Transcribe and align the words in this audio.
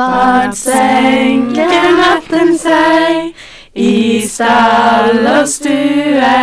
Svart 0.00 0.56
senker 0.56 1.90
natten 1.92 2.54
seg 2.56 3.34
i 3.76 4.22
stall 4.24 5.26
og 5.28 5.48
stue. 5.50 6.38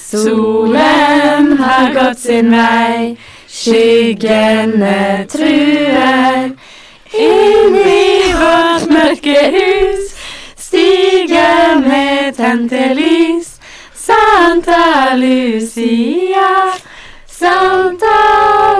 Solen 0.00 1.50
har 1.58 1.92
gått 1.92 2.22
sin 2.22 2.48
vei, 2.54 3.18
skyggene 3.52 5.26
truer. 5.28 6.48
Inn 7.26 7.76
i 7.82 8.32
vårt 8.40 8.88
mørke 8.96 9.36
hus 9.58 10.16
stiger 10.56 11.84
med 11.84 12.32
tente 12.40 12.94
lys. 12.96 13.58
Santa 13.92 15.12
Lucia, 15.20 16.48
Santa 17.28 18.18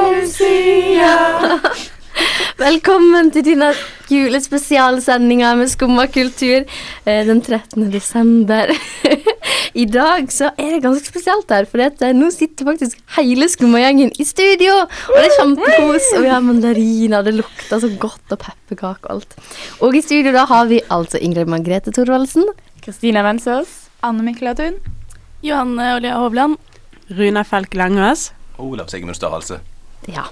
Lucia. 0.08 1.16
Velkommen 2.60 3.30
til 3.32 3.44
dine 3.46 3.70
julespesialsendinger 4.12 5.54
med 5.56 5.70
Skumma 5.72 6.04
kultur 6.12 6.58
eh, 6.60 7.20
den 7.24 7.38
13. 7.40 7.86
desember. 7.88 8.68
I 9.82 9.86
dag 9.88 10.28
så 10.28 10.50
er 10.60 10.74
det 10.74 10.82
ganske 10.84 11.08
spesielt 11.08 11.48
her, 11.48 11.64
for 11.70 11.80
eh, 11.80 12.12
nå 12.12 12.28
sitter 12.34 12.68
faktisk 12.68 13.00
hele 13.16 13.48
Skumma-gjengen 13.48 14.12
i 14.12 14.28
studio. 14.28 14.76
Og 14.82 15.16
det 15.16 15.24
er 15.30 15.34
kjempekos, 15.38 16.10
og 16.18 16.26
vi 16.26 16.34
har 16.34 16.44
mandariner, 16.44 17.24
det 17.24 17.38
lukter 17.38 17.80
så 17.80 17.92
godt, 18.04 18.26
og 18.28 18.42
pepperkaker 18.44 19.08
og 19.08 19.16
alt. 19.16 19.34
Og 19.80 19.96
i 19.96 20.04
studio 20.04 20.36
da 20.36 20.44
har 20.52 20.68
vi 20.68 20.84
altså 20.92 21.16
Ingrid 21.16 21.48
Margrethe 21.48 21.96
Thorvaldsen. 21.96 22.44
Kristina 22.84 23.24
Wensås. 23.24 23.72
Anne 24.04 24.28
Mikkelatun. 24.28 24.76
Johanne 25.40 25.94
Olja 25.96 26.20
Hovland. 26.20 26.60
Runa 27.08 27.40
Falk 27.40 27.72
Langås. 27.72 28.34
Olav 28.60 28.92
Sigmund 28.92 29.16
Størhalse. 29.16 29.62
Ja. 30.08 30.24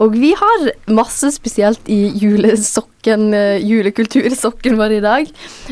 Og 0.00 0.16
vi 0.16 0.32
har 0.36 0.70
masse 0.88 1.28
spesielt 1.34 1.88
i 1.92 2.08
julesokken, 2.16 3.34
eh, 3.34 3.60
julekultursokken 3.60 4.78
vår 4.80 4.96
i 4.96 5.04
dag. 5.04 5.30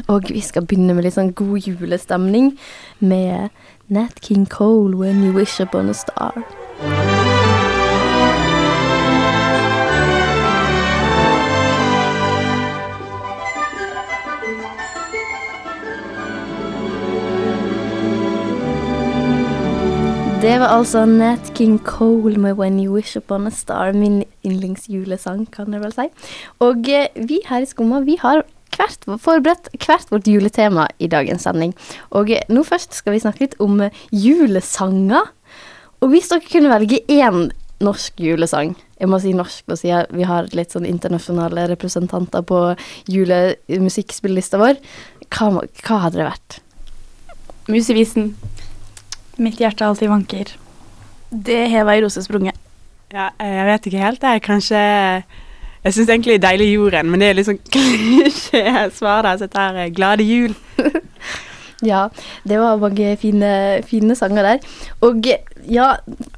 Og 0.09 0.29
vi 0.29 0.41
skal 0.45 0.67
begynne 0.67 0.95
med 0.95 1.09
litt 1.09 1.17
sånn 1.17 1.35
god 1.35 1.65
julestemning 1.65 2.59
med 3.01 3.49
Nat 3.89 4.21
King 4.21 4.47
Cole, 4.47 4.95
'When 4.95 5.25
You 5.25 5.33
Wish 5.33 5.61
Upon 5.61 5.89
a 5.89 5.95
Star'. 5.95 7.08
Det 20.39 20.53
var 20.63 20.71
altså 20.71 21.01
Nat 21.03 21.49
King 21.57 21.81
Cole 21.83 22.39
med 22.39 22.53
'When 22.55 22.79
You 22.79 22.95
Wish 22.95 23.17
Upon 23.17 23.47
a 23.47 23.51
Star', 23.51 23.93
min 23.93 24.25
yndlingsjulesang, 24.47 25.51
kan 25.51 25.73
jeg 25.73 25.81
vel 25.83 25.93
si. 25.93 26.07
Og 26.59 26.89
eh, 26.89 27.07
vi 27.27 27.41
her 27.47 27.59
i 27.59 27.67
Skumma, 27.67 27.99
har 28.21 28.45
hvert, 28.77 29.19
forberedt 29.19 29.69
hvert 29.85 30.07
vårt 30.11 30.29
juletema 30.29 30.87
i 31.01 31.07
dagens 31.07 31.43
sending. 31.43 31.75
Og 32.11 32.31
eh, 32.31 32.43
nå 32.49 32.63
først 32.63 32.95
skal 32.95 33.13
vi 33.13 33.19
snakke 33.19 33.41
litt 33.41 33.57
om 33.59 33.81
eh, 33.81 33.91
julesanger. 34.13 35.27
Og 36.01 36.09
hvis 36.09 36.29
dere 36.29 36.47
kunne 36.53 36.71
velge 36.71 37.01
én 37.09 37.51
norsk 37.81 38.15
julesang 38.19 38.77
Jeg 39.01 39.09
må 39.09 39.19
si 39.19 39.33
norsk, 39.33 39.65
for 39.67 39.75
siden 39.75 40.07
vi 40.11 40.23
har 40.23 40.47
litt 40.53 40.71
sånn 40.71 40.87
internasjonale 40.87 41.69
representanter 41.69 42.43
på 42.43 42.77
julemusikkspillelista 43.07 44.59
vår. 44.59 44.79
Hva, 45.31 45.67
hva 45.83 45.99
hadde 45.99 46.19
det 46.19 46.31
vært? 46.31 46.61
Musevisen. 47.69 48.35
Mitt 49.39 49.61
hjerte 49.63 49.87
alltid 49.87 50.11
vanker. 50.11 50.55
Det 51.31 51.69
hever 51.71 51.99
i 51.99 52.03
rosesprunget. 52.03 52.57
Ja, 53.13 53.31
eh, 53.41 53.55
jeg 53.55 53.67
vet 53.67 53.87
ikke 53.87 54.05
helt. 54.05 54.21
Det 54.21 54.29
er 54.29 54.39
kanskje 54.45 54.79
Jeg 55.85 55.95
syns 55.95 56.09
egentlig 56.09 56.41
'Deilig 56.43 56.75
jorden', 56.75 57.11
men 57.11 57.21
det 57.21 57.29
er 57.29 57.35
litt 57.35 57.47
sånn 57.47 57.61
klisjé-svar 57.73 59.23
der. 59.23 59.37
Så 59.37 59.47
dette 59.47 59.59
er 59.59 59.91
'Glade 59.91 60.25
jul'. 60.27 60.57
Ja, 61.83 62.09
det 62.43 62.59
var 62.59 62.77
mange 62.77 63.17
fine, 63.17 63.83
fine 63.87 64.15
sanger 64.19 64.43
der. 64.43 64.59
Og 65.01 65.23
ja, 65.71 65.93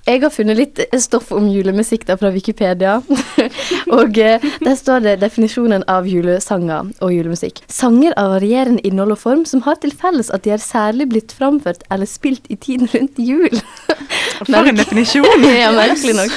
jeg 0.07 0.21
har 0.21 0.29
funnet 0.29 0.57
litt 0.59 0.81
stoff 1.01 1.33
om 1.33 1.47
julemusikk 1.49 2.05
da 2.07 2.19
fra 2.21 2.29
Wikipedia. 2.35 2.99
og 3.99 4.19
eh, 4.19 4.43
der 4.65 4.77
står 4.79 5.05
det 5.07 5.17
definisjonen 5.23 5.85
av 5.91 6.09
julesanger 6.11 6.91
og 7.01 7.15
julemusikk. 7.15 7.63
Sanger 7.71 8.15
av 8.21 8.35
varierende 8.37 8.83
innhold 8.87 9.17
og 9.17 9.23
form 9.23 9.45
som 9.49 9.65
har 9.67 9.81
til 9.83 9.95
felles 9.97 10.31
at 10.35 10.45
de 10.47 10.55
er 10.57 10.63
særlig 10.63 11.09
blitt 11.13 11.35
framført 11.37 11.85
eller 11.91 12.09
spilt 12.11 12.47
i 12.51 12.57
tiden 12.61 12.91
rundt 12.95 13.19
jul. 13.21 13.61
For 14.51 14.67
en 14.71 14.79
definisjon! 14.81 15.47
ja, 15.63 15.71
merkelig 15.77 16.17
nok. 16.19 16.37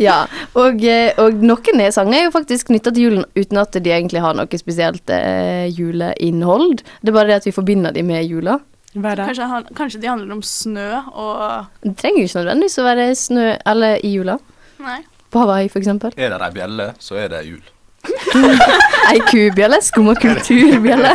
Ja, 0.00 0.22
og, 0.56 0.80
eh, 0.88 1.12
og 1.20 1.42
noen 1.44 1.82
sanger 1.92 2.16
er 2.16 2.26
jo 2.28 2.32
faktisk 2.32 2.70
knytta 2.70 2.92
til 2.96 3.10
julen 3.10 3.26
uten 3.36 3.60
at 3.60 3.76
de 3.76 3.92
egentlig 3.92 4.22
har 4.24 4.36
noe 4.38 4.60
spesielt 4.60 5.12
eh, 5.12 5.66
juleinnhold. 5.76 6.80
Det 7.02 7.12
er 7.12 7.16
bare 7.18 7.28
det 7.32 7.40
at 7.42 7.48
vi 7.50 7.52
forbinder 7.56 7.92
de 7.92 8.04
med 8.06 8.24
jula. 8.24 8.58
Hva 8.96 9.12
er 9.12 9.20
det? 9.20 9.26
Kanskje, 9.28 9.46
han- 9.46 9.68
kanskje 9.76 10.00
de 10.00 10.08
handler 10.10 10.32
om 10.34 10.42
snø 10.42 10.88
og 11.12 11.66
Det 11.84 11.92
trenger 12.00 12.24
jo 12.24 12.26
ikke 12.30 12.40
nødvendigvis 12.40 12.78
å 12.80 12.86
være 12.88 13.04
snø 13.14 13.44
eller 13.66 14.00
i 14.02 14.14
jula. 14.16 14.38
Nei. 14.80 14.98
På 15.30 15.44
Hawaii, 15.44 15.68
eksempel. 15.78 16.14
Er 16.16 16.32
det 16.34 16.40
ei 16.48 16.54
bjelle, 16.54 16.88
så 16.98 17.14
er 17.20 17.28
det 17.32 17.44
jul. 17.46 17.62
Ei 19.10 19.18
kubjelle, 19.28 19.80
skum 19.84 20.08
og 20.12 20.16
kulturbjelle. 20.22 21.10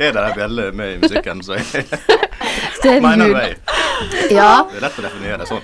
Er 0.00 0.14
det 0.14 0.22
ei 0.28 0.34
bjelle 0.36 0.70
med 0.72 0.94
i 0.94 0.98
musikken, 1.02 1.42
så 1.44 1.58
er 1.58 1.66
det 1.74 1.84
Mener 2.84 3.24
du 3.24 3.30
jul. 3.30 3.56
Ja, 4.34 4.66
Det 4.70 4.78
er 4.78 4.84
lett 4.84 4.98
å 4.98 5.04
definere 5.04 5.38
det 5.40 5.48
sånn. 5.48 5.62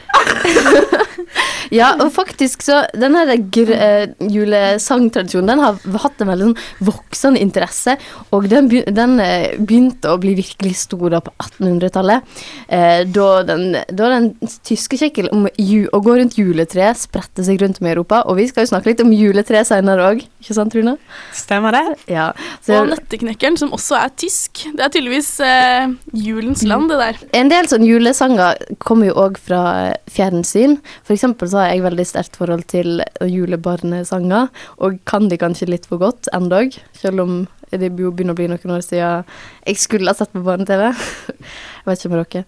ja, 1.81 1.91
og 2.01 2.09
faktisk 2.15 2.63
så 2.65 2.81
Den 2.97 3.17
her 3.19 3.33
eh, 3.35 4.13
julesangtradisjonen 4.31 5.51
Den 5.51 5.63
har 5.63 5.99
hatt 6.05 6.23
en 6.23 6.31
veldig 6.31 6.49
sånn 6.49 6.87
voksende 6.91 7.43
interesse, 7.43 7.97
og 8.31 8.49
den, 8.51 8.69
begy 8.71 8.95
den 8.95 9.19
eh, 9.23 9.57
begynte 9.59 10.13
å 10.13 10.21
bli 10.21 10.35
virkelig 10.39 10.77
stor 10.85 11.11
da 11.13 11.21
på 11.25 11.33
1800-tallet, 11.43 12.39
eh, 12.69 13.03
da, 13.11 13.29
den, 13.47 13.67
da 13.89 14.11
den 14.15 14.31
tyske 14.67 14.99
kjekkel 15.01 15.31
om 15.35 15.49
ju 15.59 15.85
å 15.93 16.01
gå 16.05 16.17
rundt 16.19 16.39
juletreet 16.39 17.01
spredte 17.01 17.45
seg 17.47 17.61
rundt 17.63 17.81
om 17.83 17.89
i 17.89 17.93
Europa. 17.93 18.23
Og 18.31 18.39
vi 18.41 18.47
skal 18.51 18.65
jo 18.65 18.73
snakke 18.73 18.93
litt 18.93 19.03
om 19.05 19.13
juletre 19.15 19.63
senere 19.69 20.09
òg, 20.13 20.25
ikke 20.41 20.57
sant, 20.57 20.75
Rune? 20.77 20.97
Stemmer 21.37 21.77
det? 21.77 21.85
Ja. 22.13 22.31
Så, 22.65 22.81
Og 22.81 22.91
Nøtteknekkeren, 22.91 23.59
som 23.61 23.75
også 23.77 23.99
er 24.01 24.15
tysk. 24.21 24.65
Det 24.77 24.87
er 24.87 24.93
tydeligvis 24.95 25.33
eh, 25.45 25.93
julens 26.17 26.65
land, 26.67 26.80
det 26.89 26.99
der. 27.01 27.21
En 27.37 27.51
del 27.53 27.69
sånn 27.69 27.85
julesanger 27.85 28.59
kommer 28.79 29.11
jo 29.11 29.17
òg 29.21 29.39
fra 29.43 29.63
fjernsyn. 30.11 30.79
For 31.05 31.17
eksempel 31.17 31.51
så 31.51 31.63
har 31.63 31.73
jeg 31.75 31.85
veldig 31.85 32.07
sterkt 32.09 32.39
forhold 32.41 32.67
til 32.71 33.03
julebarnesanger, 33.21 34.49
og 34.79 35.01
kan 35.11 35.29
de 35.29 35.41
kanskje 35.41 35.71
litt 35.73 35.89
for 35.91 36.01
godt 36.03 36.31
endog, 36.37 36.77
selv 36.97 37.25
om 37.27 37.41
det 37.71 37.93
begynner 37.95 38.35
å 38.35 38.39
bli 38.39 38.49
noen 38.51 38.75
år 38.75 38.83
siden 38.83 39.29
jeg 39.67 39.79
skulle 39.79 40.11
ha 40.11 40.19
sett 40.19 40.33
på 40.35 40.43
barne-TV. 40.47 40.91
Jeg 40.91 41.87
vet 41.87 42.03
ikke 42.03 42.13
med 42.13 42.21
dere. 42.21 42.45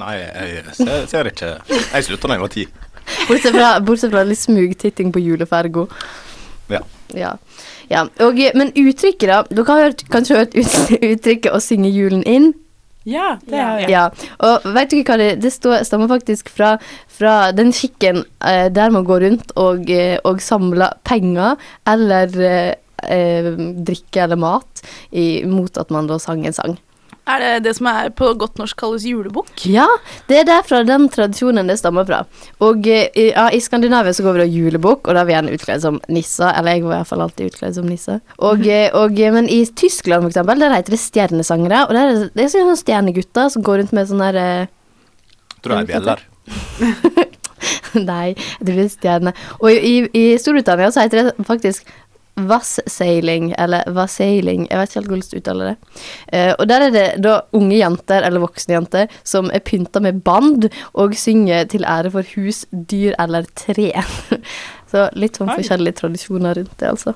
Nei, 0.00 0.14
jeg 0.16 0.74
ser, 0.78 1.02
ser 1.10 1.28
ikke 1.28 1.48
Jeg 1.68 2.04
slutta 2.06 2.30
da 2.30 2.36
jeg 2.38 2.44
var 2.44 2.52
ti. 2.54 2.62
Bortsett 3.28 3.56
fra, 3.56 3.70
bortsett 3.84 4.12
fra 4.14 4.22
litt 4.24 4.40
smugtitting 4.40 5.10
på 5.12 5.20
julefergo. 5.20 5.86
Ja. 6.70 6.80
Ja. 7.16 7.34
ja. 7.90 8.06
Og, 8.24 8.40
men 8.56 8.72
uttrykket, 8.72 9.26
da. 9.28 9.42
Dere 9.50 9.66
har 9.68 9.86
hørt, 9.88 10.04
kanskje 10.12 10.38
hørt 10.38 10.56
uttrykket 10.56 11.50
'å 11.52 11.60
synge 11.62 11.90
julen 11.92 12.24
inn'? 12.24 12.52
Ja, 13.08 13.38
det 13.48 13.56
er 13.56 13.78
jeg. 13.80 13.90
Ja, 13.94 14.02
og 14.44 14.66
vet 14.76 14.90
du 14.92 14.98
ikke 14.98 15.14
hva 15.14 15.22
det 15.22 15.28
Det 15.40 15.52
står, 15.54 15.86
stammer 15.88 16.10
faktisk 16.10 16.50
fra, 16.52 16.74
fra 17.08 17.50
den 17.56 17.72
skikken 17.72 18.24
eh, 18.44 18.68
der 18.68 18.92
man 18.92 19.06
går 19.08 19.24
rundt 19.24 19.54
og, 19.56 19.88
eh, 19.88 20.18
og 20.28 20.42
samler 20.44 20.98
penger 21.08 21.56
eller 21.88 22.36
eh, 22.44 22.74
eh, 23.08 23.50
drikke 23.88 24.26
eller 24.26 24.40
mat 24.40 24.84
i, 25.16 25.42
mot 25.48 25.80
at 25.80 25.90
man 25.90 26.10
da 26.10 26.20
sang 26.20 26.44
en 26.44 26.56
sang. 26.56 26.76
Er 27.30 27.42
det 27.44 27.50
det 27.66 27.72
som 27.76 27.86
er 27.90 28.08
på 28.16 28.30
godt 28.40 28.58
norsk 28.58 28.76
kalles 28.80 29.04
julebukk? 29.06 29.50
Ja, 29.70 29.86
det 30.30 30.38
er 30.40 30.46
derfra 30.48 30.80
den 30.88 31.08
tradisjonen 31.12 31.68
det 31.70 31.76
stammer 31.78 32.06
fra. 32.08 32.22
Og 32.64 32.86
eh, 32.90 33.08
i- 33.14 33.28
ja, 33.30 33.48
i 33.54 33.60
Skandinavia 33.62 34.12
så 34.16 34.24
går 34.26 34.38
vi 34.38 34.42
da 34.42 34.48
julebukk, 34.50 35.06
og 35.06 35.14
da 35.14 35.20
er 35.22 35.28
vi 35.28 35.34
gjerne 35.36 35.54
utkledd 35.56 35.84
som 35.84 36.00
nisser. 36.08 36.50
Eller 36.58 36.78
jeg 36.78 36.84
var 36.86 36.94
i 36.94 36.98
hvert 36.98 37.10
fall 37.12 37.24
alltid 37.26 37.52
utkledd 37.52 37.74
som 37.78 37.86
nisse. 37.90 38.18
Og, 38.38 38.66
eh, 38.66 38.88
og, 38.96 39.20
eh, 39.20 39.30
men 39.36 39.48
i 39.48 39.60
Tyskland, 39.66 40.24
for 40.26 40.32
eksempel, 40.32 40.58
der 40.64 40.74
heter 40.74 40.96
det 40.96 41.02
stjernesangere. 41.04 41.84
Og 41.88 41.94
der 41.94 42.02
er 42.08 42.18
det, 42.24 42.30
det 42.34 42.44
er 42.48 42.52
sånne 42.56 42.76
stjernegutter 42.80 43.50
som 43.54 43.62
går 43.66 43.82
rundt 43.84 43.92
med 43.96 44.08
sånn 44.10 44.24
der 44.26 44.40
eh, 44.44 44.66
Tror 45.60 45.76
det 45.76 45.82
er 45.82 45.90
bjeller. 45.92 46.26
Nei, 48.10 48.30
jeg 48.32 48.64
tror 48.64 48.76
det 48.78 48.84
er 48.86 48.92
stjerne. 48.94 49.32
Og 49.60 49.70
i, 49.74 49.94
i 50.16 50.22
Storbritannia 50.40 50.88
så 50.94 51.02
heter 51.04 51.28
det 51.30 51.46
faktisk 51.48 51.88
Vasseiling, 52.48 53.52
eller 53.60 53.86
vassailing, 53.94 54.66
jeg 54.70 54.80
vet 54.80 54.90
ikke 54.90 55.00
helt 55.00 55.12
hvordan 55.12 55.30
du 55.30 55.38
uttaler 55.40 55.70
det. 55.70 56.02
Eh, 56.32 56.52
og 56.54 56.66
der 56.70 56.86
er 56.86 56.94
det 56.94 57.06
da 57.24 57.36
unge 57.56 57.78
jenter, 57.78 58.26
eller 58.26 58.44
voksne 58.44 58.76
jenter, 58.76 59.16
som 59.26 59.50
er 59.54 59.64
pynta 59.66 60.02
med 60.02 60.22
band 60.26 60.68
og 60.94 61.16
synger 61.18 61.68
til 61.72 61.86
ære 61.88 62.12
for 62.14 62.36
hus, 62.36 62.64
dyr 62.72 63.16
eller 63.20 63.48
tre. 63.58 63.90
så 64.90 65.08
litt 65.18 65.38
sånn 65.38 65.52
forskjellige 65.52 66.00
tradisjoner 66.02 66.60
rundt 66.60 66.76
det, 66.80 66.90
altså. 66.90 67.14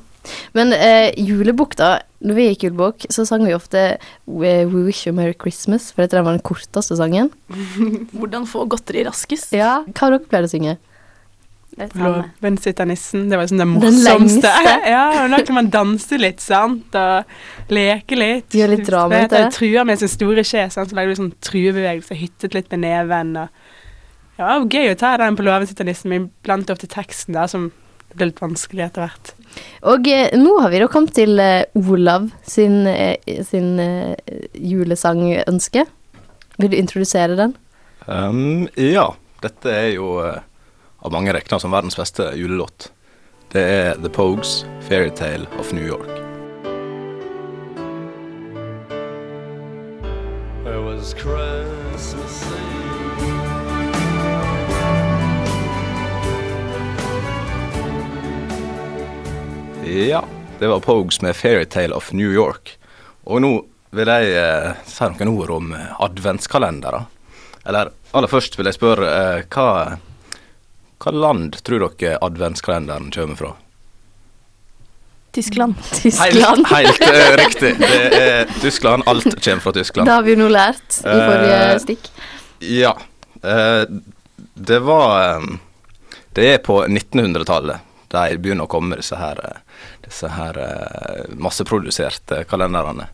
Men 0.57 0.73
eh, 0.77 1.11
julebok, 1.21 1.77
da. 1.81 1.99
Når 2.25 2.39
vi 2.39 2.47
gikk 2.49 2.69
julebok, 2.69 3.07
så 3.13 3.27
sang 3.29 3.45
vi 3.45 3.53
ofte 3.57 3.99
We 4.25 4.63
We 4.65 4.87
Wish 4.87 5.09
You 5.09 5.15
Merry 5.17 5.37
Christmas, 5.37 5.91
for 5.93 6.05
dette 6.05 6.23
var 6.23 6.37
den 6.37 6.45
korteste 6.45 6.97
sangen. 7.01 7.31
Hvordan 8.17 8.49
få 8.49 8.65
godteri 8.71 9.05
raskest. 9.09 9.53
Ja, 9.57 9.83
Hva 9.91 10.07
har 10.07 10.17
dere 10.17 10.29
pleid 10.31 10.49
å 10.49 10.53
synge? 10.55 10.79
Det. 11.77 11.89
Låven 11.99 12.59
sitter 12.59 12.87
nissen. 12.87 13.29
Det 13.31 13.37
var 13.37 13.45
liksom 13.47 13.59
det 13.59 13.67
morsomste. 13.67 14.51
ja, 14.95 15.05
og 15.25 15.31
da 15.35 15.41
kan 15.47 15.59
man 15.59 15.71
danse 15.73 16.19
litt, 16.21 16.43
sant, 16.43 16.95
og 16.99 17.73
leke 17.75 18.19
litt. 18.19 18.55
Gjøre 18.55 18.77
litt 18.77 18.87
drama 18.89 19.25
ut 19.25 19.33
av 19.33 19.37
det. 19.37 19.55
Truer 19.57 19.89
med 19.89 20.03
sin 20.03 20.13
store 20.13 20.45
skje, 20.47 20.69
sant, 20.75 20.93
så 20.93 20.99
lager 20.99 21.15
du 21.15 21.23
sånn 21.23 21.33
truebevegelse, 21.45 22.19
hyttet 22.19 22.55
litt 22.55 22.71
med 22.75 22.85
neven. 22.87 23.35
Og, 23.43 23.65
ja, 24.39 24.53
det 24.53 24.61
var 24.61 24.79
gøy 24.79 24.93
å 24.93 25.01
ta 25.01 25.17
den 25.23 25.39
på 25.39 25.47
låven 25.47 25.71
sitter 25.71 25.91
nissen, 25.91 26.13
men 26.15 26.29
blant 26.47 26.71
ofte 26.75 26.91
teksten 26.91 27.35
da, 27.39 27.49
som 27.51 27.73
ble 28.15 28.31
litt 28.31 28.43
vanskelig 28.43 28.87
etter 28.87 29.09
hvert. 29.09 29.35
Og 29.91 30.09
eh, 30.11 30.35
nå 30.39 30.55
har 30.63 30.71
vi 30.73 30.81
da 30.83 30.89
kommet 30.91 31.15
til 31.17 31.39
eh, 31.43 31.67
Olav 31.79 32.31
sin, 32.47 32.85
eh, 32.91 33.19
sin 33.47 33.79
eh, 33.83 34.15
julesangønske. 34.55 35.87
Vil 36.63 36.71
du 36.71 36.79
introdusere 36.79 37.39
den? 37.39 37.55
Um, 38.07 38.67
ja, 38.79 39.09
dette 39.43 39.71
er 39.73 39.89
jo 39.97 40.19
eh, 40.23 40.43
av 41.05 41.13
mange 41.13 41.33
regna 41.33 41.59
som 41.61 41.71
verdens 41.71 41.97
beste 41.97 42.31
julelåt. 42.35 42.93
Det 43.53 43.61
er 43.61 43.95
The 44.01 44.09
Pogues, 44.09 44.65
'Fairytale 44.89 45.47
of 45.59 45.73
New 45.73 45.85
York'. 45.85 46.21
It 50.65 50.81
was 50.85 51.15
Christmas 51.15 52.45
Eve. 59.85 60.09
Ja, 60.09 60.25
det 60.59 60.67
var 60.67 60.81
Pogues 60.81 61.23
med 61.23 61.37
'Fairytale 61.37 61.95
of 61.95 62.13
New 62.13 62.33
York'. 62.33 62.79
Og 63.25 63.43
nå 63.43 63.65
vil 63.91 64.09
jeg 64.09 64.33
eh, 64.37 64.73
si 64.87 65.05
noen 65.05 65.29
ord 65.29 65.51
om 65.51 65.77
adventskalendere. 66.01 67.05
Eller 67.67 67.93
aller 68.13 68.29
først 68.29 68.59
vil 68.59 68.67
jeg 68.67 68.75
spørre 68.75 69.13
eh, 69.13 69.45
hva, 69.53 69.97
hva 71.03 71.13
land 71.13 71.59
tror 71.67 71.89
dere 71.99 72.19
adventskalenderen 72.25 73.11
kommer 73.15 73.41
fra? 73.41 73.53
Tyskland. 75.35 75.75
Tyskland. 76.03 76.67
Helt, 76.71 77.03
helt 77.03 77.11
uh, 77.11 77.37
riktig. 77.41 77.73
Det 77.81 78.21
er 78.21 78.53
Tyskland. 78.61 79.03
Alt 79.11 79.27
kommer 79.35 79.65
fra 79.65 79.73
Tyskland. 79.75 80.09
Det 80.09 80.15
har 80.15 80.27
vi 80.27 80.37
jo 80.37 80.43
nå 80.45 80.51
lært 80.53 81.01
i 81.03 81.17
forrige 81.19 81.63
uh, 81.63 81.79
stikk. 81.83 82.11
Ja. 82.63 82.95
Uh, 83.45 83.83
det 84.55 84.79
var 84.79 85.37
eh, 85.37 85.43
Det 86.33 86.55
er 86.55 86.59
på 86.59 86.85
1900-tallet 86.87 87.91
de 88.15 88.39
begynner 88.39 88.69
å 88.69 88.71
komme, 88.71 88.95
disse 89.01 89.17
her, 89.19 89.41
eh, 89.43 89.87
disse 90.05 90.29
her 90.37 90.59
eh, 90.63 91.23
masseproduserte 91.35 92.45
kalenderne 92.47 93.09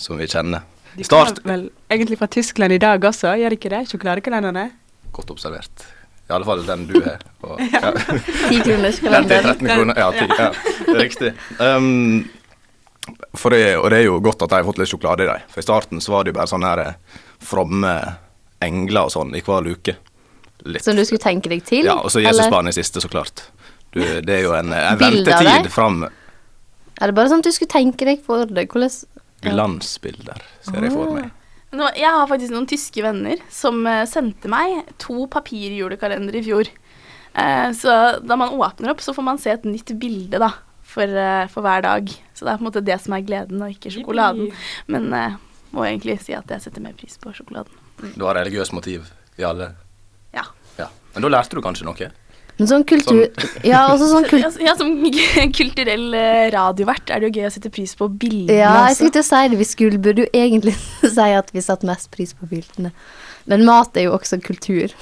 som 0.00 0.16
vi 0.16 0.28
kjenner. 0.30 0.64
De 0.96 1.04
kommer 1.04 1.36
vel 1.44 1.66
egentlig 1.92 2.16
fra 2.18 2.28
Tyskland 2.32 2.72
i 2.72 2.80
dag 2.80 3.04
også, 3.04 3.34
gjør 3.36 3.52
de 3.52 3.58
ikke 3.60 3.72
det? 3.74 3.82
Sjokoladekalenderne? 3.90 4.70
Godt 5.12 5.34
observert. 5.36 5.84
I 6.30 6.34
alle 6.36 6.46
fall 6.46 6.60
den 6.66 6.84
du 6.86 7.00
har. 7.02 7.22
Og, 7.42 7.60
ja. 7.74 7.90
Den 7.90 8.62
til 8.62 9.00
kalender. 9.02 9.48
13 9.50 9.66
kroner. 9.66 9.98
Ja, 9.98 10.12
10, 10.14 10.36
ja. 10.38 10.52
Riktig. 11.00 11.32
Um, 11.58 12.28
det, 13.50 13.62
og 13.78 13.90
det 13.90 13.98
er 13.98 14.04
jo 14.04 14.20
godt 14.22 14.44
at 14.46 14.52
de 14.52 14.60
har 14.60 14.68
fått 14.68 14.78
litt 14.78 14.92
sjokolade 14.92 15.26
i 15.26 15.30
dem. 15.32 15.48
For 15.50 15.62
i 15.62 15.66
starten 15.66 16.04
så 16.04 16.14
var 16.14 16.24
det 16.24 16.30
jo 16.30 16.38
bare 16.38 16.52
sånne 16.52 16.70
her 16.70 16.82
eh, 16.84 17.18
fromme 17.42 17.94
engler 18.62 19.08
og 19.08 19.14
sånn 19.16 19.34
i 19.34 19.42
hver 19.42 19.66
luke. 19.66 19.96
Litt. 20.68 20.84
Som 20.84 20.98
du 20.98 21.02
skulle 21.08 21.24
tenke 21.24 21.50
deg 21.50 21.64
til? 21.66 21.88
Ja, 21.88 21.98
og 22.04 22.12
så 22.12 22.22
Jesusbarnet 22.22 22.76
i 22.76 22.78
siste, 22.78 23.02
så 23.02 23.10
klart. 23.10 23.48
Du, 23.90 23.98
det 23.98 24.36
er 24.36 24.44
jo 24.44 24.54
en, 24.54 24.70
en 24.76 24.98
ventetid 25.00 25.66
fram 25.74 26.04
Er 26.04 27.10
det 27.10 27.14
bare 27.16 27.32
sånn 27.32 27.40
at 27.42 27.48
du 27.48 27.54
skulle 27.56 27.72
tenke 27.72 28.06
deg 28.06 28.22
for 28.22 28.46
det? 28.46 28.68
Hvordan 28.70 28.92
ja. 29.40 29.54
Glansbilder, 29.56 30.42
ser 30.62 30.84
jeg 30.84 30.94
for 30.94 31.16
meg. 31.16 31.30
Nå, 31.70 31.86
jeg 31.94 32.10
har 32.10 32.26
faktisk 32.26 32.50
noen 32.54 32.66
tyske 32.70 33.02
venner 33.04 33.42
som 33.52 33.84
eh, 33.86 34.02
sendte 34.10 34.50
meg 34.50 34.88
to 34.98 35.26
papirjulekalendere 35.30 36.40
i 36.40 36.46
fjor. 36.48 36.70
Eh, 37.38 37.68
så 37.78 37.98
da 38.26 38.38
man 38.38 38.56
åpner 38.56 38.90
opp, 38.90 39.04
så 39.04 39.14
får 39.14 39.26
man 39.26 39.38
se 39.38 39.52
et 39.54 39.68
nytt 39.68 39.92
bilde 40.02 40.40
da, 40.42 40.50
for, 40.82 41.06
eh, 41.06 41.44
for 41.52 41.62
hver 41.66 41.84
dag. 41.86 42.10
Så 42.34 42.42
det 42.46 42.52
er 42.52 42.58
på 42.58 42.66
en 42.66 42.70
måte 42.72 42.82
det 42.86 42.98
som 43.04 43.14
er 43.14 43.22
gleden, 43.26 43.62
og 43.62 43.70
ikke 43.76 43.92
sjokoladen. 43.94 44.50
Men 44.90 45.06
jeg 45.14 45.36
må 45.70 45.86
egentlig 45.86 46.18
si 46.24 46.34
at 46.34 46.50
jeg 46.50 46.66
setter 46.66 46.82
mer 46.82 46.96
pris 46.98 47.14
på 47.22 47.30
sjokoladen. 47.36 47.78
Du 48.16 48.26
har 48.26 48.34
religiøst 48.40 48.74
motiv 48.74 49.06
i 49.38 49.46
alle. 49.46 49.70
Ja. 50.34 50.48
Ja. 50.80 50.88
Men 51.14 51.26
da 51.26 51.30
lærte 51.36 51.54
du 51.54 51.62
kanskje 51.62 51.86
noe? 51.86 52.10
Men 52.60 52.68
sånn 52.68 52.84
kultur 52.84 53.22
Ja, 53.64 53.86
også 53.88 54.10
sånn 54.10 54.26
Så, 54.28 54.60
ja, 54.66 54.74
som 54.76 54.92
kulturell 55.56 56.12
eh, 56.16 56.50
radiovert 56.52 57.08
er 57.08 57.22
det 57.22 57.30
jo 57.30 57.40
gøy 57.40 57.48
å 57.48 57.54
sette 57.54 57.72
pris 57.72 57.96
på 57.96 58.10
bildene 58.12 58.58
Ja, 58.58 58.74
jeg 58.90 58.98
skulle 58.98 59.16
til 59.16 59.24
å 59.24 59.28
si 59.30 59.40
det. 59.48 59.60
Vi 59.60 59.68
skulle 59.68 60.02
burde 60.02 60.26
jo 60.26 60.30
egentlig 60.36 60.76
si 61.16 61.28
at 61.40 61.50
vi 61.56 61.64
satte 61.64 61.88
mest 61.88 62.10
pris 62.12 62.36
på 62.36 62.48
bildene. 62.50 62.92
Men 63.48 63.64
mat 63.66 63.96
er 63.96 64.06
jo 64.06 64.12
også 64.18 64.38
kultur. 64.44 64.92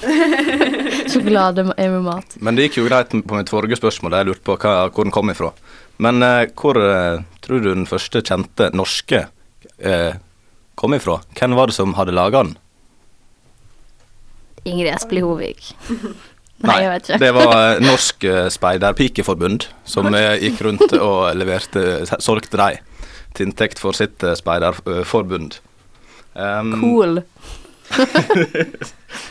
Sjokolade 1.11 1.67
er 1.75 1.91
med 1.91 2.05
mat. 2.07 2.37
Men 2.39 2.55
det 2.55 2.69
gikk 2.69 2.79
jo 2.79 2.87
greit 2.87 3.11
på 3.11 3.35
mitt 3.35 3.51
forrige 3.51 3.77
spørsmål, 3.77 4.15
jeg 4.15 4.29
lurte 4.29 4.45
på 4.47 4.55
hva, 4.61 4.73
hvor 4.93 5.05
den 5.05 5.13
kom 5.13 5.29
ifra. 5.33 5.51
Men 5.99 6.23
eh, 6.23 6.47
hvor 6.55 6.79
eh, 6.79 7.19
tror 7.43 7.61
du 7.61 7.69
den 7.73 7.85
første 7.89 8.23
kjente 8.23 8.71
norske 8.71 9.25
eh, 9.77 10.15
kom 10.79 10.95
ifra? 10.95 11.19
Hvem 11.35 11.59
var 11.59 11.69
det 11.69 11.75
som 11.75 11.97
hadde 11.99 12.15
laga 12.15 12.45
den? 12.47 12.55
Ingrid 14.67 14.93
Espelid 14.93 15.27
Hovig. 15.27 15.73
Nei, 16.59 16.75
jeg 16.83 16.91
vet 16.91 17.09
ikke. 17.09 17.19
det 17.23 17.29
var 17.37 17.53
eh, 17.55 17.81
Norsk 17.85 18.25
eh, 18.27 18.45
Speiderpikeforbund 18.51 19.69
som 19.87 20.09
eh, 20.11 20.35
gikk 20.43 20.59
rundt 20.67 20.95
og 20.97 21.29
leverte, 21.39 22.03
solgte 22.19 22.59
dem 22.59 22.83
til 23.37 23.47
inntekt 23.47 23.79
for 23.79 23.95
sitt 23.95 24.23
speiderforbund. 24.39 25.59
Um, 26.35 26.73
Cool. 26.81 27.21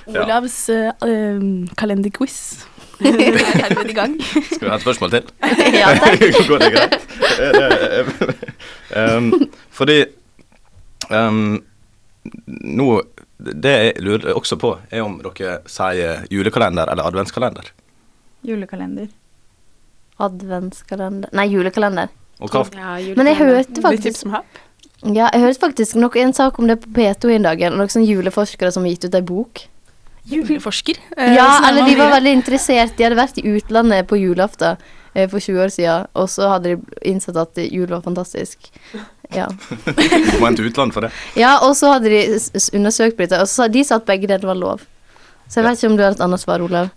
Ja. 0.08 0.24
Olavs 0.24 0.54
uh, 0.72 0.88
eh, 1.06 1.42
kalenderquiz 1.78 2.64
er 3.04 3.84
i 3.86 3.94
gang. 3.94 4.16
Skal 4.24 4.64
vi 4.64 4.70
ha 4.72 4.74
et 4.74 4.82
spørsmål 4.82 5.12
til? 5.12 5.28
Ja, 5.78 5.92
takk. 6.00 6.24
Går 6.48 6.62
det 6.64 6.70
greit? 6.74 6.96
um, 8.96 9.28
fordi 9.70 9.98
um, 11.12 11.60
nå 12.64 12.88
Det 13.38 13.72
jeg 13.72 14.02
lurer 14.02 14.34
også 14.34 14.56
på, 14.58 14.72
er 14.90 15.04
om 15.04 15.20
dere 15.22 15.60
sier 15.70 16.24
julekalender 16.30 16.90
eller 16.90 17.06
adventskalender. 17.06 17.70
Julekalender. 18.46 19.08
Adventskalender 20.18 21.30
Nei, 21.36 21.46
julekalender. 21.52 22.10
Og 22.42 22.50
hva, 22.54 22.64
Men 23.16 23.26
jeg 23.30 23.38
hørte 23.38 23.82
faktisk. 23.82 24.26
Ja, 25.06 25.28
jeg 25.30 25.42
hørte 25.44 25.60
faktisk 25.62 25.98
noe, 25.98 26.10
en 26.18 26.34
sak 26.34 26.58
om 26.58 26.66
det 26.70 26.80
på 26.82 26.90
P2 26.96 27.34
en 27.36 27.46
dag. 27.46 27.62
Noen 27.74 27.90
sånne 27.90 28.06
juleforskere 28.10 28.72
som 28.74 28.86
har 28.86 28.94
gitt 28.94 29.06
ut 29.08 29.14
ei 29.18 29.22
bok. 29.26 29.64
Juleforsker. 30.28 30.98
eh, 31.16 31.34
Ja, 31.34 31.48
eller 31.68 31.86
de 31.86 31.94
var 31.96 32.10
veldig 32.16 32.32
interessert. 32.40 32.96
De 32.96 33.06
hadde 33.06 33.16
vært 33.18 33.38
i 33.38 33.46
utlandet 33.46 34.08
på 34.10 34.18
julaften 34.18 34.76
eh, 35.14 35.28
for 35.30 35.38
20 35.38 35.62
år 35.64 35.70
siden, 35.74 36.06
og 36.14 36.28
så 36.28 36.50
hadde 36.54 36.74
de 36.76 36.98
innsett 37.10 37.38
at 37.38 37.56
jul 37.70 37.86
var 37.88 38.02
fantastisk. 38.02 38.70
Ja. 39.34 39.48
må 40.40 40.46
en 40.48 40.56
til 40.56 40.70
utlandet 40.70 40.96
for 40.96 41.04
det? 41.04 41.10
ja, 41.36 41.58
og 41.66 41.74
så 41.76 41.94
hadde 41.96 42.12
de 42.12 42.20
undersøkt 42.76 43.16
på 43.18 43.26
dette, 43.26 43.40
og 43.42 43.50
så 43.50 43.64
sa 43.64 43.68
de 43.72 43.84
sa 43.84 43.98
at 44.00 44.06
begge 44.08 44.30
deler 44.30 44.48
var 44.48 44.58
lov. 44.58 44.86
Så 45.48 45.60
jeg 45.60 45.68
vet 45.68 45.80
ikke 45.80 45.90
om 45.92 45.98
du 45.98 46.04
har 46.04 46.16
et 46.16 46.22
annet 46.24 46.40
svar, 46.42 46.64
Olav. 46.64 46.90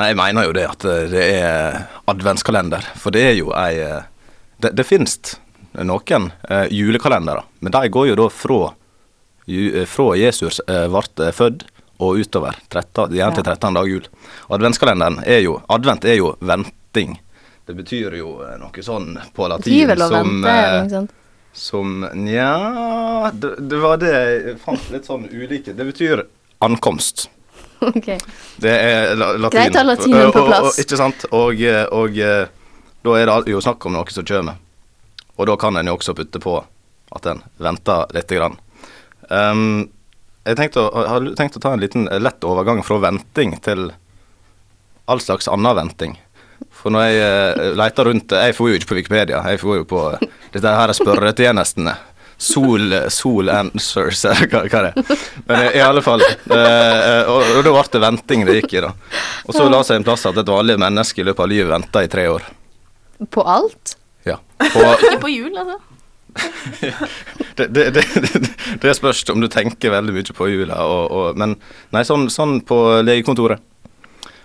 Nei, 0.00 0.10
jeg 0.10 0.16
mener 0.20 0.46
jo 0.48 0.56
det 0.56 0.66
at 0.68 0.84
eh, 0.88 1.06
det 1.12 1.24
er 1.36 1.78
adventskalender. 2.08 2.84
For 3.00 3.12
det 3.12 3.24
er 3.32 3.38
jo 3.40 3.52
ei 3.56 3.80
eh, 3.84 4.02
Det, 4.60 4.74
det 4.76 4.84
finnes 4.84 5.16
noen 5.72 6.30
eh, 6.48 6.66
julekalendere, 6.70 7.42
men 7.60 7.72
de 7.72 7.88
går 7.88 8.10
jo 8.10 8.16
da 8.20 8.26
fra, 8.32 8.72
ju, 9.48 9.80
eh, 9.80 9.86
fra 9.88 10.16
Jesus 10.20 10.60
eh, 10.68 10.86
ble 10.92 11.30
født 11.32 11.64
og 12.00 12.20
utover. 12.20 12.56
13, 12.72 13.14
igjen 13.16 13.34
til 13.36 13.44
13 13.44 13.76
dag 13.76 13.88
jul. 13.88 14.06
Adventskalenderen 14.48 15.20
er 15.24 15.42
jo 15.44 15.58
Advent 15.68 16.04
er 16.08 16.16
jo 16.16 16.34
venting. 16.40 17.18
Det 17.68 17.76
betyr 17.76 18.16
jo 18.18 18.38
noe 18.58 18.82
sånn 18.82 19.12
på 19.36 19.48
latin 19.52 19.92
som 20.00 20.30
vente, 20.42 21.00
eh. 21.00 21.08
Som 21.52 22.00
Nja 22.14 23.30
det, 23.34 23.54
det 23.68 23.78
var 23.82 23.96
det 24.00 24.10
jeg 24.14 24.56
fant 24.62 24.90
litt 24.92 25.04
sånn 25.08 25.26
ulike. 25.32 25.74
Det 25.76 25.84
betyr 25.88 26.22
ankomst. 26.62 27.28
Ok. 27.80 28.10
Det 28.60 28.70
er 28.76 29.14
latin. 29.16 29.50
Greit 29.50 29.74
å 29.76 29.78
ha 29.80 29.84
latinen 29.88 30.32
på 30.32 30.42
plass. 30.46 30.60
og- 30.60 30.66
og- 30.74 30.78
Ikke 30.84 30.96
sant? 31.00 31.24
Og, 31.32 31.62
og 31.96 32.18
eh, 32.18 32.46
da 33.02 33.14
er 33.16 33.26
det 33.26 33.54
jo 33.54 33.60
snakk 33.64 33.86
om 33.86 33.92
noe 33.96 34.10
som 34.12 34.24
kommer. 34.24 34.58
Og 35.40 35.46
da 35.48 35.56
kan 35.56 35.76
en 35.80 35.86
jo 35.88 35.96
også 35.96 36.14
putte 36.14 36.38
på 36.42 36.58
at 37.16 37.26
en 37.26 37.40
venter 37.58 38.06
lite 38.12 38.36
grann. 38.36 38.58
Um, 39.30 39.88
jeg 40.44 40.56
tenkte 40.56 40.82
å, 40.84 41.06
har 41.08 41.20
tenkt 41.38 41.56
å 41.56 41.60
ta 41.62 41.72
en 41.72 41.80
liten 41.80 42.06
eh, 42.08 42.18
lett 42.20 42.44
overgang 42.44 42.82
fra 42.84 42.98
venting 42.98 43.56
til 43.64 43.90
all 45.08 45.18
slags 45.20 45.48
annen 45.48 45.74
venting. 45.76 46.18
For 46.80 46.92
når 46.94 47.06
jeg 47.06 47.18
uh, 47.20 47.64
leter 47.76 48.08
rundt 48.08 48.32
Jeg 48.32 48.54
får 48.56 48.70
jo 48.70 48.78
ikke 48.78 48.88
på 48.90 48.96
Wikipedia, 49.00 49.42
jeg 49.52 49.60
får 49.60 49.82
jo 49.82 49.88
på 49.90 50.04
uh, 50.14 50.22
dette 50.54 50.76
her 50.76 50.90
er 50.90 50.96
spørretjenestene. 50.96 51.92
Sol, 52.40 52.94
sol 53.12 53.50
answers, 53.52 54.22
hva, 54.50 54.62
hva 54.64 54.80
det 54.86 54.92
er. 54.94 55.10
Men 55.44 55.60
i, 55.66 55.66
i 55.76 55.82
alle 55.84 56.00
fall. 56.00 56.24
eh, 56.24 57.28
og, 57.28 57.50
og 57.58 57.60
da 57.66 57.74
ble 57.74 57.82
det 57.92 58.00
venting 58.00 58.46
det 58.48 58.54
gikk 58.62 58.78
i, 58.78 58.80
da. 58.86 58.94
Og 59.44 59.52
så 59.52 59.66
la 59.68 59.82
seg 59.84 60.00
en 60.00 60.06
plass 60.08 60.24
at 60.30 60.40
et 60.40 60.48
vanlig 60.48 60.78
menneske 60.80 61.20
i 61.20 61.26
løpet 61.28 61.44
av 61.44 61.50
livet 61.52 61.68
venta 61.68 62.02
i 62.06 62.08
tre 62.08 62.24
år. 62.32 62.48
På 63.28 63.44
alt? 63.44 63.92
Ja. 64.24 64.38
På, 64.56 64.86
Ikke 64.96 65.20
på 65.26 65.34
jul, 65.34 65.52
altså. 65.52 65.76
det, 67.60 67.66
det, 67.76 67.84
det, 67.98 68.06
det, 68.16 68.50
det 68.82 68.96
spørs 68.96 69.20
om 69.34 69.44
du 69.44 69.48
tenker 69.52 69.92
veldig 69.92 70.14
mye 70.16 70.36
på 70.40 70.48
jula, 70.48 70.80
og, 70.86 71.04
og, 71.10 71.40
men 71.40 71.58
nei, 71.92 72.06
sånn, 72.08 72.28
sånn 72.32 72.62
på 72.64 72.80
legekontoret, 73.04 73.60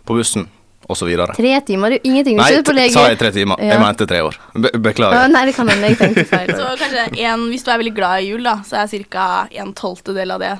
på 0.03 0.19
bussen 0.19 0.49
osv. 0.87 1.11
Tre 1.35 1.53
timer? 1.67 1.95
Er 1.95 1.99
jo 1.99 2.11
ingenting. 2.11 2.37
Nei, 2.39 2.49
på 2.65 2.75
lege. 2.75 2.93
sa 2.93 3.07
jeg 3.09 3.19
tre 3.21 3.31
timer? 3.35 3.61
Ja. 3.61 3.75
Jeg 3.75 3.83
mente 3.83 4.07
tre 4.09 4.21
år. 4.25 4.37
Be 4.53 4.59
beklager. 4.61 4.83
beklager. 4.89 5.33
nei, 5.33 5.43
det 5.49 5.55
kan 5.57 5.71
hende 5.71 5.91
jeg 5.91 5.99
tenkte 6.01 6.27
feil. 6.29 6.53
Så 6.59 6.69
kanskje 6.81 7.07
en, 7.25 7.47
hvis 7.53 7.65
du 7.65 7.71
er 7.73 7.81
veldig 7.81 7.95
glad 7.97 8.21
i 8.21 8.29
jul, 8.29 8.45
da, 8.45 8.59
så 8.67 8.83
er 8.83 9.09
ca. 9.09 9.25
en 9.51 9.73
tolvtedel 9.77 10.35
av 10.35 10.43
det, 10.43 10.53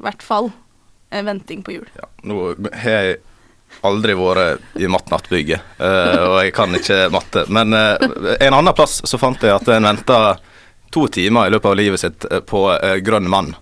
i 0.00 0.06
hvert 0.06 0.22
fall, 0.24 0.52
en 1.10 1.26
venting 1.26 1.64
på 1.66 1.78
jul. 1.78 1.88
Ja, 1.98 2.08
nå 2.28 2.52
har 2.82 2.96
jeg 3.00 3.18
aldri 3.86 4.14
vært 4.18 4.78
i 4.80 4.88
Mattnattbygget, 4.90 5.74
uh, 5.80 6.22
og 6.26 6.36
jeg 6.42 6.54
kan 6.56 6.74
ikke 6.76 7.00
matte. 7.14 7.46
Men 7.52 7.74
uh, 7.76 7.96
en 8.36 8.56
annen 8.56 8.76
plass 8.76 9.00
så 9.08 9.20
fant 9.20 9.40
jeg 9.42 9.54
at 9.54 9.68
en 9.72 9.88
venta 9.88 10.20
to 10.90 11.06
timer 11.12 11.46
i 11.46 11.54
løpet 11.54 11.70
av 11.70 11.76
livet 11.78 12.02
sitt 12.02 12.26
eh, 12.26 12.40
på 12.42 12.64
uh, 12.72 12.96
grønn 13.04 13.28
mann. 13.30 13.52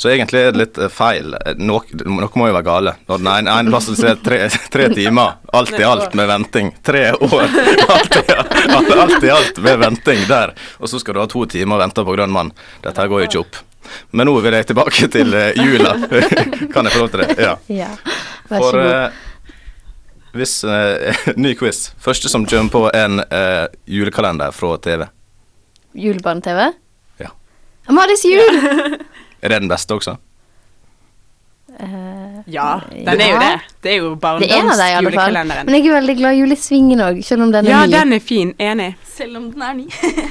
Så 0.00 0.08
egentlig 0.08 0.40
er 0.40 0.52
det 0.54 0.60
litt 0.62 0.78
eh, 0.80 0.88
feil. 0.88 1.34
Eh, 1.36 1.58
Noe, 1.60 1.82
noe 2.08 2.28
må 2.40 2.46
jo 2.48 2.54
være 2.56 2.64
gale. 2.64 2.94
Når 3.10 3.18
den 3.20 3.28
ene, 3.34 3.52
ene 3.60 3.72
plassen 3.74 3.98
sier 3.98 4.16
tre, 4.24 4.38
tre 4.72 4.86
timer, 4.96 5.34
alt 5.52 5.74
i 5.76 5.84
alt 5.84 6.14
med 6.16 6.30
venting. 6.30 6.70
Tre 6.88 7.02
år. 7.18 7.42
Alt 7.44 8.16
i, 8.16 8.22
alt, 8.32 8.92
alt 9.04 9.26
i 9.28 9.32
alt 9.34 9.60
med 9.66 9.82
venting 9.82 10.22
der. 10.30 10.54
Og 10.80 10.88
så 10.88 11.00
skal 11.02 11.18
du 11.18 11.20
ha 11.20 11.26
to 11.28 11.44
timer 11.52 11.76
og 11.76 11.82
vente 11.84 12.04
på 12.08 12.14
grønn 12.16 12.32
mann. 12.32 12.52
Dette 12.80 12.96
her 13.04 13.12
går 13.12 13.26
jo 13.26 13.28
ikke 13.28 13.42
opp. 13.44 13.60
Men 14.16 14.28
nå 14.30 14.36
vil 14.40 14.56
jeg 14.56 14.70
tilbake 14.70 15.08
til 15.12 15.34
eh, 15.36 15.52
jula. 15.60 15.92
kan 16.72 16.88
jeg 16.88 16.94
få 16.96 17.02
lov 17.04 17.12
til 17.12 17.24
det? 17.26 17.36
Ja. 17.44 17.54
Ja. 17.68 17.90
Vær 18.48 18.56
så 18.56 18.70
For 18.70 18.80
god. 18.80 18.94
eh, 18.96 19.26
hvis 20.40 20.56
eh, 20.64 21.24
Ny 21.44 21.52
quiz. 21.60 21.90
Første 22.00 22.32
som 22.32 22.48
kommer 22.48 22.72
på 22.72 22.86
en 22.96 23.20
eh, 23.26 23.66
julekalender 23.90 24.56
fra 24.56 24.76
TV. 24.80 25.04
Julebarne-TV? 25.92 26.70
Ja. 27.20 27.32
Amalis 27.90 28.24
jul! 28.24 28.62
Er 29.42 29.48
det 29.48 29.60
den 29.62 29.68
beste 29.72 29.94
også? 29.96 30.16
Uh, 31.70 32.42
Ja, 32.50 32.80
den 32.90 33.20
er 33.20 33.28
jo 33.30 33.38
det. 33.38 33.50
Det 33.84 33.90
er 33.92 33.96
jo 34.00 34.08
er 34.12 34.16
barndomsjulekalenderen. 34.20 35.66
Men 35.68 35.74
jeg 35.76 35.86
er 35.86 35.94
veldig 36.00 36.16
glad 36.18 36.34
i 36.34 36.40
Julesvingen 36.40 37.02
òg, 37.04 37.20
selv 37.24 37.44
om 37.46 37.52
den 37.54 37.66
er 37.66 37.70
Ja, 37.70 37.84
ny. 37.86 37.92
den 37.94 38.12
er 38.16 38.18
fin. 38.24 38.50
Enig. 38.58 38.88
Selv 39.06 39.36
om 39.38 39.46
den 39.52 39.62
er 39.62 39.76
ny. 39.78 39.86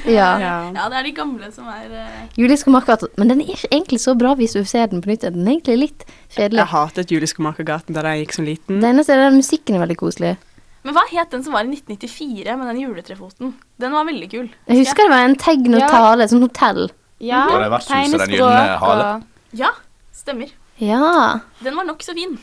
Ja. 0.05 0.29
Ja. 0.45 0.55
Ja, 0.75 0.89
det 0.91 0.97
er 0.99 1.03
de 1.07 1.13
gamle 1.15 1.51
som 1.53 1.69
er 1.71 1.87
uh... 1.93 2.27
Juleskomaker, 2.37 3.07
men 3.17 3.29
den 3.31 3.41
er 3.41 3.53
ikke 3.55 3.71
egentlig 3.71 4.01
så 4.03 4.17
bra 4.19 4.33
hvis 4.35 4.53
du 4.57 4.63
ser 4.65 4.87
den 4.91 5.01
på 5.01 5.09
nytt. 5.13 5.21
Den 5.21 5.47
er 5.47 5.55
egentlig 5.55 5.77
litt 5.85 6.05
kjedelig. 6.35 6.59
Jeg 6.59 6.71
hatet 6.73 7.11
Juleskomakergaten 7.15 7.95
da 7.95 8.03
jeg 8.09 8.25
gikk 8.25 8.35
som 8.35 8.45
liten. 8.49 8.81
Det 8.83 8.89
eneste 8.91 9.15
er 9.15 9.27
at 9.29 9.37
musikken 9.37 9.79
er 9.79 9.85
veldig 9.85 9.97
koselig. 10.01 10.35
Men 10.83 10.95
hva 10.95 11.03
het 11.11 11.31
den 11.31 11.43
som 11.43 11.53
var 11.55 11.67
i 11.67 11.71
1994 11.71 12.55
med 12.57 12.69
den 12.71 12.83
juletrefoten? 12.85 13.53
Den 13.79 13.91
var 13.95 14.07
veldig 14.07 14.29
kul. 14.31 14.47
Jeg 14.67 14.83
husker 14.83 15.07
det 15.07 15.11
var 15.11 15.25
en 15.27 15.35
tegn 15.39 15.75
og 15.75 15.81
Ja. 15.81 16.27
sånn 16.27 16.41
hotell. 16.45 16.89
Ja, 17.19 17.45
Var 17.51 17.59
det 17.65 17.71
vertshuset 17.73 18.19
Den 18.23 18.29
gylne 18.37 18.77
hale? 18.79 19.07
og 19.15 19.57
Ja, 19.59 19.71
stemmer. 20.15 20.51
Ja. 20.79 21.39
Den 21.59 21.75
var 21.75 21.83
nokså 21.89 22.13
fin. 22.15 22.37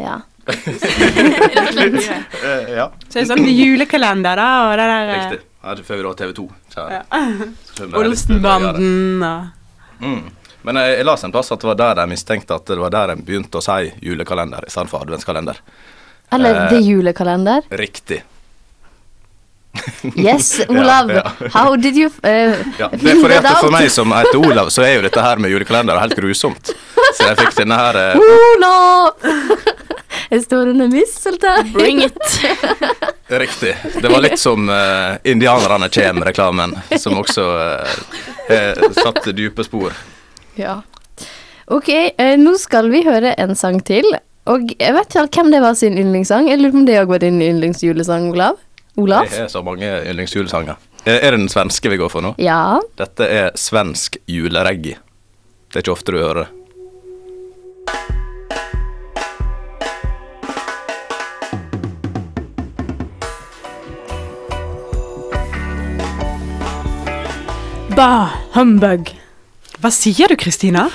ja. 0.00 0.20
Rett 0.44 0.66
og 0.68 2.02
slett. 2.02 2.34
Eh, 2.44 2.70
ja, 2.76 2.90
Så 3.08 3.14
det 3.16 3.22
er 3.22 3.28
sånn 3.30 3.46
julekalender, 3.48 4.36
da, 4.36 4.48
og 4.68 4.72
det 4.76 4.86
der 4.90 5.08
eh, 5.08 5.14
riktig. 5.20 5.38
Ja, 5.64 5.74
det 5.78 5.84
før 5.88 5.96
vi 5.96 6.02
da 6.04 6.12
TV 6.18 6.32
2. 6.36 6.44
Ja. 6.76 7.02
Så 7.72 7.86
vi 7.86 8.00
er 8.02 8.08
litt 8.10 8.20
større. 8.20 8.40
Olsenbanden 8.44 9.22
og 9.28 9.60
Mm. 10.04 10.24
Men 10.66 10.76
jeg, 10.80 10.96
jeg 10.98 11.04
las 11.06 11.22
en 11.24 11.32
plass 11.32 11.52
at 11.54 11.60
det 11.62 11.68
var 11.68 11.76
der 11.78 11.94
de 12.00 12.04
mistenkte 12.10 12.54
at 12.56 12.66
det 12.66 12.76
var 12.80 12.90
der 12.92 13.12
de 13.14 13.22
begynte 13.22 13.60
å 13.60 13.62
si 13.64 13.92
julekalender 14.02 14.64
istedenfor 14.66 15.04
adventskalender. 15.04 15.60
Eller 16.32 16.56
Eh. 16.64 16.68
The 16.72 16.80
Julekalender. 16.82 17.62
Riktig. 17.70 18.22
Yes, 20.16 20.60
Olav. 20.68 21.10
Ja, 21.10 21.22
ja. 21.40 21.48
How 21.52 21.76
did 21.76 21.96
you 21.96 22.10
uh, 22.22 22.54
Ja, 22.80 22.88
det 22.92 23.10
er 23.10 23.20
fordi 23.20 23.38
at 23.40 23.50
for 23.60 23.74
meg 23.74 23.90
som 23.92 24.12
heter 24.16 24.40
Olav, 24.48 24.70
så 24.74 24.84
er 24.86 24.98
jo 24.98 25.04
dette 25.06 25.24
her 25.24 25.42
med 25.42 25.54
julekalender 25.54 26.00
helt 26.00 26.16
grusomt. 26.18 26.72
Så 27.14 27.30
jeg 27.30 27.38
fikk 27.42 27.58
denne 27.62 27.78
her 27.78 28.00
uh, 28.14 28.24
Olav! 28.54 29.28
Jeg 30.30 30.44
står 30.46 30.70
under 30.72 30.88
misteltein. 30.88 31.72
Bring 31.74 32.00
it. 32.04 32.36
Riktig. 33.28 33.74
Det 34.00 34.08
var 34.08 34.22
litt 34.24 34.38
som 34.40 34.70
uh, 34.70 35.18
Indianerne 35.26 35.90
kjem-reklamen, 35.92 36.74
som 36.98 37.18
også 37.20 37.44
uh, 37.44 38.84
satte 38.96 39.34
dype 39.36 39.66
spor. 39.66 39.94
Ja. 40.58 40.80
Ok, 41.66 41.88
eh, 41.88 42.36
nå 42.38 42.54
skal 42.60 42.90
vi 42.92 43.02
høre 43.06 43.34
en 43.40 43.54
sang 43.56 43.80
til. 43.84 44.06
Og 44.50 44.74
jeg 44.76 44.92
vet 44.92 45.16
ikke 45.16 45.40
hvem 45.40 45.54
det 45.54 45.62
var 45.64 45.76
sin 45.78 45.96
yndlingssang. 45.96 46.50
Jeg 46.50 46.60
lurer 46.60 46.74
på 46.74 46.82
om 46.82 46.88
det 46.88 46.98
òg 47.00 47.12
var 47.14 47.22
din 47.22 47.40
yndlingsjulesang, 47.40 48.28
Olav? 48.34 48.58
Olav? 48.96 49.26
Jeg 49.32 49.40
har 49.42 49.48
så 49.50 49.62
mange 49.66 49.88
yndlingsjulesanger. 50.06 50.74
Er 51.04 51.18
er 51.20 51.30
det 51.34 51.40
den 51.40 51.48
svenske 51.48 51.90
vi 51.90 51.96
går 51.98 52.08
for 52.12 52.22
nå? 52.22 52.34
Ja. 52.38 52.78
Dette 52.98 53.26
er 53.26 53.50
svensk 53.58 54.16
julereggae. 54.30 55.00
Det 55.68 55.80
er 55.80 55.82
ikke 55.82 55.96
ofte 55.96 56.14
du 56.14 56.18
hører 56.22 56.44
det. 56.44 56.50
Bah, 67.94 68.30
humbug. 68.54 69.10
Hva 69.78 69.90
sier 69.94 70.30
du, 70.30 70.34
Kristina? 70.38 70.88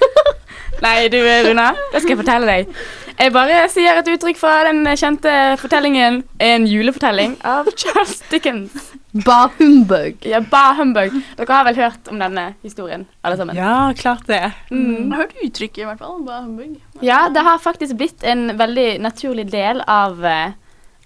Nei, 0.84 1.08
du 1.12 1.18
Runa, 1.20 1.72
det 1.92 2.00
skal 2.00 2.14
jeg 2.14 2.20
fortelle 2.22 2.48
deg. 2.48 2.70
Jeg 3.20 3.32
bare 3.34 3.56
sier 3.68 3.98
et 4.00 4.06
uttrykk 4.08 4.38
fra 4.40 4.62
den 4.64 4.86
kjente 4.96 5.32
fortellingen 5.60 6.22
En 6.40 6.64
julefortelling 6.64 7.34
av 7.44 7.68
Charles 7.80 8.22
Dickens. 8.30 8.72
Ba 9.26 9.50
humbug. 9.58 10.22
Ja, 10.24 10.40
Ba 10.40 10.70
humbug. 10.78 11.12
Dere 11.36 11.52
har 11.58 11.66
vel 11.66 11.76
hørt 11.82 12.08
om 12.08 12.20
denne 12.22 12.54
historien, 12.64 13.04
alle 13.26 13.36
sammen? 13.36 13.58
Ja, 13.58 13.90
klart 13.98 14.24
det. 14.30 14.38
Mm. 14.70 14.94
Jeg 14.94 15.10
har 15.10 15.20
hørt 15.24 15.36
uttrykket, 15.44 15.82
i 15.82 15.88
hvert 15.88 16.00
fall. 16.00 16.22
Bar 16.24 16.46
humbug. 16.46 16.78
Ja, 17.04 17.26
det 17.34 17.42
har 17.44 17.60
faktisk 17.60 17.98
blitt 18.00 18.24
en 18.24 18.54
veldig 18.56 18.88
naturlig 19.02 19.50
del 19.52 19.82
av, 19.84 20.24
eh, 20.24 20.54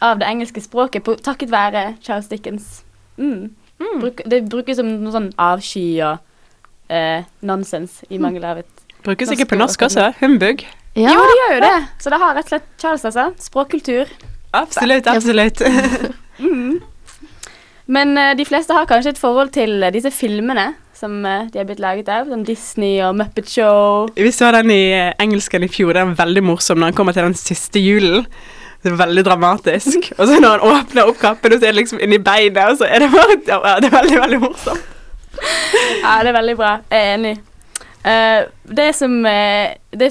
av 0.05 0.21
det 0.21 0.29
engelske 0.29 0.63
språket 0.63 1.03
på, 1.03 1.17
takket 1.17 1.51
være 1.51 1.97
Charles 2.05 2.29
Dickens. 2.31 2.85
Mm. 3.19 3.51
Bruk, 4.01 4.23
det 4.31 4.45
brukes 4.53 4.79
som 4.79 4.87
noe 5.03 5.17
sånn 5.17 5.33
avsky 5.41 5.87
og 6.05 6.23
eh, 6.93 7.27
nonsens 7.43 8.03
i 8.11 8.23
mangel 8.23 8.47
av 8.53 8.63
et 8.63 8.71
Brukes 9.05 9.35
ikke 9.35 9.51
på 9.51 9.59
norsk 9.61 9.83
også. 9.89 10.13
Humbug. 10.23 10.63
Ja. 10.95 11.11
Jo, 11.11 11.23
det 11.27 11.37
gjør 11.41 11.55
jo 11.57 11.61
det. 11.65 11.77
Så 11.99 12.11
det 12.13 12.19
har 12.23 12.37
rett 12.37 12.47
og 12.47 12.53
slett 12.53 12.67
Charles, 12.79 13.05
altså. 13.09 13.27
Språkkultur. 13.43 14.11
Absolutt, 14.55 15.07
absolutt. 15.11 15.63
Men 17.95 18.17
uh, 18.17 18.31
de 18.39 18.47
fleste 18.47 18.73
har 18.73 18.87
kanskje 18.89 19.13
et 19.13 19.21
forhold 19.21 19.51
til 19.53 19.83
uh, 19.83 19.91
disse 19.93 20.13
filmene 20.15 20.71
som 20.95 21.19
uh, 21.27 21.51
de 21.51 21.59
har 21.59 21.67
blitt 21.69 21.83
laget 21.83 22.09
av, 22.09 22.31
som 22.31 22.45
Disney 22.47 23.01
og 23.05 23.17
Muppet 23.19 23.51
Show. 23.51 24.09
Vi 24.17 24.31
så 24.33 24.53
den 24.55 24.71
i 24.71 24.85
engelsken 25.21 25.67
i 25.67 25.69
fjor. 25.69 25.93
Den 25.99 26.15
er 26.15 26.21
veldig 26.23 26.45
morsom 26.47 26.79
når 26.81 26.93
han 26.93 27.01
kommer 27.01 27.17
til 27.17 27.27
den 27.27 27.37
siste 27.39 27.83
julen. 27.83 28.25
Det 28.85 28.93
er 28.93 29.01
veldig 29.01 29.25
dramatisk. 29.27 30.11
Og 30.19 30.29
så 30.29 30.39
når 30.39 30.59
han 30.59 30.79
åpner 30.79 31.11
opp 31.11 31.19
kappen, 31.19 31.57
og 31.57 31.59
så 31.59 31.67
er 31.67 31.73
det 31.73 31.81
liksom 31.81 32.03
inni 32.05 32.19
beinet, 32.21 32.67
og 32.69 32.79
så 32.79 32.85
er 32.85 33.01
det 33.01 33.09
bare 33.15 33.39
ja, 33.49 33.79
Det 33.81 33.89
er 33.89 33.95
veldig, 33.97 34.19
veldig 34.21 34.41
morsomt. 34.43 34.91
Ja, 36.05 36.19
det 36.23 36.31
er 36.31 36.37
veldig 36.37 36.57
bra. 36.59 36.77
Jeg 36.93 37.01
er 37.01 37.15
enig. 37.17 37.33
Eh, 38.05 38.41
det 38.65 38.91
som 38.99 39.15
uh, 39.25 39.71
det, 39.97 40.11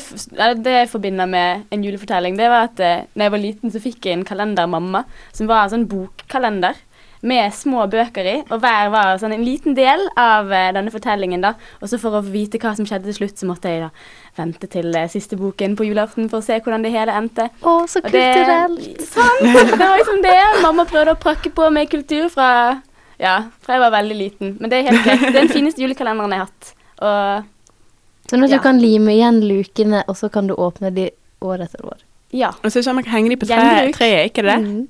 det 0.65 0.71
jeg 0.79 0.89
forbinder 0.89 1.29
med 1.29 1.67
en 1.73 1.83
julefortelling, 1.85 2.37
det 2.39 2.47
var 2.49 2.71
at 2.71 2.79
uh, 2.81 3.03
når 3.13 3.27
jeg 3.27 3.33
var 3.35 3.43
liten, 3.43 3.73
så 3.73 3.81
fikk 3.83 4.07
jeg 4.07 4.17
en 4.17 4.25
kalender 4.25 4.65
av 4.65 4.73
mamma, 4.73 5.03
som 5.31 5.49
var 5.51 5.67
en 5.67 5.75
sånn 5.75 5.85
bokkalender 5.91 6.79
med 7.23 7.53
små 7.55 7.85
bøker 7.87 8.27
i, 8.27 8.33
og 8.51 8.59
hver 8.59 8.89
var 8.91 9.13
sånn 9.21 9.31
en 9.35 9.45
liten 9.47 9.75
del 9.77 10.01
av 10.19 10.49
eh, 10.51 10.71
denne 10.75 10.91
fortellingen. 10.91 11.43
da. 11.43 11.53
Og 11.79 11.87
så 11.87 11.99
for 12.01 12.17
å 12.17 12.23
vite 12.25 12.59
hva 12.59 12.73
som 12.75 12.87
skjedde 12.87 13.07
til 13.07 13.15
slutt, 13.21 13.37
så 13.39 13.47
måtte 13.47 13.71
jeg 13.71 13.85
da 13.85 13.91
vente 14.35 14.67
til 14.67 14.89
eh, 14.99 15.07
siste 15.11 15.39
boken 15.39 15.77
på 15.79 15.87
julaften 15.87 16.27
for 16.27 16.41
å 16.41 16.45
se 16.45 16.57
hvordan 16.59 16.83
det 16.83 16.91
hele 16.91 17.15
endte. 17.15 17.47
Å, 17.61 17.77
så 17.87 18.01
Og 18.03 18.09
det- 18.11 18.25
kulturelt. 18.35 19.05
Sant! 19.07 19.47
Det 19.71 19.79
var 19.79 19.95
liksom 20.01 20.19
det. 20.25 20.35
Mamma 20.65 20.83
prøvde 20.89 21.15
å 21.15 21.21
prakke 21.23 21.53
på 21.55 21.69
med 21.71 21.87
kultur 21.93 22.27
fra 22.33 22.49
ja, 23.21 23.37
fra 23.63 23.77
jeg 23.77 23.85
var 23.85 23.95
veldig 23.95 24.19
liten. 24.19 24.55
Men 24.59 24.71
det 24.73 24.81
er 24.81 24.89
helt 24.91 25.05
greit. 25.07 25.23
Det 25.23 25.35
er 25.37 25.45
den 25.45 25.53
fineste 25.53 25.79
julekalenderen 25.85 26.35
jeg 26.35 26.43
har 26.43 26.49
hatt. 26.51 26.73
Og 27.03 27.52
Sånn 28.29 28.43
at 28.43 28.49
Ja. 28.49 28.57
du 28.57 28.63
kan 28.63 28.79
lime 28.79 29.11
igjen 29.11 29.41
lukene, 29.43 30.03
og 30.07 30.15
så 30.15 30.31
kan 30.31 30.47
du 30.47 30.55
åpne 30.55 30.93
de 30.93 31.09
år 31.41 31.61
etter 31.65 31.83
år. 31.85 31.97
ja. 32.31 32.49
Og 32.63 32.71
så 32.71 32.79
er 32.79 32.83
sånn 32.87 32.95
man 32.95 33.03
kan 33.03 33.13
henge 33.13 33.29
de 33.29 33.35
på 33.37 33.47
tre, 33.47 33.91
treet, 33.93 34.31
ikke 34.31 34.43
det? 34.43 34.57
Mm. 34.63 34.87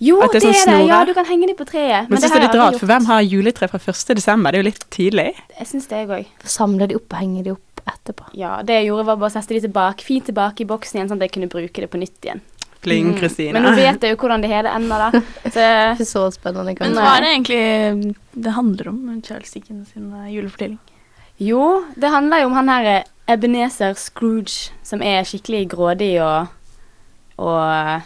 Jo, 0.00 0.20
det 0.20 0.40
det 0.40 0.44
er 0.44 0.52
sånn 0.54 0.78
det. 0.78 0.88
Ja, 0.88 1.04
du 1.04 1.12
kan 1.14 1.24
henge 1.26 1.46
de 1.48 1.54
på 1.54 1.64
treet. 1.66 2.08
Men, 2.08 2.20
det 2.20 2.22
synes 2.22 2.32
har 2.32 2.40
det 2.40 2.48
er 2.48 2.52
litt 2.52 2.60
rart, 2.62 2.78
for 2.78 2.86
hvem 2.86 3.06
har 3.06 3.20
juletre 3.22 3.68
fra 3.68 3.78
1. 3.78 4.14
desember? 4.14 4.52
Det 4.52 4.58
er 4.58 4.62
jo 4.62 4.68
litt 4.70 4.84
tidlig. 4.90 5.34
Jeg 5.58 5.66
syns 5.66 5.88
det, 5.88 5.96
jeg 5.98 6.08
òg. 6.08 6.26
Samle 6.44 6.86
de 6.88 6.94
opp 6.94 7.12
og 7.12 7.18
henge 7.18 7.42
de 7.44 7.50
opp 7.50 7.82
etterpå. 7.88 8.28
Ja, 8.34 8.62
det 8.62 8.76
jeg 8.78 8.86
gjorde, 8.90 9.06
var 9.06 9.16
bare 9.16 9.30
å 9.30 9.32
sette 9.32 9.48
de 9.58 9.60
tilbake, 9.66 10.02
fint 10.06 10.24
tilbake 10.26 10.60
i 10.62 10.68
boksen 10.70 10.94
igjen, 11.00 11.08
sånn 11.10 11.18
at 11.22 11.26
jeg 11.26 11.32
kunne 11.32 11.48
bruke 11.50 11.74
det 11.82 11.90
på 11.90 11.98
nytt 11.98 12.20
igjen. 12.22 12.40
Pling, 12.80 13.14
Mm. 13.18 13.52
Men 13.52 13.62
nå 13.64 13.74
vet 13.74 14.00
jeg 14.00 14.14
jo 14.14 14.16
hvordan 14.22 14.40
det 14.40 14.50
hele 14.50 14.70
ender, 14.70 15.10
da. 15.10 15.20
Så 15.50 15.64
Ikke 15.98 16.06
så 16.06 16.30
spennende, 16.30 16.78
Men 16.78 16.94
hva 16.94 17.16
er 17.16 17.20
det 17.24 17.30
egentlig 17.34 18.14
det 18.38 18.52
handler 18.54 18.88
om, 18.88 19.22
Charles 19.26 19.50
Dickens 19.50 19.88
sin 19.92 20.12
julefortelling? 20.30 20.78
Jo, 21.38 21.84
det 21.96 22.10
handler 22.12 22.42
jo 22.42 22.50
om 22.50 22.56
han 22.58 22.70
her 22.72 22.90
eh, 22.92 23.08
Ebenezer 23.28 23.94
Scrooge, 24.00 24.72
som 24.82 25.02
er 25.04 25.26
skikkelig 25.28 25.66
grådig 25.74 26.14
og 26.24 26.54
og 27.38 28.00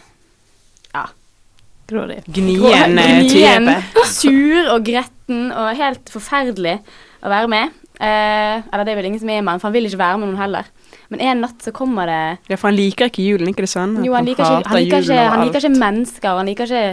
Grådig. 1.87 2.21
Gnien 2.31 2.97
eh, 2.97 3.17
Gnien, 3.27 3.65
type. 3.67 4.05
sur 4.19 4.69
og 4.71 4.85
gretten 4.87 5.49
og 5.51 5.73
helt 5.75 6.11
forferdelig 6.13 6.77
å 7.23 7.31
være 7.31 7.49
med. 7.51 7.73
Eh, 7.99 8.63
eller 8.63 8.85
det 8.87 8.93
er 8.93 8.99
vel 9.01 9.09
ingen 9.09 9.21
som 9.21 9.29
er 9.29 9.41
med 9.43 9.51
han, 9.51 9.59
for 9.61 9.69
han 9.69 9.75
vil 9.75 9.89
ikke 9.89 9.99
være 9.99 10.21
med 10.21 10.29
noen 10.29 10.39
heller. 10.39 10.69
Men 11.11 11.25
en 11.27 11.43
natt 11.43 11.65
så 11.65 11.73
kommer 11.75 12.07
det 12.09 12.21
Ja, 12.49 12.55
for 12.55 12.69
han 12.71 12.77
liker 12.79 13.11
ikke 13.11 13.25
julen, 13.25 13.51
ikke 13.51 13.65
det 13.65 13.73
sånn? 13.73 13.97
Jo, 14.05 14.15
han 14.15 14.25
liker 14.25 14.45
ikke, 14.45 14.69
han 14.71 14.79
liker 14.79 15.03
ikke, 15.03 15.25
han 15.33 15.43
liker 15.43 15.65
ikke 15.65 15.81
mennesker. 15.83 16.39
Han 16.39 16.49
liker 16.49 16.71
ikke 16.71 16.85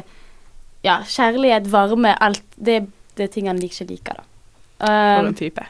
ja, 0.89 0.99
kjærlighet, 1.07 1.71
varme, 1.71 2.17
alt. 2.27 2.43
Det, 2.57 2.81
det 3.17 3.29
er 3.29 3.33
ting 3.33 3.49
han 3.51 3.63
ikke 3.63 3.87
liker, 3.93 4.19
da. 4.21 4.27
For 4.81 4.91
Eh, 4.91 5.27
en 5.29 5.35
type. 5.37 5.65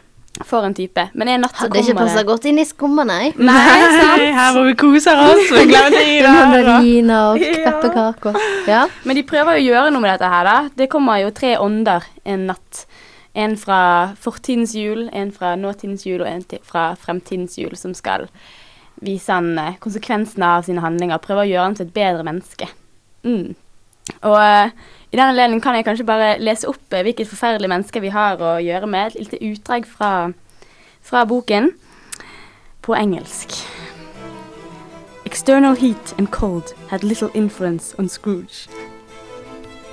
For 0.47 0.65
en 0.65 0.75
type. 0.75 1.03
Men 1.15 1.29
en 1.29 1.43
natt 1.45 1.57
så 1.57 1.67
Hadde 1.67 1.81
ikke 1.83 1.93
kommer 1.93 2.07
passa 2.07 2.23
det 2.23 2.29
godt 2.31 2.47
inn 2.49 2.59
i 2.63 2.65
skumma, 2.65 3.05
nei. 3.11 3.33
Nei, 3.37 3.81
sant? 3.99 4.25
Her 4.39 4.53
hvor 4.57 4.65
vi 4.69 4.75
koser 4.81 5.21
oss 5.27 5.51
med 5.57 5.69
glemte 5.73 6.05
Mandariner 6.25 7.33
og 7.35 7.43
Ja. 7.45 7.53
pepperkaker. 7.67 8.39
Ja. 8.71 8.87
Men 9.05 9.17
de 9.21 9.25
prøver 9.29 9.59
jo 9.59 9.61
å 9.61 9.67
gjøre 9.75 9.93
noe 9.93 10.05
med 10.07 10.15
dette 10.15 10.31
her, 10.33 10.45
da. 10.49 10.57
Det 10.77 10.89
kommer 10.93 11.21
jo 11.25 11.31
tre 11.37 11.57
ånder 11.61 12.07
en 12.25 12.47
natt. 12.53 12.85
En 13.35 13.53
fra 13.61 13.81
fortidens 14.19 14.73
jul, 14.75 15.09
en 15.13 15.31
fra 15.31 15.53
nåtidens 15.57 16.03
jul 16.07 16.23
og 16.25 16.27
en 16.31 16.43
fra 16.67 16.89
fremtidens 16.99 17.59
jul, 17.61 17.77
som 17.79 17.93
skal 17.95 18.25
vise 19.01 19.31
han 19.33 19.53
eh, 19.59 19.77
konsekvensene 19.81 20.49
av 20.59 20.65
sine 20.67 20.83
handlinger. 20.83 21.21
Prøve 21.23 21.45
å 21.45 21.49
gjøre 21.51 21.69
han 21.69 21.77
til 21.79 21.87
et 21.87 21.95
bedre 21.95 22.25
menneske. 22.27 22.67
Mm. 23.25 23.55
Og 24.27 24.35
eh, 24.41 24.73
i 25.13 25.17
den 25.17 25.27
anledning 25.27 25.63
kan 25.63 25.75
jeg 25.75 25.85
kanskje 25.85 26.07
bare 26.07 26.39
lese 26.39 26.69
opp 26.71 26.95
eh, 26.95 27.03
hvilket 27.03 27.27
forferdelig 27.27 27.69
menneske 27.69 28.01
vi 28.01 28.13
har 28.15 28.39
å 28.39 28.59
gjøre 28.63 28.87
med. 28.87 29.17
Et 29.17 29.25
lite 29.25 29.41
utdrag 29.43 29.87
fra, 29.87 30.31
fra 31.03 31.25
boken 31.27 31.73
på 32.87 32.95
engelsk. 32.95 33.57
External 35.27 35.75
heat 35.75 36.15
and 36.19 36.31
cold 36.31 36.75
had 36.89 37.03
little 37.03 37.31
influence 37.35 37.95
on 37.99 38.09
Scrooge. 38.09 38.69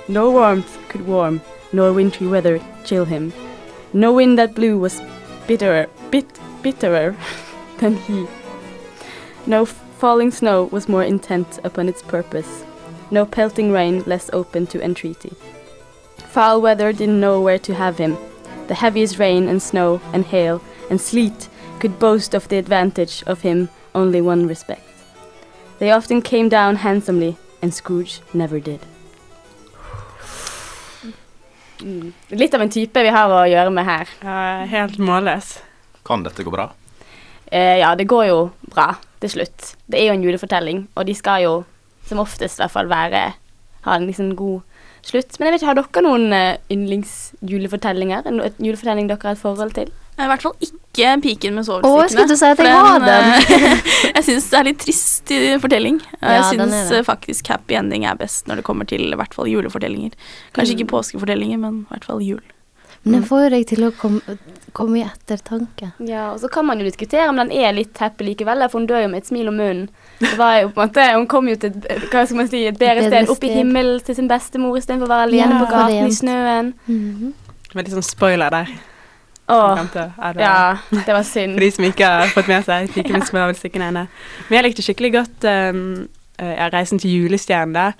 No 0.08 0.30
warmth 0.30 0.78
could 0.88 1.06
warm, 1.06 1.40
nor 1.72 1.92
wintry 1.92 2.26
weather 2.26 2.60
chill 2.84 3.04
him. 3.04 3.32
No 3.92 4.12
wind 4.12 4.38
that 4.38 4.54
blew 4.54 4.78
was 4.78 5.02
bitterer, 5.48 5.86
bit, 6.10 6.26
bitterer 6.62 7.16
than 7.78 7.96
he. 7.96 8.26
No 9.46 9.64
falling 9.64 10.30
snow 10.30 10.68
was 10.70 10.88
more 10.88 11.04
intent 11.04 11.58
upon 11.64 11.88
its 11.88 12.02
purpose. 12.02 12.67
No 13.10 13.24
pelting 13.24 13.72
rain 13.72 14.02
less 14.06 14.30
open 14.32 14.66
to 14.66 14.82
entreaty. 14.82 15.32
Foul 16.28 16.60
weather 16.60 16.92
didn't 16.92 17.20
know 17.20 17.40
where 17.40 17.58
to 17.58 17.74
have 17.74 17.98
him. 17.98 18.16
The 18.68 18.74
heaviest 18.74 19.18
rain 19.18 19.48
and 19.48 19.62
snow 19.62 20.00
and 20.12 20.24
hail 20.24 20.60
and 20.90 21.00
sleet 21.00 21.48
could 21.80 21.98
boast 21.98 22.34
of 22.34 22.48
the 22.48 22.58
advantage 22.58 23.22
of 23.26 23.40
him 23.40 23.68
only 23.94 24.20
one 24.20 24.46
respect. 24.46 24.82
They 25.78 25.90
often 25.90 26.22
came 26.22 26.48
down 26.48 26.76
handsomely, 26.76 27.36
and 27.62 27.72
Scrooge 27.72 28.20
never 28.34 28.60
did. 28.60 28.80
Mm. 31.80 32.12
Litt 32.28 32.54
av 32.54 32.62
en 32.62 32.70
type 32.70 33.02
vi 33.02 33.12
har 33.14 33.30
å 33.30 33.44
gjøre 33.46 33.70
med 33.70 33.86
her. 33.86 34.10
Ja, 34.24 34.66
helt 34.66 34.98
målløs. 34.98 35.60
Kan 36.04 36.24
dette 36.26 36.42
gå 36.42 36.50
bra? 36.50 36.72
Uh, 37.52 37.78
ja, 37.78 37.94
det 37.94 38.08
går 38.10 38.24
jo 38.26 38.38
bra 38.66 38.90
til 39.22 39.30
slutt. 39.30 39.74
Det 39.86 40.00
er 40.00 40.10
jo 40.10 40.16
en 40.18 40.24
julefortelling, 40.26 40.88
og 40.98 41.06
de 41.06 41.14
skal 41.14 41.44
jo 41.46 41.52
som 42.08 42.18
oftest 42.22 42.58
i 42.58 42.64
hvert 42.64 42.74
fall 42.74 42.88
være 42.90 43.22
ha 43.86 43.94
en 43.94 44.08
liksom 44.08 44.32
god 44.36 44.60
slutt. 45.06 45.36
Men 45.38 45.46
jeg 45.48 45.52
vet 45.54 45.62
ikke, 45.62 45.68
har 45.70 45.78
dere 45.78 46.02
noen 46.04 46.32
eh, 46.34 46.56
yndlingsjulefortellinger? 46.74 48.26
En 48.28 48.40
julefortelling 48.58 49.08
dere 49.08 49.22
har 49.30 49.36
et 49.36 49.42
forhold 49.42 49.72
til? 49.76 49.92
I 50.18 50.26
hvert 50.26 50.42
fall 50.42 50.56
ikke 50.66 51.12
Piken 51.22 51.54
med 51.54 51.68
Å, 51.70 51.76
jeg 51.78 52.10
skulle 52.10 52.24
svovelstikkene. 52.26 52.36
si 52.40 52.46
at 52.50 52.58
jeg 52.66 52.74
har 52.74 53.04
den. 53.04 53.28
eh, 53.38 53.92
jeg 54.16 54.24
syns 54.26 54.48
det 54.50 54.58
er 54.58 54.66
litt 54.66 54.80
trist 54.82 55.30
i 55.30 55.40
fortelling. 55.62 56.00
Og 56.18 56.26
Ja, 56.26 56.40
jeg 56.40 56.58
syns 56.58 56.92
eh, 56.96 57.04
faktisk 57.06 57.46
happy 57.54 57.78
ending 57.78 58.04
er 58.10 58.18
best 58.18 58.50
når 58.50 58.60
det 58.60 58.66
kommer 58.66 58.88
til 58.90 59.06
i 59.06 59.18
hvert 59.18 59.34
fall 59.36 59.46
julefortellinger. 59.52 60.16
Kanskje 60.56 60.74
Mm. 60.74 60.78
ikke 60.80 60.90
påskefortellinger, 60.96 61.58
men 61.62 61.84
i 61.84 61.92
hvert 61.92 62.04
fall 62.10 62.24
jul. 62.26 62.42
Men 63.04 63.12
den 63.12 63.24
får 63.28 63.44
jo 63.44 63.50
deg 63.54 63.66
til 63.70 63.84
å 63.86 63.90
komme, 63.94 64.36
komme 64.76 64.98
i 64.98 65.04
ettertanke. 65.06 65.92
Ja, 66.04 66.32
og 66.32 66.40
så 66.42 66.48
kan 66.52 66.66
man 66.66 66.80
jo 66.82 66.84
diskutere 66.88 67.28
om 67.30 67.38
den 67.40 67.52
er 67.54 67.72
litt 67.72 67.96
happy 68.02 68.26
likevel, 68.26 68.64
for 68.68 68.80
hun 68.80 68.88
dør 68.90 69.04
jo 69.04 69.08
med 69.12 69.22
et 69.22 69.30
smil 69.30 69.48
om 69.48 69.56
munnen. 69.56 69.86
Det 70.18 70.34
var 70.36 70.58
jo 70.60 70.72
på 70.74 70.82
en 70.82 70.88
måte, 70.90 71.04
Hun 71.14 71.26
kom 71.30 71.48
jo 71.48 71.54
til 71.62 71.70
hva 72.10 72.24
skal 72.26 72.36
man 72.40 72.48
si, 72.50 72.64
et 72.66 72.78
bedre 72.78 73.04
Bedre 73.06 73.22
sted, 73.22 73.30
opp 73.30 73.44
i 73.46 73.52
himmelen 73.54 74.00
til 74.04 74.18
sin 74.18 74.28
bestemor 74.28 74.76
istedenfor 74.80 75.06
å 75.06 75.12
være 75.14 75.28
alene 75.30 75.54
Ja, 75.54 75.62
på 75.62 75.70
gaten 75.70 75.94
i 75.94 76.00
fortjent. 76.02 76.18
snøen. 76.18 76.72
Med 76.88 77.78
Veldig 77.78 77.94
sånn 77.94 78.08
spoiler 78.10 78.50
der. 78.50 78.68
Åh, 79.48 79.78
det- 79.94 80.42
ja, 80.42 80.76
det 80.90 81.06
var 81.14 81.22
synd. 81.22 81.54
For 81.54 81.60
de 81.60 81.70
som 81.70 81.84
ikke 81.84 82.04
har 82.04 82.26
fått 82.34 82.48
med 82.48 82.64
seg 82.64 82.90
smavelstikkene 83.30 83.88
ennå. 83.92 84.06
Men 84.50 84.56
jeg 84.58 84.64
likte 84.64 84.82
skikkelig 84.84 85.12
godt 85.14 85.44
um, 85.48 86.08
uh, 86.42 86.52
ja, 86.52 86.68
Reisen 86.68 86.98
til 86.98 87.10
julestjernen 87.14 87.72
der. 87.72 87.92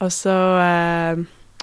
Og 0.00 0.08
så 0.08 0.32
eh, 0.32 1.18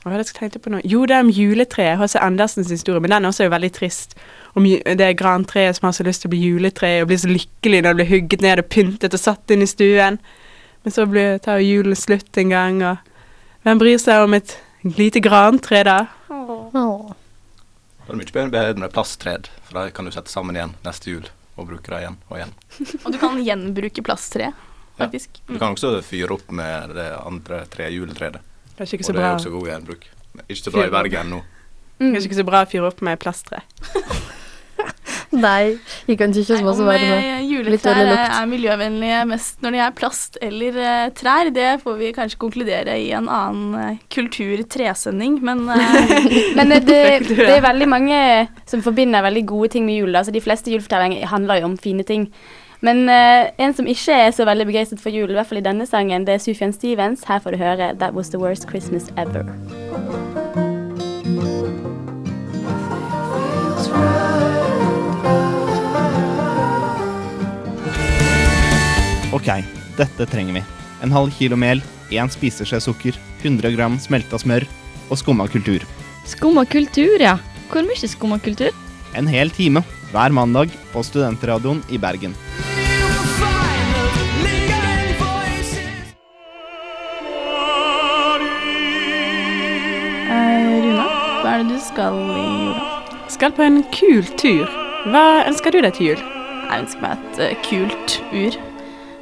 Hva 0.07 0.15
var 0.15 0.23
jeg 0.23 0.35
tenkte 0.37 0.59
på 0.63 0.71
nå? 0.71 0.79
Jo, 0.87 1.01
det 1.03 1.17
er 1.17 1.25
om 1.25 1.29
juletreet. 1.35 1.97
H.C. 1.99 2.15
Andersens 2.23 2.69
historie. 2.71 3.01
Men 3.03 3.11
den 3.11 3.25
er 3.25 3.33
også 3.33 3.47
jo 3.47 3.51
veldig 3.51 3.69
trist. 3.75 4.15
Om 4.55 4.63
det 5.01 5.09
grantreet 5.19 5.75
som 5.75 5.89
har 5.89 5.95
så 5.97 6.05
lyst 6.07 6.23
til 6.23 6.29
å 6.29 6.33
bli 6.33 6.39
juletre, 6.45 6.93
og 7.01 7.09
blir 7.11 7.19
så 7.19 7.27
lykkelig 7.27 7.81
når 7.83 7.91
det 7.91 7.99
blir 7.99 8.11
hugget 8.13 8.45
ned 8.45 8.61
og 8.63 8.69
pyntet 8.71 9.17
og 9.17 9.19
satt 9.19 9.51
inn 9.51 9.65
i 9.65 9.67
stuen. 9.67 10.19
Men 10.87 10.95
så 10.95 11.03
blir, 11.11 11.41
tar 11.43 11.59
jo 11.59 11.67
julen 11.75 11.99
slutt 11.99 12.39
en 12.39 12.53
gang, 12.55 12.79
og 12.87 13.67
hvem 13.67 13.81
bryr 13.83 13.99
seg 13.99 14.23
om 14.23 14.37
et 14.37 14.55
lite 14.95 15.19
grantre 15.19 15.83
da? 15.83 15.97
Åh. 16.31 17.11
Det 18.07 18.15
er 18.15 18.21
mye 18.21 18.47
bedre- 18.55 18.79
med 18.79 18.93
plasttred, 18.95 19.49
for 19.67 19.81
da 19.81 19.89
kan 19.91 20.07
du 20.07 20.13
sette 20.15 20.31
sammen 20.31 20.55
igjen 20.55 20.77
neste 20.87 21.11
jul 21.11 21.27
og 21.57 21.67
bruke 21.67 21.91
det 21.91 21.99
igjen 22.05 22.15
og 22.29 22.37
igjen. 22.37 22.53
Og 23.03 23.11
du 23.11 23.17
kan 23.19 23.35
gjenbruke 23.43 24.03
plasttre, 24.05 24.53
faktisk. 24.95 25.41
Du 25.49 25.57
kan 25.59 25.75
også 25.75 25.97
fyre 26.05 26.37
opp 26.37 26.47
med 26.55 26.95
det 26.95 27.09
andre 27.19 27.65
trejuletreet. 27.73 28.39
Det 28.77 28.85
er 28.85 28.93
ikke 28.93 29.03
Og 29.03 29.09
så 29.09 29.13
det 29.13 29.21
er 29.21 29.25
bra. 29.25 29.35
også 29.35 29.49
god 29.49 29.69
gjenbruk. 29.71 30.09
Ikke 30.47 30.61
så 30.61 30.71
bra 30.71 30.85
i 30.85 30.93
Bergen 30.93 31.31
nå. 31.33 31.43
Mm. 31.97 32.11
Det 32.13 32.19
er 32.19 32.25
ikke 32.29 32.41
så 32.43 32.47
bra 32.47 32.61
å 32.61 32.69
fyre 32.69 32.91
opp 32.91 33.01
med 33.01 33.17
plasttre. 33.19 33.63
Nei, 35.37 35.75
vi 36.07 36.15
kan 36.15 36.31
ikke 36.31 36.53
kjøpe 36.53 36.63
masse 36.63 36.83
Om 36.83 36.87
med. 36.87 37.01
eh, 37.03 37.41
juletrær 37.49 37.99
er 38.13 38.45
miljøvennlige 38.47 39.23
mest 39.27 39.63
når 39.63 39.75
de 39.75 39.81
er 39.83 39.95
plast 39.97 40.37
eller 40.41 40.77
uh, 40.79 41.09
trær, 41.17 41.49
det 41.51 41.81
får 41.81 41.97
vi 41.99 42.11
kanskje 42.15 42.39
konkludere 42.39 42.95
i 43.01 43.09
en 43.17 43.27
annen 43.27 43.75
uh, 43.75 43.97
kultur-tresending, 44.13 45.41
men 45.43 45.65
uh, 45.67 45.75
Men 46.57 46.69
det, 46.71 46.85
det, 46.87 47.01
det 47.27 47.57
er 47.57 47.65
veldig 47.65 47.89
mange 47.91 48.21
som 48.69 48.85
forbinder 48.85 49.25
veldig 49.25 49.43
gode 49.49 49.73
ting 49.75 49.85
med 49.89 49.99
jul. 49.99 50.15
Altså 50.15 50.31
de 50.31 50.43
fleste 50.43 50.71
julefortellinger 50.71 51.27
handler 51.27 51.61
jo 51.61 51.73
om 51.73 51.77
fine 51.81 52.07
ting. 52.07 52.29
Men 52.85 53.07
uh, 53.09 53.49
en 53.57 53.73
som 53.73 53.87
ikke 53.89 54.13
er 54.13 54.31
så 54.35 54.45
veldig 54.45 54.67
begeistret 54.69 55.01
for 55.01 55.13
jul, 55.13 55.31
i 55.31 55.37
hvert 55.37 55.49
fall 55.49 55.61
i 55.61 55.65
denne 55.65 55.87
sangen, 55.89 56.27
det 56.27 56.35
er 56.37 56.43
Sufjan 56.43 56.75
Stevens. 56.75 57.25
Her 57.25 57.41
får 57.41 57.55
du 57.55 57.61
høre 57.63 57.93
'That 57.97 58.13
Was 58.13 58.29
The 58.29 58.37
Worst 58.41 58.69
Christmas 58.69 59.09
Ever'. 59.17 59.47
Ok, 69.33 69.49
dette 69.97 70.25
trenger 70.29 70.53
vi. 70.53 70.63
En 71.03 71.11
halv 71.11 71.33
kilo 71.33 71.57
mel, 71.57 71.81
én 72.13 72.29
spiseskje 72.29 72.79
sukker, 72.81 73.17
100 73.41 73.73
gram 73.75 73.97
smelta 73.99 74.37
smør 74.37 74.65
og 75.09 75.17
skumma 75.17 75.47
kultur. 75.49 75.81
Skumma 76.25 76.65
kultur, 76.65 77.21
ja. 77.21 77.37
Hvor 77.71 77.85
mye 77.85 78.09
skumma 78.09 78.37
kultur? 78.37 78.73
En 79.17 79.27
hel 79.27 79.49
time 79.49 79.83
hver 80.11 80.31
mandag 80.31 80.71
på 80.93 81.03
Studentradioen 81.03 81.83
i 81.89 81.97
Bergen. 81.97 82.35
eh, 90.29 90.83
Runa, 90.83 91.07
hva 91.41 91.53
er 91.53 91.63
det 91.63 91.69
du 91.73 91.79
skal 91.83 92.17
i 92.17 92.47
jula? 92.63 92.87
Skal 93.27 93.51
på 93.51 93.65
en 93.67 93.83
kul 93.91 94.23
tur. 94.39 94.67
Hva 95.07 95.25
ønsker 95.47 95.71
du 95.71 95.81
deg 95.83 95.93
til 95.95 96.13
jul? 96.13 96.23
Jeg 96.67 96.83
ønsker 96.83 97.03
meg 97.03 97.17
et 97.17 97.41
uh, 97.43 97.53
kult 97.67 98.17
ur. 98.35 98.57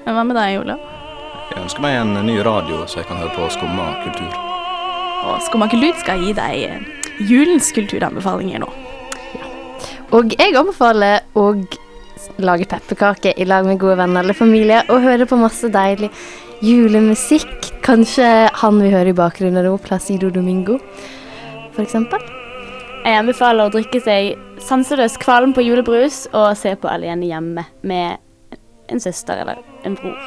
Men 0.06 0.17
hva 0.17 0.24
med 0.26 0.38
deg, 0.38 0.60
Olav? 0.62 0.82
Jeg 1.52 1.62
ønsker 1.62 1.84
meg 1.86 1.98
en 2.00 2.13
ny 2.26 2.39
radio, 2.45 2.86
så 2.89 3.02
jeg 3.02 3.10
kan 3.10 3.21
høre 3.21 3.34
på 3.36 3.50
Skumma 3.54 3.91
kultur. 4.06 4.34
Og 5.26 5.41
Skumma 5.45 5.67
kultur 5.69 5.93
skal 6.02 6.21
gi 6.21 6.34
deg 6.38 6.63
eh, 6.65 7.06
julens 7.30 7.71
kulturanbefalinger 7.74 8.62
nå. 8.65 8.69
Og 10.13 10.36
jeg 10.38 10.54
anbefaler 10.54 11.26
å 11.34 11.50
lage 12.41 12.68
pepperkaker 12.70 13.38
i 13.38 13.48
lag 13.48 13.65
med 13.65 13.80
gode 13.82 13.98
venner 14.00 14.24
eller 14.24 14.38
familie, 14.38 14.84
og 14.89 15.04
høre 15.06 15.28
på 15.30 15.39
masse 15.39 15.70
deilig 15.74 16.12
julemusikk. 16.65 17.72
Kanskje 17.86 18.28
han 18.62 18.82
vi 18.82 18.94
hører 18.94 19.12
i 19.12 19.18
bakgrunnen 19.18 19.65
nå, 19.65 19.76
Placido 19.84 20.32
Domingo, 20.34 20.80
for 21.76 21.84
eksempel. 21.86 22.22
Jeg 23.06 23.20
anbefaler 23.22 23.68
å 23.68 23.74
drikke 23.74 24.02
seg 24.02 24.62
sanseløs 24.65 25.20
kvalm 25.22 25.54
på 25.54 25.62
julebrus 25.62 26.24
og 26.34 26.56
se 26.58 26.72
på 26.80 26.89
Alene 26.89 27.28
hjemme 27.30 27.68
med 27.86 28.58
en 28.89 29.02
søster 29.02 29.44
eller 29.44 29.62
en 29.86 29.98
bror. 30.00 30.18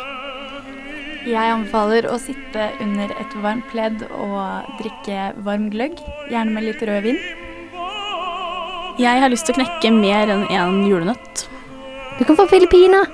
Jeg 1.27 1.51
anbefaler 1.51 2.07
å 2.09 2.15
sitte 2.23 2.69
under 2.81 3.11
et 3.19 3.35
varmt 3.43 3.67
pledd 3.73 4.05
og 4.15 4.71
drikke 4.79 5.33
varm 5.45 5.67
gløgg, 5.75 5.99
gjerne 6.31 6.55
med 6.55 6.69
litt 6.69 6.85
rødvin. 6.87 7.19
Jeg 8.99 9.21
har 9.23 9.31
lyst 9.31 9.47
til 9.47 9.55
å 9.55 9.61
knekke 9.61 9.93
mer 9.95 10.27
enn 10.35 10.41
én 10.51 10.81
julenøtt. 10.89 11.45
Du 12.19 12.25
kan 12.27 12.35
få 12.35 12.49
Filippiner. 12.51 13.07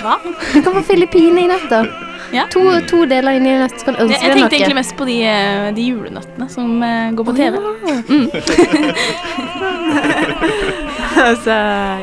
Hva? 0.00 0.16
Du 0.24 0.64
kan 0.64 0.72
få 0.78 0.80
Filippiner 0.88 1.44
i 1.44 1.48
nøtter. 1.50 1.84
Ja. 2.32 2.46
To, 2.50 2.60
to 2.88 3.04
deler 3.04 3.36
inni 3.36 3.50
en 3.52 3.60
nøtt. 3.66 3.76
Skal 3.82 3.94
ønske 4.00 4.16
Jeg, 4.16 4.24
jeg 4.24 4.32
tenkte 4.38 4.56
egentlig 4.56 4.80
mest 4.80 4.96
på 4.96 5.04
de, 5.04 5.20
eh, 5.28 5.68
de 5.76 5.82
julenøttene 5.90 6.48
som 6.48 6.82
eh, 6.82 7.12
går 7.12 7.24
på 7.28 7.32
TV. 7.36 7.54
altså, 11.28 11.52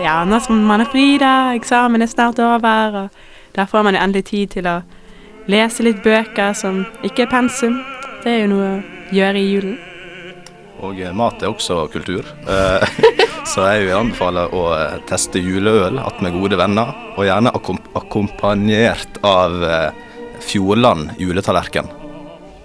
ja, 0.05 0.21
nå 0.29 0.37
som 0.45 0.61
man 0.69 0.81
er 0.85 0.89
fri, 0.93 1.17
da, 1.21 1.57
eksamen 1.57 2.01
er 2.05 2.09
snart 2.13 2.37
over, 2.45 2.85
og 3.03 3.07
da 3.57 3.61
får 3.67 3.81
man 3.89 3.95
jo 3.97 4.01
endelig 4.05 4.25
tid 4.29 4.47
til 4.59 4.65
å 4.69 4.85
lese 5.49 5.81
litt 5.83 6.03
bøker 6.05 6.53
som 6.53 6.85
ikke 7.01 7.25
er 7.25 7.29
pensum. 7.33 7.81
Det 8.21 8.29
er 8.37 8.41
jo 8.45 8.51
noe 8.53 8.67
å 8.69 8.81
gjøre 9.17 9.37
i 9.41 9.49
julen. 9.55 9.77
Og 10.81 10.99
eh, 11.01 11.13
mat 11.13 11.41
er 11.41 11.51
også 11.51 11.85
kultur. 11.93 12.27
Eh, 12.49 12.85
Så 13.51 13.65
jeg 13.65 13.87
vil 13.87 13.97
anbefale 13.97 14.45
å 14.53 14.67
eh, 14.75 14.99
teste 15.09 15.41
juleøl 15.41 15.99
att 15.99 16.21
med 16.21 16.35
gode 16.37 16.57
venner, 16.57 16.93
og 17.17 17.25
gjerne 17.25 17.53
akkom 17.57 17.79
akkompagnert 17.97 19.19
av 19.25 19.57
Fjordland 20.41 21.17
juletallerken. 21.19 21.89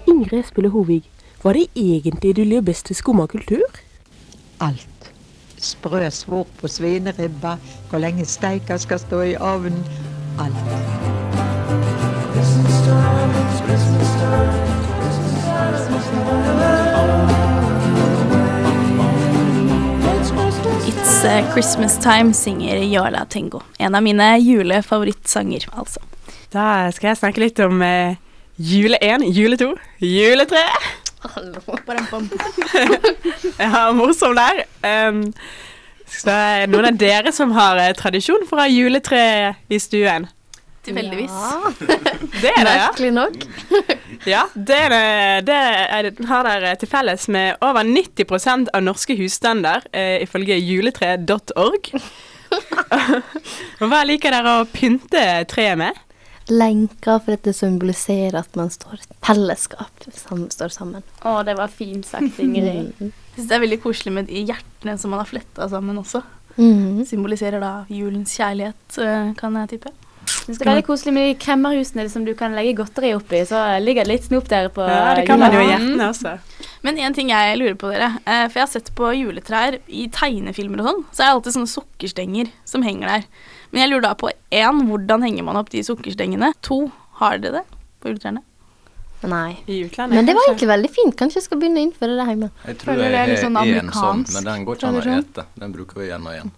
Ingrid 0.07 0.39
Espelid 0.39 0.71
Hovig, 0.71 1.01
hva 1.41 1.51
er 1.51 1.59
det 1.59 1.81
egentlig 1.81 2.35
du 2.37 2.43
lir 2.45 2.63
best 2.65 2.87
til 2.89 2.97
skumma 2.97 3.27
kultur? 3.29 3.65
Alt. 4.63 5.11
Sprø 5.57 6.05
svor 6.13 6.45
på 6.61 6.69
svineribba, 6.69 7.57
hvor 7.89 8.01
lenge 8.01 8.25
steika 8.29 8.77
skal 8.81 9.01
stå 9.01 9.21
i 9.33 9.37
ovnen. 9.41 9.83
Alt. 10.41 11.06
It's 21.17 21.25
eh, 21.25 21.53
Christmas 21.53 21.97
Time 21.97 22.33
synger 22.33 22.77
Yola 22.83 23.25
Tengo. 23.25 23.61
En 23.79 23.95
av 23.95 24.03
mine 24.03 24.37
julefavorittsanger, 24.37 25.63
altså. 25.73 26.03
Da 26.53 26.91
skal 26.93 27.07
jeg 27.09 27.17
snakke 27.17 27.41
litt 27.41 27.61
om 27.65 27.81
eh, 27.81 28.19
jule 28.61 28.99
1, 29.01 29.25
jule 29.33 29.57
2, 29.57 29.71
jule 30.05 30.45
3. 30.45 30.61
ja, 33.63 33.87
morsom 33.97 34.37
der. 34.37 34.61
Um, 34.85 35.23
så 36.05 36.35
er 36.35 36.67
det 36.67 36.69
noen 36.75 36.91
av 36.91 37.01
dere 37.01 37.33
som 37.33 37.55
har 37.57 37.81
eh, 37.81 37.95
tradisjon 37.97 38.45
for 38.45 38.61
å 38.61 38.67
ha 38.67 38.69
juletre 38.69 39.23
i 39.73 39.81
stuen. 39.81 40.29
Tilfeldigvis. 40.87 41.35
Det 42.41 42.51
er 42.51 42.63
det, 42.67 42.73
ja. 42.77 42.87
Merkelig 42.87 43.13
nok. 43.15 43.47
Ja, 44.27 44.41
det, 44.55 44.75
er 44.75 44.91
det, 44.91 45.45
det 45.47 45.55
er, 45.55 46.07
har 46.27 46.47
dere 46.47 46.73
til 46.81 46.89
felles 46.91 47.27
med 47.31 47.61
over 47.63 47.85
90% 47.87 48.71
av 48.75 48.81
norske 48.83 49.15
husstander, 49.15 49.85
eh, 49.95 50.17
ifølge 50.25 50.57
juletre.org. 50.57 51.91
Hva 53.79 54.01
liker 54.09 54.33
dere 54.35 54.55
å 54.59 54.65
pynte 54.67 55.23
treet 55.47 55.79
med? 55.79 56.01
Lenker 56.47 57.19
for 57.23 57.35
at 57.35 57.43
det 57.43 57.53
symboliserer 57.57 58.39
at 58.39 58.57
man 58.59 58.69
står 58.71 59.01
et 59.01 59.15
fellesskap, 59.27 60.05
står 60.15 60.71
sammen. 60.75 61.03
Å, 61.27 61.41
det 61.47 61.57
var 61.59 61.71
fint 61.71 62.07
sagt, 62.07 62.39
Ingrid. 62.43 62.93
Mm. 62.97 63.13
Det 63.37 63.53
er 63.53 63.61
veldig 63.61 63.77
koselig 63.83 64.11
med 64.15 64.25
de 64.31 64.39
hjertene 64.49 64.95
som 64.97 65.11
man 65.13 65.19
har 65.21 65.27
fletta 65.29 65.67
sammen 65.69 65.99
også. 66.01 66.23
Mhm. 66.57 67.03
Symboliserer 67.05 67.61
da 67.61 67.71
julens 67.93 68.33
kjærlighet, 68.33 68.97
eh, 69.03 69.33
kan 69.37 69.59
jeg 69.61 69.75
tippe. 69.75 69.91
Jeg 70.27 70.43
synes 70.47 70.59
det 70.59 70.65
er 70.65 70.69
veldig 70.71 70.85
koselig 70.87 71.13
med 71.15 71.25
de 71.27 71.35
kremmerhusene 71.43 72.03
som 72.11 72.25
du 72.27 72.33
kan 72.35 72.55
legge 72.55 72.73
godteri 72.77 73.13
oppi. 73.15 73.41
Så 73.47 73.59
ligger 73.83 74.03
det 74.07 74.11
litt 74.13 74.27
snop 74.27 74.47
der 74.51 74.67
på 74.73 74.83
Ja, 74.87 75.13
det 75.15 75.25
kan 75.27 75.39
man 75.39 75.55
jo 75.55 75.61
gjerne 75.63 76.09
også. 76.11 76.33
Men 76.83 76.99
en 77.03 77.15
ting 77.15 77.31
jeg 77.31 77.57
lurer 77.59 77.75
på, 77.79 77.91
dere. 77.91 78.09
eh, 78.25 78.47
For 78.47 78.59
jeg 78.59 78.65
har 78.65 78.71
sett 78.71 78.91
på 78.95 79.11
juletrær 79.15 79.79
i 79.87 80.07
tegnefilmer 80.13 80.83
og 80.83 80.89
sånn. 80.89 81.01
Så 81.11 81.23
er 81.23 81.25
det 81.27 81.35
alltid 81.37 81.57
sånne 81.57 81.71
sukkerstenger 81.71 82.51
som 82.67 82.83
henger 82.83 83.07
der. 83.07 83.25
Men 83.71 83.81
jeg 83.83 83.91
lurer 83.91 84.05
da 84.09 84.13
på 84.15 84.31
én, 84.51 84.83
hvordan 84.87 85.23
henger 85.27 85.43
man 85.43 85.57
opp 85.59 85.71
de 85.73 85.83
sukkerstengene? 85.83 86.53
To, 86.67 86.91
har 87.19 87.39
dere 87.43 87.61
det 87.61 87.65
på 88.03 88.11
juletrærne? 88.11 88.43
Nei. 89.27 89.57
I 89.65 89.81
utlandet, 89.87 90.15
Men 90.15 90.25
det 90.27 90.35
var 90.37 90.45
egentlig 90.47 90.69
veldig 90.69 90.89
fint. 90.93 91.15
Kanskje 91.17 91.39
jeg 91.41 91.47
skal 91.47 91.57
begynne 91.57 91.81
å 91.81 91.87
innføre 91.87 92.17
det 92.19 92.27
hjemme. 92.29 92.51
Jeg 92.67 92.77
tror 92.77 92.93
jeg 92.93 92.99
det 93.01 93.07
er 93.07 93.17
har 93.17 93.31
litt 93.31 93.41
sånn 93.41 94.23
men 94.33 94.43
den 94.45 94.65
går 94.67 94.77
ikke 94.77 94.87
an 94.91 94.99
å 95.01 95.17
ete. 95.17 95.45
Den 95.57 95.73
bruker 95.73 95.99
vi 95.99 96.05
igjen 96.11 96.27
og 96.27 96.35
igjen. 96.35 96.51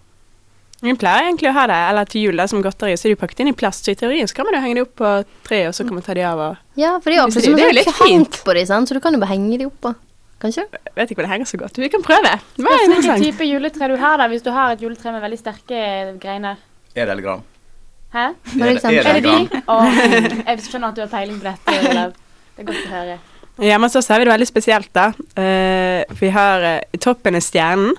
Vi 0.80 0.94
pleier 0.96 1.26
egentlig 1.28 1.50
å 1.50 1.52
ha 1.52 1.66
det, 1.68 1.78
eller 1.90 2.04
til 2.08 2.22
jul 2.24 2.36
da, 2.40 2.46
som 2.48 2.62
godteri, 2.64 2.94
så 2.96 3.08
er 3.08 3.12
de 3.14 3.20
pakket 3.20 3.40
inn 3.44 3.50
i 3.52 3.56
plast. 3.56 3.84
Så 3.84 3.92
i 3.92 3.98
teorien 4.00 4.28
så 4.30 4.34
kan 4.38 4.46
man 4.48 4.54
jo 4.56 4.60
henge 4.64 4.78
det 4.78 4.84
opp 4.86 4.94
på 4.96 5.10
treet, 5.48 5.68
og 5.68 5.74
så 5.76 5.84
kan 5.84 5.94
man 5.98 6.02
ta 6.06 6.14
de 6.16 6.22
av 6.24 6.38
og 6.40 6.56
Ja, 6.80 6.94
for 6.98 7.10
det 7.10 7.18
er 7.18 7.20
jo 7.20 7.26
akkurat 7.26 7.44
som 7.44 7.58
det 7.58 7.72
litt 7.76 7.84
det 7.90 7.92
er 7.92 7.98
fint. 8.06 8.38
på 8.46 8.54
de, 8.56 8.62
sant? 8.66 8.88
så 8.88 8.96
du 8.96 9.00
kan 9.04 9.12
jo 9.12 9.20
bare 9.20 9.34
henge 9.34 9.58
de 9.60 9.66
oppå. 9.68 9.92
Kanskje? 10.40 10.64
Jeg 10.72 10.94
vet 10.96 11.10
ikke 11.12 11.20
hva 11.20 11.26
det 11.26 11.32
henger 11.34 11.48
så 11.50 11.58
godt. 11.60 11.76
Vi 11.82 11.88
kan 11.92 12.00
prøve. 12.02 12.32
Det 12.56 12.64
Hvilken 12.64 13.22
type 13.26 13.44
juletre 13.44 13.88
du 13.92 13.96
har 14.00 14.16
da, 14.16 14.28
hvis 14.32 14.42
du 14.46 14.48
har 14.56 14.72
et 14.72 14.80
juletre 14.80 15.12
med 15.12 15.20
veldig 15.20 15.38
sterke 15.42 15.82
greiner? 16.22 16.56
Edelgran. 16.96 17.42
Hæ? 18.14 18.24
For 18.48 18.64
Er 18.64 18.64
det- 18.64 18.76
eksempel. 18.80 19.06
er 19.06 19.10
Er 19.10 19.20
det 19.20 19.22
det 19.22 19.50
de? 19.52 19.62
Åh, 19.68 20.46
jeg 20.48 20.62
skjønner 20.64 20.88
at 20.88 20.94
du 20.96 21.00
har 21.04 21.08
peiling 21.12 21.36
på 21.40 21.44
dette, 21.44 21.90
Olav. 21.90 22.14
Det 22.56 22.64
er 22.64 22.72
godt 22.72 22.86
å 22.88 22.94
høre. 22.96 23.18
Hjemme 23.60 23.84
hos 23.86 23.96
oss 23.96 24.08
har 24.08 24.18
vi 24.18 24.24
det 24.24 24.32
veldig 24.32 24.46
spesielt, 24.48 24.88
da. 24.96 25.04
Uh, 25.36 26.02
vi 26.18 26.28
har 26.32 26.64
uh, 26.64 26.98
toppen 26.98 27.36
er 27.36 27.44
stjernen, 27.44 27.92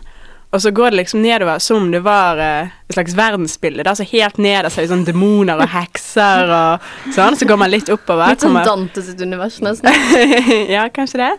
og 0.51 0.61
så 0.61 0.71
går 0.75 0.91
det 0.91 0.99
liksom 0.99 1.21
nedover 1.23 1.59
som 1.63 1.77
om 1.77 1.91
det 1.93 2.01
var 2.03 2.39
eh, 2.43 2.71
et 2.89 2.95
slags 2.97 3.15
verdensbilde. 3.15 3.85
Altså 3.87 4.03
så 4.03 4.11
helt 4.11 4.39
nederst 4.41 4.79
er 4.79 4.85
det 4.85 4.91
sånn 4.91 5.05
demoner 5.07 5.61
og 5.63 5.71
hekser 5.71 6.51
og 6.51 6.89
sånn. 7.15 7.37
Så 7.39 7.47
går 7.47 7.59
man 7.61 7.71
litt 7.71 7.91
oppover. 7.93 8.33
Litt 8.33 8.43
sånn 8.43 8.59
Dante 8.67 9.03
sitt 9.05 9.21
univers, 9.23 9.61
nesten. 9.63 9.95
ja, 10.75 10.87
kanskje 10.91 11.23
det. 11.23 11.31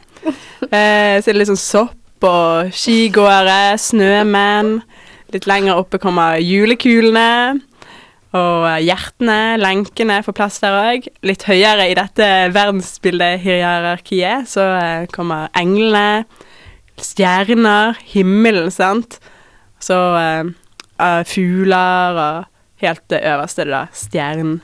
Eh, 0.70 1.18
så 1.20 1.26
er 1.26 1.32
det 1.34 1.40
litt 1.42 1.52
sånn 1.52 1.60
sopp 1.60 2.24
og 2.24 2.72
skigåere, 2.72 3.76
snømenn. 3.82 4.78
Litt 5.32 5.48
lenger 5.50 5.80
oppe 5.82 6.00
kommer 6.00 6.40
julekulene. 6.40 7.60
Og 8.32 8.64
eh, 8.64 8.80
hjertene, 8.86 9.58
lenkene, 9.60 10.22
får 10.24 10.36
plass 10.36 10.56
der 10.62 10.78
òg. 10.78 11.08
Litt 11.28 11.44
høyere 11.48 11.90
i 11.90 11.96
dette 11.98 12.28
verdensbildet-hierarkiet 12.54 14.48
så 14.48 14.64
eh, 14.78 15.04
kommer 15.12 15.52
englene, 15.58 16.24
stjerner, 17.02 17.98
himmelen, 18.14 18.70
sant. 18.74 19.18
Så 19.82 19.96
uh, 20.14 21.22
fugler 21.28 22.20
og 22.22 22.44
helt 22.82 23.02
det 23.10 23.22
øverste, 23.26 23.66
da, 23.68 23.86
stjernen. 23.96 24.60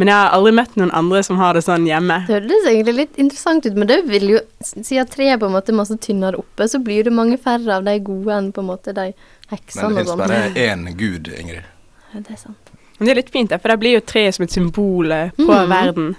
Men 0.00 0.08
jeg 0.08 0.16
har 0.16 0.32
aldri 0.34 0.52
møtt 0.56 0.76
noen 0.80 0.90
andre 0.96 1.20
som 1.22 1.36
har 1.38 1.54
det 1.54 1.64
sånn 1.66 1.84
hjemme. 1.86 2.22
Det 2.26 2.38
høres 2.40 2.68
egentlig 2.70 2.94
litt 2.96 3.18
interessant 3.20 3.66
ut, 3.68 3.76
men 3.76 3.90
det 3.90 4.00
vil 4.08 4.30
jo 4.32 4.40
Siden 4.64 5.08
treet 5.10 5.40
på 5.42 5.50
en 5.50 5.54
måte 5.54 5.72
er 5.72 5.76
masse 5.76 5.96
tynnere 6.00 6.40
oppe, 6.40 6.66
så 6.70 6.80
blir 6.82 7.04
det 7.06 7.12
mange 7.14 7.36
færre 7.40 7.76
av 7.76 7.84
de 7.86 7.98
gode 8.02 8.38
enn 8.38 8.48
på 8.56 8.64
en 8.64 8.70
måte 8.70 8.94
de 8.96 9.10
Men 9.12 9.60
det 9.60 9.84
og 9.84 9.96
fins 9.98 10.08
sånn. 10.08 10.22
bare 10.22 10.40
én 10.56 10.86
gud, 10.96 11.28
Ingrid. 11.28 11.68
Ja, 12.14 12.22
det 12.24 12.38
er 12.38 12.40
sant. 12.40 12.72
Men 12.96 13.08
det 13.08 13.12
er 13.12 13.20
litt 13.20 13.32
fint, 13.34 13.50
da, 13.52 13.58
for 13.60 13.72
da 13.72 13.76
blir 13.82 13.98
jo 13.98 14.02
treet 14.06 14.36
som 14.36 14.46
et 14.46 14.54
symbol 14.54 15.12
eh, 15.12 15.32
på 15.36 15.50
mm. 15.50 15.70
verden. 15.70 16.12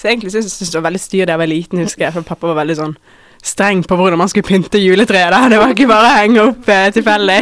Så 0.00 0.10
egentlig 0.10 0.34
synes 0.34 0.56
jeg 0.56 0.72
det 0.72 0.80
var 0.80 0.88
veldig 0.88 1.02
styr 1.04 1.24
da 1.28 1.36
jeg 1.36 1.42
var 1.44 1.50
liten, 1.52 1.82
husker 1.84 2.06
jeg, 2.06 2.16
for 2.16 2.26
pappa 2.26 2.50
var 2.50 2.62
veldig 2.62 2.78
sånn 2.80 2.94
streng 3.42 3.84
på 3.86 3.96
hvordan 3.98 4.20
man 4.20 4.30
skulle 4.30 4.48
pynte 4.48 4.80
juletreet. 4.82 5.32
da. 5.32 5.48
Det 5.48 5.60
var 5.60 5.74
ikke 5.74 5.88
bare 5.90 6.10
å 6.10 6.18
henge 6.18 6.42
opp 6.50 6.68
eh, 6.68 6.88
tilfeldig. 6.94 7.40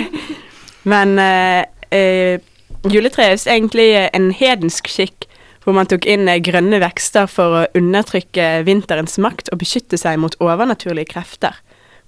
Men 0.89 1.19
eh, 1.23 1.65
eh, 1.95 2.45
juletreet 2.89 3.47
er 3.47 3.57
egentlig 3.57 3.89
en 4.07 4.31
hedensk 4.35 4.91
skikk 4.93 5.29
hvor 5.69 5.77
man 5.77 5.89
tok 5.91 6.07
inn 6.09 6.29
eh, 6.31 6.41
grønne 6.41 6.81
vekster 6.81 7.29
for 7.29 7.59
å 7.59 7.65
undertrykke 7.77 8.63
vinterens 8.65 9.19
makt 9.21 9.51
og 9.53 9.61
beskytte 9.61 9.99
seg 10.01 10.17
mot 10.23 10.37
overnaturlige 10.41 11.13
krefter. 11.13 11.59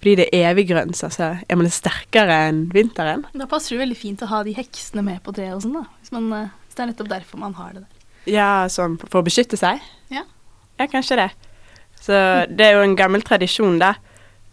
Fordi 0.00 0.14
det 0.16 0.31
er 0.33 0.55
eviggrønt, 0.55 0.96
så 0.96 1.11
altså, 1.11 1.26
er 1.44 1.59
man 1.61 1.66
litt 1.66 1.76
sterkere 1.76 2.38
enn 2.48 2.62
vinteren. 2.72 3.26
Da 3.37 3.44
passer 3.50 3.76
det 3.76 3.83
veldig 3.83 3.98
fint 4.00 4.22
å 4.24 4.31
ha 4.31 4.40
de 4.46 4.55
heksene 4.57 5.05
med 5.05 5.20
på 5.26 5.35
treet 5.37 5.53
og 5.59 5.61
sånn, 5.66 5.76
da. 5.76 5.85
Hvis, 6.00 6.12
man, 6.14 6.31
eh, 6.38 6.55
hvis 6.64 6.79
det 6.79 6.85
er 6.87 6.90
nettopp 6.94 7.11
derfor 7.12 7.42
man 7.42 7.59
har 7.59 7.74
det 7.74 7.83
der. 7.83 7.98
Ja, 8.31 8.48
sånn 8.72 8.96
for 9.03 9.20
å 9.20 9.26
beskytte 9.26 9.61
seg? 9.61 9.85
Ja. 10.12 10.24
Ja, 10.81 10.88
kanskje 10.88 11.20
det. 11.20 11.29
Så 12.00 12.16
det 12.48 12.64
er 12.66 12.78
jo 12.78 12.84
en 12.86 12.96
gammel 12.96 13.22
tradisjon, 13.26 13.78
da. 13.82 13.94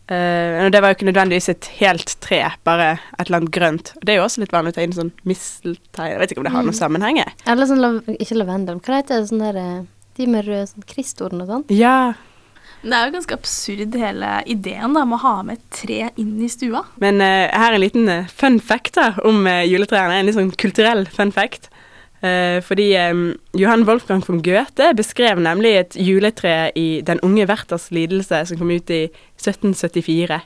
Uh, 0.07 0.63
og 0.63 0.71
det 0.71 0.79
var 0.79 0.93
jo 0.93 0.95
ikke 0.95 1.07
nødvendigvis 1.09 1.49
et 1.51 1.65
helt 1.81 2.13
tre, 2.23 2.37
bare 2.63 2.93
et 3.19 3.25
eller 3.25 3.41
annet 3.41 3.51
grønt. 3.51 3.89
Og 3.97 4.05
det 4.07 4.13
er 4.13 4.21
jo 4.21 4.23
også 4.27 4.39
litt 4.39 4.53
vanlig 4.55 4.71
å 4.71 4.75
ta 4.77 4.85
inn 4.85 4.95
sånn 4.95 5.11
misteltein. 5.27 6.13
Jeg 6.13 6.21
vet 6.21 6.31
ikke 6.31 6.39
om 6.43 6.47
det 6.47 6.53
har 6.53 6.63
noen 6.63 6.75
Mm. 6.75 6.79
sammenheng. 6.79 7.17
jeg. 7.19 7.33
Eller 7.45 7.65
sånn 7.67 7.81
lav 7.83 7.97
Ikke 8.15 8.37
lavendel, 8.39 8.79
hva 8.79 9.01
heter 9.01 9.19
det 9.19 9.29
sånn 9.29 9.43
der 9.43 9.57
eh, 9.57 9.83
De 10.17 10.25
med 10.27 10.45
røde 10.47 10.67
sånn 10.71 10.87
kristorden 10.87 11.41
og 11.43 11.47
sånn? 11.51 11.65
Ja. 11.75 12.13
Det 12.83 12.93
er 12.93 13.05
jo 13.09 13.17
ganske 13.17 13.33
absurd 13.35 13.95
hele 13.99 14.31
ideen 14.45 14.93
da, 14.93 15.03
med 15.03 15.17
å 15.17 15.21
ha 15.25 15.43
med 15.43 15.57
et 15.57 15.69
tre 15.81 16.09
inn 16.15 16.39
i 16.41 16.47
stua. 16.47 16.85
Men 17.01 17.19
uh, 17.19 17.49
her 17.51 17.71
er 17.71 17.75
en 17.75 17.81
liten 17.83 18.07
uh, 18.09 18.27
fun 18.31 18.59
fact 18.59 18.95
da, 18.95 19.11
om 19.25 19.45
uh, 19.45 19.63
juletrærne. 19.67 20.19
En 20.21 20.25
litt 20.25 20.35
sånn 20.37 20.51
kulturell 20.55 21.05
fun 21.11 21.31
fact. 21.31 21.69
Eh, 22.21 22.63
fordi 22.65 22.87
Johan 23.53 23.85
Wolfgang 23.85 24.23
von 24.25 24.41
Goethe 24.41 24.93
beskrev 24.97 25.39
nemlig 25.39 25.75
et 25.77 25.97
juletre 26.01 26.71
i 26.75 27.01
Den 27.05 27.19
unge 27.21 27.47
verters 27.47 27.91
lidelse, 27.91 28.45
som 28.45 28.57
kom 28.57 28.71
ut 28.71 28.89
i 28.89 29.07
1774. 29.37 30.41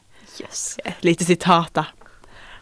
Et 0.85 1.03
lite 1.03 1.25
sitat, 1.25 1.71
da. 1.75 1.85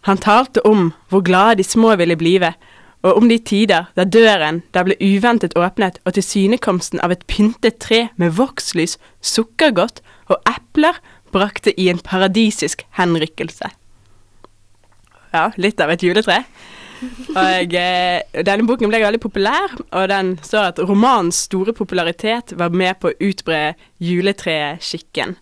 Han 0.08 0.17
talte 0.17 0.62
om 0.65 0.91
hvor 1.10 1.24
glade 1.26 1.58
de 1.60 1.63
små 1.63 1.95
ville 1.95 2.15
blive, 2.15 2.54
og 3.02 3.17
om 3.17 3.30
de 3.30 3.38
tider 3.39 3.88
da 3.95 4.04
døren 4.04 4.62
der 4.76 4.86
ble 4.88 4.98
uventet 5.00 5.56
åpnet, 5.58 6.00
og 6.06 6.15
tilsynekomsten 6.15 7.00
av 7.04 7.13
et 7.15 7.26
pyntet 7.28 7.80
tre 7.80 8.08
med 8.19 8.36
vokslys, 8.36 8.98
sukkergodt 9.22 10.02
og 10.30 10.38
epler 10.48 11.00
brakte 11.32 11.74
i 11.80 11.89
en 11.91 12.02
paradisisk 12.04 12.84
henrykkelse. 12.98 13.72
Ja, 15.34 15.50
litt 15.62 15.80
av 15.80 15.93
et 15.93 16.04
juletre. 16.04 16.41
Og 17.00 17.76
eh, 17.78 18.44
denne 18.44 18.66
boken 18.68 18.92
ble 18.92 19.02
veldig 19.04 19.22
populær, 19.24 19.76
og 19.96 20.08
den 20.12 20.34
står 20.44 20.74
at 20.74 20.82
romanens 20.84 21.46
store 21.48 21.74
popularitet 21.76 22.56
var 22.60 22.74
med 22.76 23.00
på 23.00 23.12
å 23.12 23.18
utbre 23.30 23.62
juletreskikken. 24.04 25.38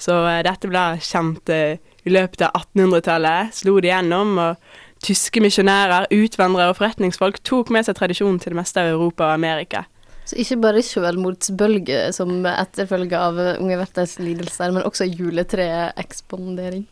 Så 0.00 0.16
eh, 0.28 0.42
dette 0.46 0.70
ble 0.70 0.84
kjent 1.04 1.52
eh, 1.52 1.80
i 2.04 2.12
løpet 2.12 2.46
av 2.46 2.56
1800-tallet, 2.64 3.54
slo 3.56 3.78
det 3.80 3.92
gjennom, 3.92 4.36
og 4.40 5.04
tyske 5.04 5.42
misjonærer, 5.44 6.08
utvandrere 6.14 6.72
og 6.72 6.78
forretningsfolk 6.80 7.42
tok 7.44 7.72
med 7.74 7.86
seg 7.86 7.98
tradisjonen 7.98 8.40
til 8.40 8.54
det 8.54 8.60
meste 8.62 8.80
av 8.80 8.94
Europa 8.94 9.28
og 9.28 9.36
Amerika. 9.36 9.84
Så 10.24 10.38
ikke 10.40 10.56
bare 10.62 10.80
selvmordsbølge 10.84 12.06
som 12.16 12.46
etterfølge 12.48 13.18
av 13.20 13.40
Unge 13.58 13.76
Werthers 13.76 14.16
lidelser, 14.22 14.72
men 14.72 14.86
også 14.88 15.04
juletreekspondering. 15.10 16.86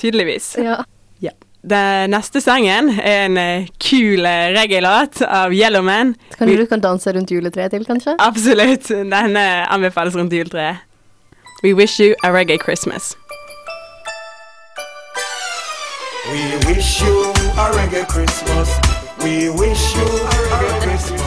Tydeligvis. 0.00 0.52
Ja. 0.60 0.82
Ja. 1.24 1.32
Den 1.62 2.10
neste 2.14 2.40
sangen 2.40 2.88
er 2.88 3.26
en 3.26 3.36
eh, 3.36 3.66
kul 3.82 4.24
eh, 4.24 4.48
reggae-låt 4.56 5.20
av 5.26 5.52
Yellowman. 5.52 6.14
Kan 6.38 6.48
du 6.48 6.64
kan 6.66 6.80
danse 6.80 7.12
rundt 7.12 7.30
juletreet 7.30 7.70
til, 7.70 7.84
kanskje? 7.84 8.16
Absolutt. 8.18 8.88
Den 8.88 9.36
eh, 9.36 9.72
anbefales 9.74 10.16
rundt 10.16 10.32
juletreet. 10.32 10.80
We 11.62 11.74
wish 11.74 12.00
you 12.00 12.14
a 12.24 12.32
reggae 12.32 12.56
Christmas. 12.56 13.14
We 16.32 16.72
wish 16.72 17.02
you 17.02 17.32
a 17.58 17.68
reggae 17.76 18.06
Christmas. 18.08 18.68
We 19.22 19.50
wish 19.50 19.94
you 19.96 20.06
a 20.06 20.56
reggae 20.56 20.80
Christmas. 20.80 21.19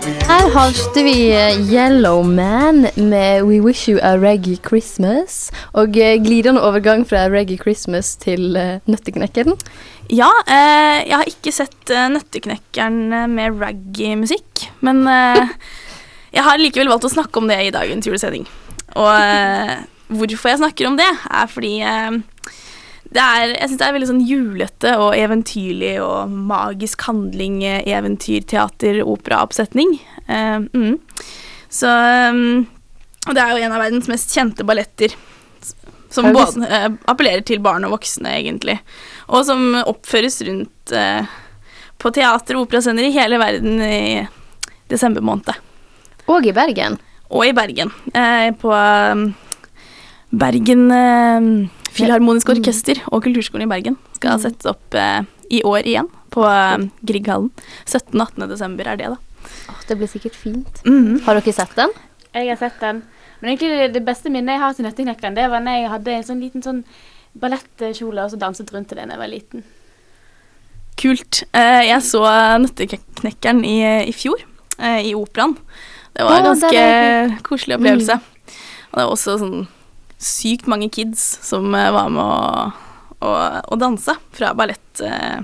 Her 0.00 0.46
hørte 0.54 1.02
vi 1.04 1.28
eh, 1.34 1.58
Yellow 1.68 2.22
Man 2.24 2.86
med 2.96 3.42
We 3.44 3.58
Wish 3.60 3.90
You 3.90 3.98
A 4.00 4.14
Reggae 4.16 4.56
Christmas. 4.56 5.50
Og 5.76 5.96
eh, 5.98 6.16
glidende 6.24 6.62
overgang 6.64 7.04
fra 7.08 7.26
Reggae 7.28 7.60
Christmas 7.60 8.14
til 8.16 8.56
uh, 8.56 8.80
Nøtteknekkeren. 8.88 9.58
Ja, 10.08 10.30
eh, 10.48 11.04
jeg 11.04 11.14
har 11.14 11.28
ikke 11.28 11.52
sett 11.54 11.92
eh, 11.92 12.08
Nøtteknekkeren 12.14 13.12
eh, 13.12 13.28
med 13.30 13.60
reggae-musikk, 13.60 14.64
men 14.80 15.04
eh, 15.06 15.52
jeg 16.36 16.46
har 16.48 16.58
likevel 16.62 16.90
valgt 16.90 17.06
å 17.10 17.12
snakke 17.12 17.42
om 17.42 17.50
det 17.50 17.60
i 17.66 17.74
dagens 17.74 18.08
julesending. 18.08 18.48
Og 18.96 19.12
eh, 19.12 19.76
hvorfor 20.10 20.54
jeg 20.54 20.62
snakker 20.64 20.88
om 20.88 20.96
det, 20.98 21.10
er 21.28 21.52
fordi 21.52 21.76
eh, 21.86 22.18
er, 23.18 23.56
jeg 23.56 23.70
syns 23.70 23.80
det 23.80 23.86
er 23.88 23.94
veldig 23.96 24.08
sånn 24.12 24.22
julete 24.22 24.92
og 25.02 25.16
eventyrlig 25.18 25.96
og 26.04 26.30
magisk 26.30 27.02
handling, 27.08 27.56
eh, 27.66 27.82
eventyr, 27.90 28.44
teater, 28.46 29.00
operaoppsetning. 29.02 29.96
Uh, 30.28 30.62
mm. 30.70 30.94
Så 31.70 31.90
um, 31.90 32.68
Og 33.26 33.34
det 33.34 33.42
er 33.42 33.50
jo 33.50 33.64
en 33.66 33.74
av 33.74 33.82
verdens 33.82 34.06
mest 34.10 34.30
kjente 34.34 34.66
balletter. 34.66 35.16
Som 36.10 36.30
både 36.34 36.66
uh, 36.66 36.88
appellerer 37.10 37.42
til 37.46 37.62
barn 37.62 37.86
og 37.86 37.96
voksne, 37.96 38.30
egentlig. 38.38 38.78
Og 39.30 39.42
som 39.46 39.74
oppføres 39.82 40.40
rundt 40.46 40.94
uh, 40.94 41.26
på 42.00 42.14
teater- 42.14 42.58
og 42.58 42.68
operascener 42.68 43.06
i 43.06 43.14
hele 43.14 43.38
verden 43.42 43.82
i 43.82 44.22
desember 44.90 45.22
måned. 45.24 45.58
Og 46.30 46.46
i 46.46 46.54
Bergen. 46.54 46.98
Og 47.30 47.46
i 47.46 47.54
Bergen. 47.54 47.92
Eh, 48.14 48.50
på 48.58 48.70
Bergen 50.30 50.86
eh, 52.00 52.06
Filharmoniske 52.06 52.56
Orkester 52.56 53.00
og 53.10 53.24
Kulturskolen 53.26 53.66
i 53.66 53.70
Bergen 53.70 53.98
skal 54.16 54.40
settes 54.42 54.68
opp 54.70 54.96
eh, 54.98 55.22
i 55.50 55.62
år 55.66 55.86
igjen 55.86 56.10
på 56.34 56.44
eh, 56.46 56.88
Grieghallen. 57.06 57.50
17.-18. 57.86 58.46
desember 58.50 58.90
er 58.90 59.00
det, 59.00 59.10
da. 59.14 59.48
Åh, 59.70 59.80
det 59.88 59.96
blir 60.00 60.10
sikkert 60.10 60.36
fint. 60.38 60.82
Mhm. 60.86 61.22
Har 61.26 61.38
dere 61.40 61.56
sett 61.56 61.74
den? 61.78 61.94
Jeg 62.34 62.52
har 62.52 62.60
sett 62.60 62.80
den. 62.82 63.02
Men 63.40 63.52
egentlig 63.52 63.70
det, 63.72 63.92
det 63.96 64.04
beste 64.06 64.30
minnet 64.30 64.56
jeg 64.56 64.62
har 64.62 64.76
til 64.76 64.86
Nøtteknekkeren, 64.86 65.36
det 65.36 65.48
var 65.50 65.64
da 65.64 65.76
jeg 65.78 65.90
hadde 65.90 66.16
en 66.16 66.26
sånn 66.28 66.42
liten 66.44 66.64
sånn 66.64 66.82
ballettkjole 67.40 68.24
og 68.26 68.32
så 68.32 68.40
danset 68.40 68.72
rundt 68.74 68.90
til 68.90 69.00
den 69.00 69.10
da 69.10 69.16
jeg 69.16 69.22
var 69.22 69.32
liten. 69.32 69.64
Kult. 71.00 71.42
Eh, 71.56 71.86
jeg 71.88 72.04
så 72.04 72.24
Nøtteknekkeren 72.60 73.64
i, 73.64 73.78
i 74.10 74.14
fjor, 74.14 74.42
eh, 74.76 75.00
i 75.08 75.14
operaen. 75.16 75.56
Det 76.12 76.26
var 76.26 76.40
en 76.40 76.50
ganske 76.50 77.40
koselig 77.46 77.78
opplevelse. 77.78 78.18
Og 78.90 78.98
det 78.98 79.04
var 79.06 79.12
også 79.14 79.38
sånn 79.40 79.68
sykt 80.20 80.68
mange 80.68 80.90
kids 80.92 81.22
som 81.42 81.72
eh, 81.74 81.90
var 81.94 82.10
med 82.12 82.22
å, 82.22 82.72
å, 83.24 83.32
å 83.72 83.80
danse 83.80 84.14
fra 84.36 84.52
ballett, 84.54 85.00
eh, 85.04 85.40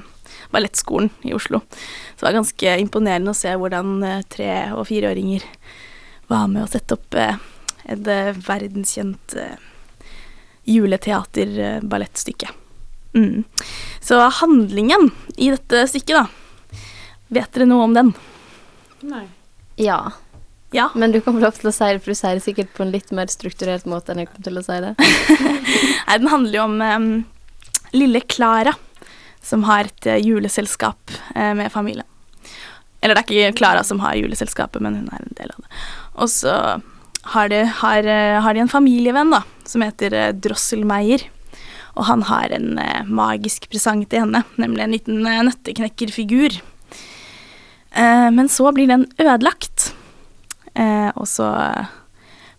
ballettskolen 0.53 1.11
i 1.25 1.33
Oslo. 1.37 1.63
Så 1.71 2.21
det 2.21 2.29
var 2.29 2.39
ganske 2.41 2.77
imponerende 2.83 3.33
å 3.33 3.39
se 3.39 3.55
hvordan 3.57 3.97
eh, 4.05 4.25
tre- 4.29 4.73
og 4.77 4.87
fireåringer 4.91 5.47
var 6.29 6.49
med 6.53 6.67
å 6.67 6.71
sette 6.71 6.99
opp 6.99 7.17
eh, 7.17 7.41
et 7.87 8.11
eh, 8.11 8.37
verdenskjent 8.47 9.37
eh, 9.41 9.57
juleteater-ballettstykke. 10.67 12.51
Mm. 13.17 13.45
Så 14.03 14.19
handlingen 14.43 15.09
i 15.37 15.51
dette 15.55 15.87
stykket, 15.89 16.19
da. 16.19 16.81
Vet 17.33 17.55
dere 17.55 17.69
noe 17.71 17.87
om 17.87 17.95
den? 17.97 18.13
Nei. 19.07 19.25
Ja. 19.81 20.01
Ja. 20.77 20.91
Men 20.95 21.15
du 21.15 21.23
kommer 21.25 21.47
lov 21.47 21.57
til 21.57 21.71
å 21.71 21.75
si 21.75 21.87
det, 21.89 22.03
for 22.05 22.13
du 22.13 22.19
sier 22.19 22.37
det 22.37 22.45
sikkert 22.45 22.75
på 22.77 22.85
en 22.85 22.93
litt 22.93 23.13
mer 23.17 23.31
strukturert 23.33 23.87
måte 23.89 24.13
enn 24.13 24.23
jeg 24.23 24.31
kommer 24.31 24.49
til 24.49 24.61
å 24.61 24.65
si 24.67 24.81
det. 24.85 24.93
Nei, 26.09 26.19
den 26.19 26.33
handler 26.33 26.59
jo 26.59 26.67
om 26.67 26.77
um, 26.83 27.09
lille 27.97 28.21
Klara, 28.29 28.75
som 29.41 29.65
har 29.69 29.89
et 29.89 30.11
eh, 30.11 30.21
juleselskap 30.21 31.15
uh, 31.37 31.55
med 31.57 31.73
familien. 31.73 32.07
Eller 33.01 33.17
det 33.17 33.23
er 33.23 33.31
ikke 33.31 33.59
Klara 33.63 33.87
som 33.87 34.03
har 34.03 34.19
juleselskapet, 34.19 34.83
men 34.85 34.99
hun 34.99 35.09
er 35.15 35.25
en 35.25 35.39
del 35.39 35.55
av 35.55 35.65
det. 35.65 35.81
Og 36.17 36.31
så 36.33 36.55
har 37.37 37.51
de, 37.51 37.63
har, 37.81 38.07
eh, 38.07 38.37
har 38.43 38.55
de 38.55 38.65
en 38.65 38.71
familievenn 38.71 39.33
da, 39.33 39.43
som 39.67 39.85
heter 39.85 40.37
Drosselmeier. 40.37 41.25
Og 41.97 42.05
han 42.11 42.23
har 42.29 42.53
en 42.53 42.77
eh, 42.81 43.05
magisk 43.09 43.71
presang 43.73 44.05
til 44.05 44.27
henne, 44.27 44.45
nemlig 44.61 44.85
en 44.85 44.97
liten 44.97 45.29
eh, 45.29 45.43
nøtteknekkerfigur. 45.49 46.59
Eh, 47.97 48.29
men 48.37 48.51
så 48.53 48.73
blir 48.77 48.91
den 48.91 49.07
ødelagt. 49.17 49.95
Eh, 50.77 51.11
og 51.15 51.29
så 51.31 51.49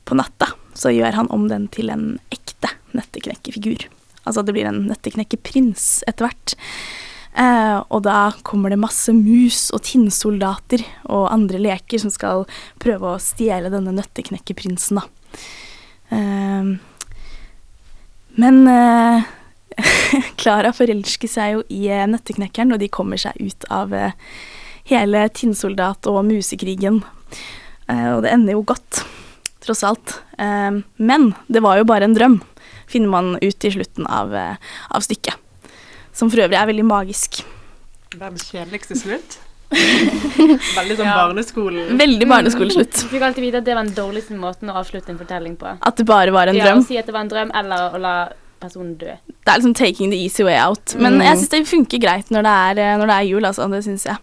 på 0.07 0.17
natta 0.17 0.51
så 0.77 0.93
gjør 0.93 1.17
han 1.17 1.29
om 1.33 1.47
den 1.49 1.67
til 1.73 1.91
en 1.93 2.15
ekte 2.33 2.71
nøtteknekkerfigur. 2.97 3.87
Altså 4.27 4.43
det 4.43 4.55
blir 4.55 4.67
en 4.69 4.85
nøtteknekkerprins 4.89 6.03
etter 6.09 6.27
hvert. 6.27 6.55
Eh, 7.37 7.77
og 7.93 8.03
da 8.07 8.31
kommer 8.47 8.73
det 8.73 8.81
masse 8.81 9.13
mus 9.13 9.67
og 9.75 9.83
tinnsoldater 9.85 10.83
og 11.05 11.29
andre 11.31 11.61
leker 11.61 12.01
som 12.01 12.13
skal 12.13 12.45
prøve 12.81 13.13
å 13.13 13.21
stjele 13.21 13.71
denne 13.73 13.93
nøtteknekkerprinsen, 13.97 15.01
da. 15.01 15.05
Eh, 16.17 16.71
men 18.37 18.61
eh, 18.69 19.27
Klara 20.41 20.73
forelsker 20.75 21.29
seg 21.29 21.55
jo 21.55 21.63
i 21.73 21.87
eh, 21.93 22.07
nøtteknekkeren, 22.09 22.73
og 22.73 22.81
de 22.81 22.89
kommer 22.93 23.21
seg 23.21 23.37
ut 23.41 23.67
av 23.73 23.93
eh, 23.93 24.17
hele 24.89 25.27
tinnsoldat- 25.33 26.09
og 26.09 26.23
musekrigen. 26.27 27.01
Eh, 27.87 28.09
og 28.15 28.23
det 28.25 28.33
ender 28.35 28.57
jo 28.57 28.63
godt, 28.67 29.01
tross 29.63 29.83
alt. 29.87 30.19
Eh, 30.37 30.79
men 30.97 31.27
det 31.47 31.63
var 31.65 31.79
jo 31.79 31.87
bare 31.87 32.07
en 32.07 32.15
drøm, 32.17 32.39
finner 32.87 33.11
man 33.11 33.33
ut 33.41 33.67
i 33.67 33.73
slutten 33.73 34.07
av, 34.07 34.33
eh, 34.35 34.55
av 34.91 35.05
stykket. 35.05 35.35
Som 36.13 36.31
for 36.33 36.41
øvrig 36.45 36.57
er 36.57 36.69
veldig 36.69 36.87
magisk. 36.87 37.43
Verdens 38.17 38.47
kjedeligste 38.49 38.97
slutt. 38.97 39.37
Veldig 39.67 40.95
sånn 40.95 41.03
Ja. 41.05 41.27
barneskolen. 41.27 41.97
Veldig 41.99 42.27
barneskoleslutt. 42.31 43.01
Du 43.03 43.09
fikk 43.11 43.25
alltid 43.27 43.43
vite 43.43 43.59
at 43.59 43.65
det 43.67 43.75
var 43.75 43.83
den 43.83 43.97
dårligste 43.97 44.37
måten 44.39 44.71
å 44.71 44.77
avslutte 44.79 45.11
en 45.11 45.19
fortelling 45.19 45.57
på. 45.59 45.73
At 45.81 45.97
det 45.99 46.05
bare 46.07 46.31
var 46.31 46.47
en 46.47 46.55
ja, 46.55 46.69
drøm. 46.69 46.85
Å 46.85 46.87
si 46.87 46.97
at 46.97 47.05
det 47.05 47.11
var 47.15 47.25
en 47.25 47.31
drøm, 47.33 47.51
eller 47.53 47.91
å 47.91 47.99
la 47.99 48.13
personen 48.59 48.95
dø. 48.99 49.13
Det 49.27 49.51
er 49.53 49.59
liksom 49.61 49.73
taking 49.77 50.11
the 50.11 50.17
easy 50.25 50.43
way 50.43 50.57
out. 50.59 50.95
Men 50.99 51.13
Mm. 51.17 51.21
jeg 51.23 51.37
syns 51.37 51.49
det 51.49 51.61
funker 51.67 51.99
greit 52.03 52.31
når 52.33 52.43
det 52.43 52.53
er, 52.53 52.79
eh, 52.83 52.97
når 52.97 53.07
det 53.07 53.15
er 53.15 53.27
jul, 53.29 53.45
altså. 53.45 53.67
Det 53.71 53.83
syns 53.85 54.05
jeg. 54.05 54.17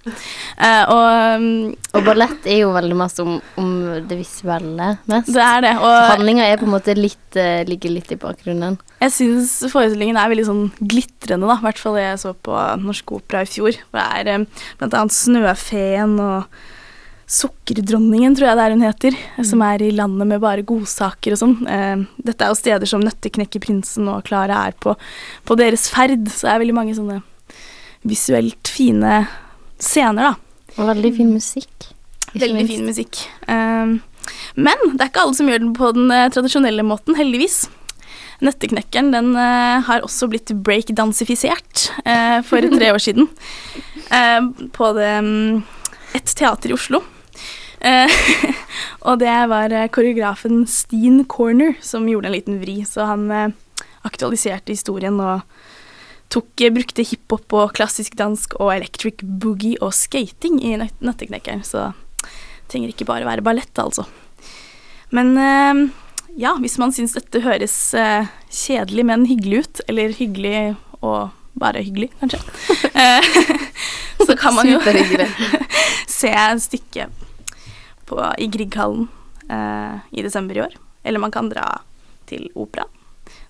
Uh, 0.58 0.84
og 0.92 1.36
um, 1.40 1.74
Og 1.94 2.04
ballett 2.04 2.46
er 2.46 2.58
jo 2.64 2.72
veldig 2.74 2.96
masse 2.96 3.20
om, 3.22 3.40
om 3.56 3.70
det 4.08 4.18
visuelle 4.18 4.98
mest. 5.06 5.32
det 5.32 5.42
er 5.42 5.60
det. 5.64 5.74
Og 5.78 5.94
handlinga 6.10 6.44
er 6.44 6.58
på 6.60 6.66
en 6.68 6.74
måte 6.74 6.94
litt 6.98 7.38
uh, 7.40 7.62
ligger 7.64 7.90
litt 7.94 8.12
i 8.12 8.16
bakgrunnen. 8.20 8.78
jeg 9.00 9.10
syns 9.12 9.56
forestillingen 9.72 10.16
er 10.16 10.28
veldig 10.32 10.46
sånn 10.46 10.72
glitrende, 10.80 11.46
da. 11.48 11.58
I 11.58 11.64
hvert 11.68 11.78
fall 11.78 11.94
det 11.98 12.06
jeg 12.08 12.22
så 12.26 12.34
på 12.34 12.54
Norsk 12.84 13.12
Opera 13.12 13.42
i 13.42 13.50
fjor. 13.50 13.72
Hvor 13.90 14.00
det 14.00 14.26
er 14.26 14.34
um, 14.40 14.46
blant 14.78 14.94
annet 14.94 15.12
Snøfeen 15.12 16.18
og 16.20 16.44
Sukkerdronningen, 17.34 18.36
tror 18.36 18.50
jeg 18.50 18.58
det 18.58 18.64
er 18.64 18.74
hun 18.74 18.84
heter, 18.84 19.16
som 19.48 19.62
er 19.66 19.82
i 19.82 19.90
landet 19.94 20.28
med 20.30 20.42
bare 20.42 20.64
godsaker 20.66 21.34
og 21.34 21.40
sånn. 21.40 21.54
Eh, 21.66 22.04
dette 22.22 22.46
er 22.46 22.52
jo 22.52 22.58
steder 22.60 22.90
som 22.90 23.02
Nøtteknekkerprinsen 23.02 24.10
og 24.12 24.22
Klara 24.28 24.60
er 24.68 24.76
på 24.78 24.94
på 25.44 25.56
deres 25.58 25.88
ferd, 25.92 26.28
så 26.30 26.46
det 26.46 26.52
er 26.54 26.62
veldig 26.62 26.76
mange 26.76 26.96
sånne 26.96 27.20
visuelt 28.04 28.70
fine 28.70 29.24
scener, 29.80 30.30
da. 30.30 30.74
Og 30.78 30.90
veldig 30.90 31.12
fin 31.16 31.30
musikk. 31.32 31.88
Veldig 32.34 32.66
fin 32.68 32.84
musikk. 32.86 33.24
Eh, 33.48 33.96
men 34.54 34.84
det 34.92 35.00
er 35.00 35.10
ikke 35.10 35.24
alle 35.24 35.38
som 35.38 35.48
gjør 35.50 35.64
den 35.64 35.72
på 35.76 35.90
den 35.96 36.12
eh, 36.14 36.28
tradisjonelle 36.34 36.86
måten, 36.86 37.16
heldigvis. 37.18 37.64
Nøtteknekkeren 38.44 39.12
den 39.14 39.32
eh, 39.38 39.80
har 39.86 40.04
også 40.06 40.28
blitt 40.30 40.52
breakdansifisert 40.66 41.88
eh, 42.04 42.40
for 42.46 42.64
tre 42.74 42.92
år 42.94 43.02
siden. 43.02 43.28
eh, 44.18 44.68
på 44.74 44.92
det 44.98 45.12
mm, 45.24 45.64
et 46.18 46.36
teater 46.38 46.72
i 46.72 46.76
Oslo. 46.76 47.02
Eh, 47.80 48.10
og 49.08 49.18
det 49.22 49.34
var 49.50 49.72
eh, 49.74 49.88
koreografen 49.92 50.64
Steen 50.70 51.24
Corner 51.30 51.74
som 51.84 52.08
gjorde 52.08 52.30
en 52.30 52.36
liten 52.36 52.60
vri, 52.62 52.80
så 52.88 53.08
han 53.10 53.26
eh, 53.30 53.48
aktualiserte 54.06 54.74
historien 54.74 55.18
og 55.22 55.44
tok, 56.32 56.66
brukte 56.74 57.04
hiphop 57.06 57.54
og 57.56 57.74
klassisk 57.76 58.16
dansk 58.18 58.56
og 58.60 58.72
electric 58.74 59.22
boogie 59.22 59.78
og 59.84 59.94
skating 59.96 60.60
i 60.64 60.74
nøt- 60.80 61.04
Nøtteknekkeren, 61.04 61.64
så 61.66 61.92
trenger 62.70 62.92
ikke 62.92 63.08
bare 63.08 63.28
være 63.28 63.44
ballett, 63.44 63.76
altså. 63.78 64.06
Men 65.14 65.36
ja, 66.34 66.56
hvis 66.58 66.74
man 66.80 66.90
syns 66.96 67.12
dette 67.14 67.44
høres 67.44 67.76
kjedelig, 68.50 69.04
men 69.06 69.28
hyggelig 69.28 69.60
ut, 69.62 69.82
eller 69.86 70.16
hyggelig 70.16 70.62
og 71.04 71.28
bare 71.60 71.84
hyggelig, 71.84 72.08
kanskje, 72.18 72.40
så 74.26 74.34
kan 74.40 74.56
man 74.56 74.72
jo 74.72 74.80
se 76.10 76.32
stykket 76.64 77.23
på, 78.14 78.32
i 78.38 78.50
Grieghallen 78.50 79.08
eh, 79.50 79.96
i 80.14 80.24
desember 80.26 80.58
i 80.58 80.64
år. 80.66 80.76
Eller 81.04 81.22
man 81.22 81.34
kan 81.34 81.50
dra 81.50 81.66
til 82.28 82.48
opera. 82.54 82.86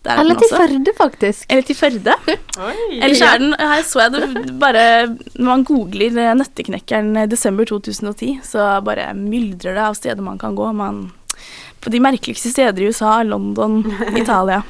Der 0.05 0.13
er 0.13 0.21
Eller 0.21 0.39
til. 0.39 0.51
Førde, 0.53 0.93
faktisk. 0.97 1.47
Eller 1.51 1.67
til 1.67 1.77
Førde. 1.77 2.15
Eller 3.03 3.15
så 3.19 3.31
er 3.33 3.43
den 3.43 3.55
Her 3.59 3.83
så 3.83 4.05
jeg 4.05 4.13
det 4.15 4.59
bare 4.61 4.85
Når 5.09 5.49
man 5.49 5.65
googler 5.65 6.19
eh, 6.21 6.35
Nøtteknekkeren 6.37 7.17
eh, 7.17 7.29
desember 7.31 7.65
2010, 7.65 8.41
så 8.45 8.81
bare 8.85 9.13
myldrer 9.17 9.75
det 9.75 9.85
av 9.85 9.97
steder 9.99 10.23
man 10.23 10.39
kan 10.39 10.55
gå. 10.55 10.71
Man, 10.77 11.07
på 11.81 11.91
de 11.91 12.01
merkeligste 12.01 12.53
steder 12.53 12.83
i 12.83 12.91
USA, 12.93 13.23
London, 13.23 13.83
Italia. 14.23 14.63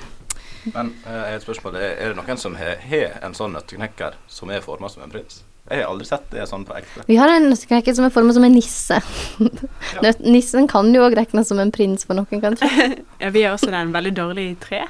Men 0.70 0.94
eh, 1.04 1.12
jeg 1.12 1.33
har 1.33 1.40
et 1.40 1.48
spørsmål. 1.48 1.80
Er 1.80 1.98
er 1.98 2.14
det 2.14 2.20
noen 2.22 2.40
som 2.40 2.54
har 2.61 2.78
har 2.88 3.18
en 3.24 3.35
sånn 3.37 3.59
nøtteknekker 3.59 4.16
som 4.28 4.54
er 4.54 4.64
forma 4.64 4.88
som 4.88 5.04
en 5.04 5.12
prins? 5.12 5.42
Jeg 5.70 5.81
har 5.81 5.88
aldri 5.88 6.05
sett 6.05 6.27
det 6.29 6.44
sånn 6.50 6.66
på 6.68 6.74
ekte. 6.77 7.05
Vi 7.09 7.16
har 7.16 7.31
en 7.33 7.46
nøtteknekker 7.48 7.94
som 7.96 8.05
er 8.05 8.12
formet 8.12 8.37
som 8.37 8.44
en 8.44 8.53
nisse. 8.53 8.98
Ja. 10.03 10.11
Nissen 10.20 10.66
kan 10.68 10.88
jo 10.92 11.05
òg 11.07 11.14
regnes 11.16 11.48
som 11.48 11.61
en 11.62 11.70
prins 11.72 12.05
for 12.05 12.18
noen, 12.18 12.40
kanskje. 12.42 12.68
Ja, 13.22 13.31
vi 13.33 13.44
har 13.46 13.55
også 13.57 13.70
den 13.72 13.92
veldig 13.94 14.12
dårlig 14.16 14.44
i 14.50 14.55
tre. 14.61 14.83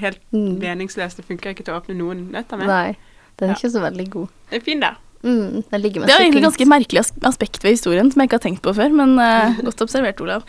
Helt 0.00 0.22
meningsløs. 0.32 1.18
Det 1.18 1.24
funker 1.28 1.52
ikke 1.52 1.66
til 1.66 1.74
å 1.74 1.80
åpne 1.82 1.96
noen 1.98 2.28
nøtter 2.32 2.60
med. 2.60 2.68
Mm. 2.68 2.72
Nei, 2.72 3.26
den 3.40 3.50
er 3.50 3.52
Ja. 3.52 3.58
ikke 3.60 3.72
så 3.74 3.82
veldig 3.84 4.06
god. 4.14 4.30
Det 4.48 4.60
er 4.60 4.64
fin 4.70 4.80
da. 4.80 4.94
Mm, 5.22 5.60
Det 5.68 5.76
er 5.76 6.22
egentlig 6.24 6.40
et 6.40 6.46
ganske 6.48 6.66
merkelig 6.66 7.02
aspekt 7.28 7.60
ved 7.62 7.76
historien 7.76 8.08
som 8.10 8.22
jeg 8.22 8.26
ikke 8.30 8.38
har 8.40 8.46
tenkt 8.46 8.62
på 8.64 8.72
før, 8.74 8.90
men 8.96 9.12
uh, 9.20 9.60
godt 9.68 9.84
observert, 9.84 10.18
Olav. 10.24 10.46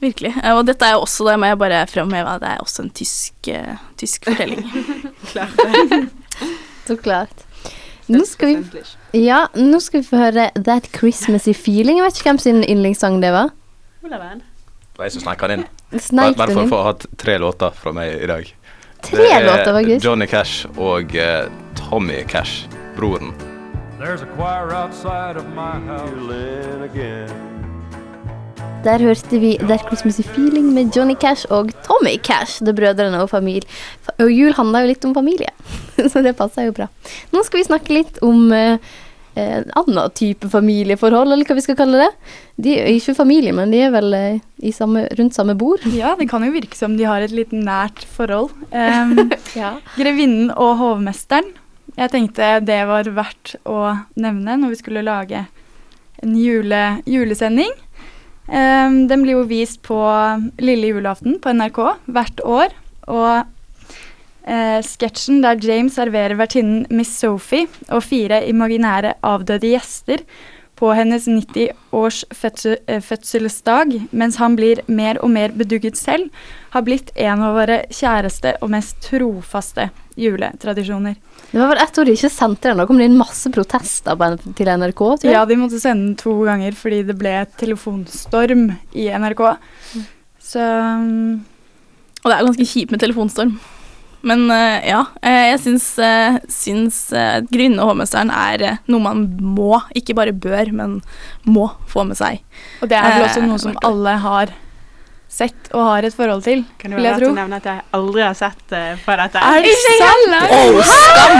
Virkelig. 0.00 0.32
Eh, 0.40 0.54
og 0.56 0.64
dette 0.66 0.86
er 0.88 0.96
jo 0.96 1.04
også, 1.04 1.28
det 1.28 1.36
må 1.38 1.50
jeg 1.50 1.60
bare 1.60 1.82
fremheve, 1.92 2.32
at 2.38 2.40
det 2.42 2.54
er 2.54 2.64
også 2.64 2.86
en 2.86 2.90
tysk, 2.96 3.52
uh, 3.52 3.76
tysk 4.00 4.24
fortelling. 4.30 4.64
Så 6.88 6.96
klart. 7.04 7.44
Nå 8.10 8.24
skal 8.26 8.50
vi 8.50 8.82
Ja, 9.24 9.44
nå 9.54 9.80
skal 9.82 10.02
vi 10.02 10.08
få 10.10 10.18
høre 10.20 10.48
That 10.58 10.88
Christmassy 10.94 11.54
Feeling. 11.54 12.00
Jeg 12.00 12.08
vet 12.08 12.20
ikke 12.20 12.30
hvem 12.32 12.40
sin 12.42 12.62
yndlingssang 12.64 13.20
det 13.22 13.32
var. 13.34 13.52
Det 14.02 14.10
var 14.98 15.06
jeg 15.06 15.14
som 15.16 15.24
sneik 15.24 15.44
den 15.44 15.60
inn. 15.60 15.68
I 15.92 16.00
hvert 16.00 16.36
fall 16.38 16.54
for 16.54 16.64
å 16.64 16.70
få 16.70 16.80
hatt 16.86 17.06
tre 17.18 17.38
låter 17.42 17.76
fra 17.76 17.92
meg 17.96 18.18
i 18.18 18.28
dag. 18.30 18.50
Tre 19.06 19.30
låter, 19.46 19.72
faktisk? 19.72 20.04
Johnny 20.04 20.26
Cash 20.28 20.66
og 20.76 21.14
uh, 21.16 21.48
Tommy 21.78 22.22
Cash, 22.28 22.66
broren. 22.98 23.32
There's 23.98 24.22
a 24.22 24.28
choir 24.36 24.72
outside 24.72 25.36
of 25.36 25.46
my 25.54 25.78
house. 25.86 26.10
again. 26.90 27.59
Der 28.80 29.02
hørte 29.04 29.36
vi 29.36 29.58
That 29.60 29.82
Christmassy 29.84 30.22
Feeling 30.24 30.70
med 30.72 30.94
Johnny 30.96 31.12
Cash 31.20 31.44
og 31.52 31.68
Tommy 31.84 32.14
Cash. 32.24 32.62
Det 32.64 32.72
brødrene 32.78 33.18
og 33.20 33.28
familie. 33.28 33.68
Og 34.16 34.30
jul 34.32 34.54
handler 34.56 34.86
jo 34.86 34.88
litt 34.94 35.04
om 35.04 35.12
familie, 35.12 35.50
så 36.12 36.22
det 36.24 36.32
passer 36.38 36.70
jo 36.70 36.72
bra. 36.78 36.86
Nå 37.34 37.42
skal 37.44 37.60
vi 37.60 37.66
snakke 37.68 37.92
litt 37.92 38.22
om 38.24 38.48
eh, 38.56 38.80
en 39.36 39.68
annen 39.76 40.14
type 40.16 40.48
familieforhold, 40.48 41.28
eller 41.28 41.44
hva 41.44 41.58
vi 41.58 41.64
skal 41.66 41.76
kalle 41.76 42.06
det. 42.06 42.08
De 42.56 42.78
er 42.80 42.88
ikke 42.94 43.18
familie, 43.18 43.52
men 43.56 43.74
de 43.74 43.82
er 43.84 43.92
vel 43.92 44.16
eh, 44.16 44.40
i 44.64 44.72
samme, 44.72 45.04
rundt 45.20 45.36
samme 45.36 45.58
bord. 45.60 45.84
Ja, 45.92 46.14
det 46.16 46.30
kan 46.32 46.48
jo 46.48 46.54
virke 46.56 46.78
som 46.78 46.96
de 46.96 47.04
har 47.10 47.20
et 47.20 47.36
litt 47.36 47.52
nært 47.52 48.06
forhold. 48.16 48.54
Um, 48.72 49.28
Grevinnen 50.00 50.54
og 50.56 50.78
hovmesteren. 50.80 51.52
Jeg 52.00 52.14
tenkte 52.14 52.56
det 52.64 52.80
var 52.88 53.12
verdt 53.12 53.58
å 53.68 53.92
nevne 54.16 54.56
når 54.62 54.72
vi 54.72 54.80
skulle 54.80 55.04
lage 55.04 55.44
en 56.24 56.36
jule, 56.36 57.00
julesending. 57.08 57.76
Um, 58.50 59.04
den 59.06 59.22
blir 59.22 59.36
jo 59.38 59.46
vist 59.46 59.78
på 59.86 59.98
lille 60.58 60.90
julaften 60.90 61.38
på 61.42 61.52
NRK 61.54 61.80
hvert 62.10 62.42
år. 62.42 62.74
Og 63.10 63.44
eh, 64.46 64.80
sketsjen 64.86 65.42
der 65.44 65.60
James 65.62 65.96
serverer 65.98 66.38
vertinnen 66.38 66.86
Miss 66.90 67.12
Sophie 67.20 67.68
og 67.88 68.04
fire 68.06 68.42
imaginære 68.50 69.16
avdøde 69.26 69.70
gjester 69.74 70.24
på 70.80 70.94
hennes 70.96 71.28
90-års 71.28 72.24
eh, 72.88 73.02
fødselsdag, 73.04 73.96
mens 74.10 74.40
han 74.40 74.56
blir 74.58 74.82
mer 74.88 75.20
og 75.20 75.30
mer 75.34 75.54
bedugget 75.56 75.98
selv, 76.00 76.30
har 76.70 76.84
blitt 76.86 77.10
en 77.18 77.42
av 77.42 77.56
våre 77.58 77.80
kjæreste 77.90 78.56
og 78.62 78.70
mest 78.72 79.00
trofaste 79.04 79.88
juletradisjoner. 80.20 81.16
Det 81.50 81.58
var 81.58 81.72
vel 81.72 81.82
ett 81.82 81.98
år 81.98 82.06
de 82.06 82.14
ikke 82.14 82.30
sendte 82.30 82.70
den. 82.70 82.78
Da 82.78 82.86
kom 82.86 83.00
det 83.00 83.08
inn 83.10 83.18
masse 83.18 83.50
protester 83.50 84.18
på, 84.18 84.30
til 84.58 84.70
NRK. 84.70 85.00
tror 85.00 85.26
jeg. 85.26 85.34
Ja, 85.34 85.46
de 85.48 85.58
måtte 85.58 85.80
sende 85.82 86.10
den 86.10 86.20
to 86.20 86.36
ganger 86.46 86.76
fordi 86.78 87.02
det 87.08 87.18
ble 87.18 87.34
telefonstorm 87.58 88.70
i 88.94 89.08
NRK. 89.10 89.42
Så 90.50 90.62
Og 92.20 92.30
det 92.30 92.36
er 92.36 92.46
ganske 92.46 92.70
kjipt 92.70 92.94
med 92.94 93.02
telefonstorm. 93.02 93.58
Men 94.20 94.50
eh, 94.52 94.90
ja, 94.90 95.04
eh, 95.24 95.46
jeg 95.54 95.60
syns, 95.64 95.86
uh, 95.96 96.36
syns 96.52 96.98
uh, 97.16 97.40
Grevinnen 97.48 97.80
og 97.80 97.94
hovmesteren 97.94 98.32
er 98.34 98.64
eh, 98.66 98.80
noe 98.92 99.04
man 99.04 99.22
må, 99.40 99.78
ikke 99.96 100.16
bare 100.18 100.34
bør, 100.36 100.72
men 100.76 100.98
må 101.48 101.70
få 101.88 102.04
med 102.08 102.20
seg. 102.20 102.42
Og 102.84 102.90
det 102.92 102.98
er 103.00 103.14
vel 103.14 103.28
også 103.28 103.40
Eh, 103.40 103.48
noe 103.48 103.62
som 103.62 103.78
alle 103.86 104.18
har 104.20 104.52
sett 105.30 105.68
og 105.70 105.84
har 105.86 106.06
et 106.08 106.14
forhold 106.16 106.42
til, 106.46 106.64
Kan 106.80 106.90
det 106.90 106.98
vil 106.98 107.04
være 107.06 107.12
jeg 107.12 107.20
verdt 107.20 107.26
å 107.26 107.30
tro. 107.30 107.36
nevne 107.38 107.58
at 107.60 107.68
jeg 107.70 107.84
aldri 107.98 108.22
har 108.26 108.34
sett 108.38 108.72
uh, 108.74 108.88
på 109.04 109.16
dette? 109.20 109.44
Er 109.50 109.62
det 109.62 109.74
sant? 110.00 110.34
Oh, 110.56 110.80
skam! 110.90 111.38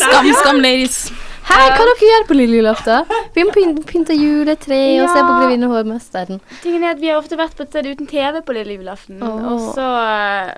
Skam, 0.00 0.32
skam, 0.40 0.60
ladies. 0.64 0.96
Hæ, 1.42 1.56
hva 1.74 1.84
dere 1.84 2.06
gjør 2.06 2.24
på 2.28 2.36
lille 2.38 2.60
julaften? 2.60 3.08
Vi 3.34 3.44
må 3.44 3.52
pynte, 3.52 3.82
pynte 3.88 4.14
juletre 4.16 4.78
og 5.02 5.08
se 5.10 5.18
på 5.20 5.32
Ja. 5.34 5.38
Grevinne 5.42 5.68
og 5.68 5.74
hovmesteren. 5.76 6.40
Tingen 6.62 6.84
er 6.86 6.94
at 6.94 7.00
Vi 7.02 7.10
har 7.10 7.18
ofte 7.18 7.36
vært 7.36 7.56
på 7.58 7.66
et 7.66 7.72
sted 7.74 7.88
uten 7.90 8.06
TV 8.06 8.40
på 8.46 8.54
lille 8.56 8.76
julaften. 8.78 9.18
Oh. 9.26 9.52
Og 9.52 9.64
så, 9.74 9.86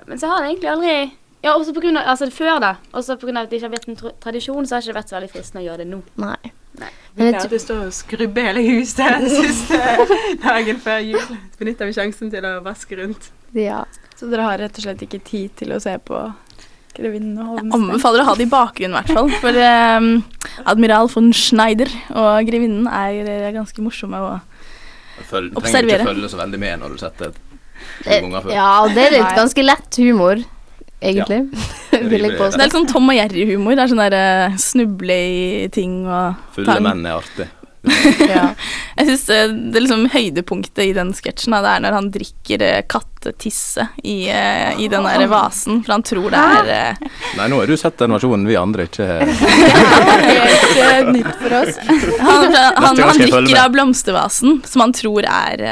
men 0.07 0.21
så 0.21 0.29
har 0.29 0.43
det 0.45 0.51
egentlig 0.53 0.71
aldri 0.71 0.95
Ja, 1.43 1.53
også 1.57 1.73
på 1.75 1.81
grunn 1.83 1.97
av, 1.97 2.07
altså 2.13 2.29
før, 2.33 2.59
da. 2.61 2.75
Også 2.93 3.17
på 3.21 3.27
grunn 3.27 3.37
at 3.41 3.49
det 3.49 3.59
ikke 3.59 3.67
har 3.67 3.75
vært 3.75 3.89
en 3.91 3.99
tradisjon, 4.23 4.65
så 4.65 4.75
har 4.77 4.81
det 4.81 4.87
ikke 4.89 4.99
vært 5.01 5.11
så 5.11 5.17
veldig 5.19 5.33
fristende 5.33 5.61
å 5.61 5.67
gjøre 5.67 5.83
det 5.83 5.89
nå. 5.91 5.99
Nei. 6.21 6.53
Vi 7.15 7.27
lærte 7.31 7.55
å 7.55 7.61
stå 7.61 7.77
og 7.85 7.93
skrubbe 7.95 8.43
hele 8.43 8.63
huset 8.65 9.27
siste 9.31 9.79
dagen 10.43 10.81
før 10.83 11.03
jul. 11.05 11.21
Så 11.23 11.61
benytter 11.61 11.87
vi 11.87 11.95
sjansen 11.95 12.31
til 12.33 12.47
å 12.47 12.57
vaske 12.65 12.97
rundt. 12.99 13.29
Ja. 13.55 13.85
Så 14.19 14.27
dere 14.31 14.47
har 14.47 14.59
rett 14.59 14.75
og 14.79 14.87
slett 14.87 15.05
ikke 15.05 15.21
tid 15.23 15.55
til 15.61 15.75
å 15.75 15.79
se 15.83 15.95
på 16.03 16.25
Grevinnen 16.95 17.39
og 17.39 17.57
hovmesteren? 17.57 17.89
Anbefaler 17.89 18.23
å 18.23 18.27
ha 18.29 18.35
det 18.39 18.45
i 18.45 18.51
bakgrunnen, 18.51 18.95
i 18.95 18.99
hvert 19.01 19.17
fall. 19.17 19.31
For 19.43 19.57
um, 19.99 20.11
admiral 20.63 21.09
von 21.11 21.33
Schneider 21.35 21.91
og 22.15 22.47
grevinnen 22.47 22.87
er 22.87 23.27
eh, 23.27 23.49
ganske 23.55 23.83
morsomme. 23.83 24.21
å 24.21 24.37
observere. 25.19 25.51
Du 25.51 25.59
trenger 25.59 25.91
ikke 25.97 26.07
følge 26.07 26.31
så 26.31 26.39
veldig 26.39 26.61
med 26.61 26.79
når 26.83 26.95
du 26.95 27.03
setter 27.03 27.35
to 27.35 27.55
Eh, 28.05 28.21
ganger 28.21 28.43
før. 28.43 28.53
Ja, 28.55 28.69
det 28.91 29.03
er 29.07 29.15
litt 29.17 29.37
ganske 29.37 29.65
lett 29.65 29.99
humor, 30.01 30.41
egentlig. 31.05 31.41
Vil 32.11 32.27
jeg 32.27 32.35
det 32.35 32.47
er 32.49 32.63
litt 32.65 32.75
sånn 32.75 32.89
Tom 32.91 33.11
og 33.11 33.17
Jerry-humor. 33.17 33.77
Det 33.77 33.85
er 33.85 33.93
sånn 33.93 34.03
der 34.05 34.17
eh, 34.19 34.57
snuble 34.61 35.19
i 35.19 35.69
ting 35.73 36.01
og 36.05 36.41
Fulle 36.57 36.73
tang. 36.73 36.83
menn 36.89 37.05
er 37.07 37.21
artig. 37.21 37.47
Jeg 38.97 39.05
synes 39.07 39.23
eh, 39.29 39.51
det 39.73 39.83
liksom 39.83 40.05
høydepunktet 40.13 40.83
i 40.85 40.93
den 40.95 41.11
sketsjen 41.15 41.55
da, 41.55 41.61
det 41.65 41.73
er 41.73 41.83
når 41.85 41.97
han 41.97 42.07
drikker 42.13 42.63
eh, 42.65 42.79
kattetisse 42.89 43.87
i, 44.01 44.15
eh, 44.31 44.79
i 44.81 44.87
den 44.91 45.05
der 45.05 45.25
vasen, 45.29 45.81
for 45.85 45.95
han 45.97 46.05
tror 46.05 46.29
det 46.33 46.41
er 46.41 46.97
Nei, 47.37 47.49
nå 47.51 47.59
har 47.61 47.69
du 47.69 47.75
sett 47.79 47.99
den 48.01 48.15
versjonen 48.15 48.47
vi 48.49 48.57
andre 48.59 48.87
ikke 48.89 49.09
har. 49.09 49.25
Helt 50.79 51.13
nytt 51.13 51.31
for 51.41 51.57
oss. 51.61 51.79
Han, 51.85 52.17
han, 52.25 52.49
han, 52.55 53.03
han 53.03 53.21
drikker 53.21 53.61
av 53.61 53.75
blomstervasen, 53.75 54.61
som 54.65 54.85
han 54.85 54.95
tror 54.95 55.27
er 55.29 55.65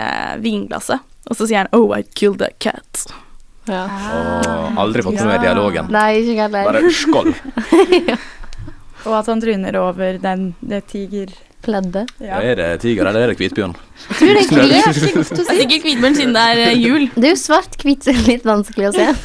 vinglasset. 0.43 1.03
Og 1.29 1.37
så 1.39 1.47
sier 1.47 1.63
han 1.63 1.71
'Oh, 1.71 1.93
I 1.95 2.03
killed 2.03 2.43
a 2.43 2.51
cat'. 2.59 3.07
Ja. 3.69 3.83
Og 4.73 4.79
aldri 4.83 5.05
fått 5.05 5.19
med 5.21 5.29
meg 5.31 5.43
dialogen. 5.45 5.89
Nei, 5.93 6.09
ikke 6.21 6.47
heller. 6.47 6.69
Bare 6.69 6.93
skål. 7.03 7.33
Og 9.03 9.17
at 9.19 9.31
han 9.31 9.43
tryner 9.43 9.77
over 9.79 10.19
den, 10.23 10.45
det 10.63 10.83
tigerpleddet. 10.91 12.11
Ja. 12.23 12.41
Er 12.41 12.59
det 12.59 12.69
tiger, 12.83 13.07
eller 13.09 13.27
er 13.27 13.33
det 13.33 13.39
hvitbjørn? 13.39 13.75
Tror 14.09 14.33
det 14.39 14.43
er 14.43 14.99
Det 15.37 15.43
er 15.43 15.61
sikkert 15.61 15.87
hvitbjørn 15.87 16.19
siden 16.19 16.35
det 16.35 16.43
er 16.53 16.63
eh, 16.69 16.77
jul. 16.79 17.07
Det 17.15 17.31
er 17.31 17.35
jo 17.35 17.41
svart-hvitt, 17.43 18.05
så 18.05 18.15
det 18.15 18.27
litt 18.29 18.47
vanskelig 18.47 18.91
å 18.91 18.95
se. 18.97 19.09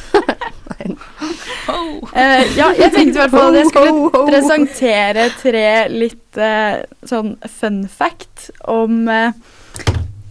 Uh, 1.69 2.43
ja, 2.57 2.69
jeg 2.73 2.89
tenkte 2.93 3.19
i 3.19 3.19
hvert 3.19 3.33
fall 3.33 3.51
at 3.51 3.57
jeg 3.59 3.67
skulle 3.69 4.21
presentere 4.25 5.25
tre 5.37 5.65
litt 5.91 6.39
uh, 6.39 6.79
sånn 7.05 7.35
fun 7.45 7.83
fact 7.91 8.47
om 8.65 9.03
uh, 9.05 9.29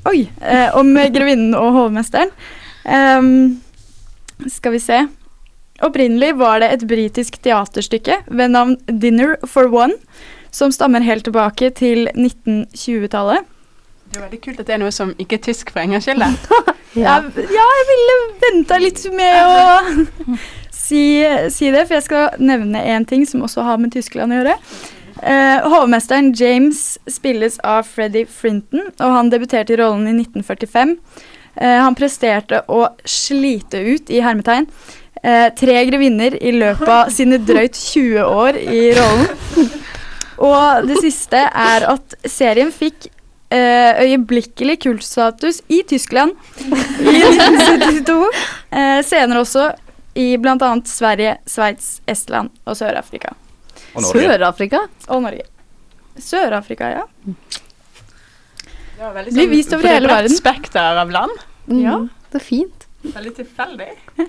Oi! 0.09 0.23
eh, 0.41 0.75
om 0.79 0.95
grevinnen 1.13 1.53
og 1.59 1.75
hovmesteren. 1.75 2.31
Ehm, 2.89 3.59
skal 4.47 4.77
vi 4.77 4.81
se. 4.83 5.03
Opprinnelig 5.83 6.33
var 6.39 6.61
det 6.63 6.73
et 6.75 6.87
britisk 6.91 7.39
teaterstykke 7.43 8.23
ved 8.27 8.49
navn 8.55 8.77
'Dinner 8.87 9.37
for 9.47 9.71
One', 9.71 9.95
som 10.51 10.73
stammer 10.73 11.01
helt 11.01 11.25
tilbake 11.25 11.71
til 11.71 12.09
1920-tallet. 12.15 13.47
Det 14.09 14.17
er 14.17 14.25
veldig 14.25 14.41
kult 14.41 14.61
at 14.61 14.67
det 14.67 14.75
er 14.75 14.81
noe 14.81 14.93
som 14.95 15.13
ikke 15.21 15.37
er 15.37 15.45
tysk 15.51 15.71
for 15.71 15.81
engelskilde. 15.81 16.27
Ja. 16.97 17.19
ja, 17.21 17.65
jeg 17.69 17.85
ville 17.87 18.15
venta 18.43 18.79
litt 18.81 19.03
med 19.13 19.35
å 19.45 20.37
si, 20.73 21.21
si 21.53 21.69
det, 21.71 21.83
for 21.85 21.99
jeg 21.99 22.07
skal 22.07 22.39
nevne 22.41 22.81
én 22.81 23.05
ting 23.07 23.27
som 23.29 23.45
også 23.45 23.63
har 23.63 23.77
med 23.79 23.93
Tyskland 23.93 24.33
å 24.33 24.39
gjøre. 24.39 24.55
Eh, 25.23 25.69
hovmesteren 25.69 26.33
James 26.33 26.99
spilles 27.13 27.59
av 27.61 27.85
Freddy 27.87 28.25
Frinton, 28.25 28.89
og 28.97 29.15
han 29.15 29.31
debuterte 29.31 29.77
i 29.77 29.79
rollen 29.79 30.09
i 30.09 30.17
1945. 30.17 30.97
Eh, 31.61 31.79
han 31.83 31.97
presterte 31.99 32.63
å 32.71 32.85
slite 33.05 33.81
ut, 33.83 34.11
i 34.11 34.21
hermetegn, 34.23 34.67
eh, 35.23 35.49
tre 35.59 35.85
grevinner 35.91 36.37
i 36.43 36.53
løpet 36.55 36.89
av 36.89 37.11
sine 37.15 37.39
drøyt 37.43 37.75
20 37.75 38.23
år 38.23 38.59
i 38.63 38.83
rollen. 38.99 39.71
Og 40.49 40.87
det 40.87 41.01
siste 41.03 41.41
er 41.51 41.89
at 41.91 42.15
serien 42.31 42.71
fikk 42.71 43.09
eh, 43.51 43.99
øyeblikkelig 44.05 44.79
kultstatus 44.87 45.63
i 45.69 45.83
Tyskland 45.89 46.37
i 47.03 47.17
1972. 47.27 48.21
Eh, 48.71 49.01
senere 49.07 49.43
også 49.43 49.67
i 50.19 50.31
bl.a. 50.39 50.71
Sverige, 50.87 51.37
Sveits, 51.47 51.99
Estland 52.11 52.55
og 52.67 52.79
Sør-Afrika. 52.79 53.35
Sør-Afrika? 53.99 54.85
Og 55.09 55.23
Norge. 55.27 55.47
Sør-Afrika, 56.19 56.93
ja. 57.01 57.05
Var 58.99 59.13
veldig 59.15 59.33
Blir 59.35 59.49
vist 59.53 59.73
over 59.73 59.85
er 59.87 59.95
hele 59.99 60.09
verden. 60.09 60.37
spekter 60.37 60.97
av 61.03 61.11
land. 61.11 61.31
Mm, 61.69 61.83
Ja. 61.83 61.99
Det 62.33 62.41
er 62.41 62.45
fint. 62.45 62.87
Veldig 63.03 63.35
tilfeldig. 63.37 63.89
Men 64.17 64.27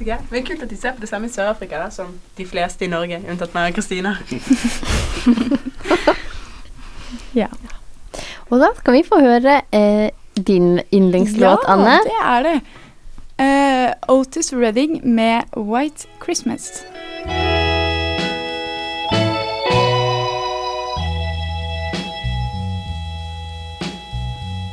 det 0.00 0.08
er 0.10 0.42
kult 0.42 0.62
at 0.62 0.68
de 0.70 0.76
ser 0.76 0.92
på 0.92 1.00
det 1.00 1.08
samme 1.08 1.26
i 1.26 1.30
Sør-Afrika 1.30 1.90
som 1.90 2.06
de 2.36 2.44
fleste 2.46 2.84
i 2.84 2.88
Norge, 2.90 3.20
unntatt 3.30 3.54
meg 3.54 3.70
og 3.70 3.74
Kristina. 3.78 4.16
ja. 7.42 7.48
Og 8.50 8.60
da 8.60 8.70
skal 8.78 8.92
vi 8.98 9.02
få 9.06 9.20
høre 9.22 9.60
eh, 9.72 10.10
din 10.36 10.80
yndlingslåt, 10.92 11.64
Anne. 11.70 11.98
Ja, 12.10 12.10
det 12.10 12.18
er 12.24 12.42
det. 12.50 12.58
Uh, 13.34 13.90
Otis 14.14 14.52
Redding 14.52 15.00
med 15.14 15.42
'White 15.56 16.06
Christmas'. 16.22 16.84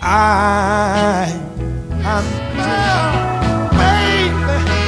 I, 0.01 1.29
am 2.09 2.25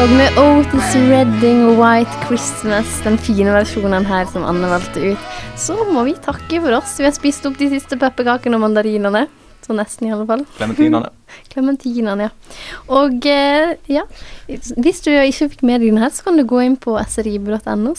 Og 0.02 0.10
med 0.10 0.40
Otis 0.42 0.96
Redding 0.98 1.60
og 1.68 1.78
White 1.78 2.24
Christmas, 2.26 2.96
den 3.06 3.20
fine 3.22 3.54
versjonen 3.54 4.08
her 4.10 4.26
som 4.32 4.42
Anne 4.50 4.72
valgte 4.72 5.14
ut, 5.14 5.28
så 5.54 5.78
må 5.86 6.02
vi 6.08 6.16
takke 6.18 6.58
for 6.64 6.80
oss. 6.80 6.96
Vi 6.98 7.06
har 7.06 7.14
spist 7.14 7.46
opp 7.46 7.60
de 7.62 7.70
siste 7.76 8.00
pepperkakene 8.02 8.58
og 8.58 8.64
mandarinene. 8.66 9.28
Så 9.62 9.78
nesten, 9.78 10.10
i 10.10 10.16
alle 10.16 10.26
fall. 10.28 10.42
Klementinene. 10.58 11.12
Klementinene, 11.54 12.32
ja. 12.32 12.58
Og 12.92 13.28
eh, 13.30 13.76
ja, 13.94 14.08
hvis 14.50 15.06
du 15.06 15.12
ikke 15.14 15.52
fikk 15.54 15.62
med 15.70 15.86
deg 15.86 15.94
den 15.94 16.02
her, 16.02 16.10
så 16.10 16.26
kan 16.26 16.42
du 16.42 16.48
gå 16.50 16.66
inn 16.66 16.80
på 16.82 16.98
srib.no 17.06 17.94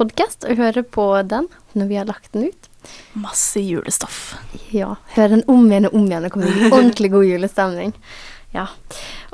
podkast 0.00 0.48
og 0.48 0.64
høre 0.64 0.82
på 0.82 1.10
den 1.28 1.52
når 1.76 1.92
vi 1.92 2.00
har 2.00 2.08
lagt 2.08 2.32
den 2.32 2.48
ut. 2.48 2.65
Masse 3.16 3.60
julestoff. 3.62 4.36
Ja. 4.74 4.94
hør 5.16 5.28
den 5.34 5.44
om 5.48 5.66
igjen 5.70 5.88
og 5.88 5.94
om 5.98 6.06
igjen. 6.06 6.26
og 6.28 6.34
kommer 6.34 6.52
til 6.52 6.72
ordentlig 6.78 7.10
god 7.12 7.26
julestemning. 7.28 7.94
Ja. 8.54 8.66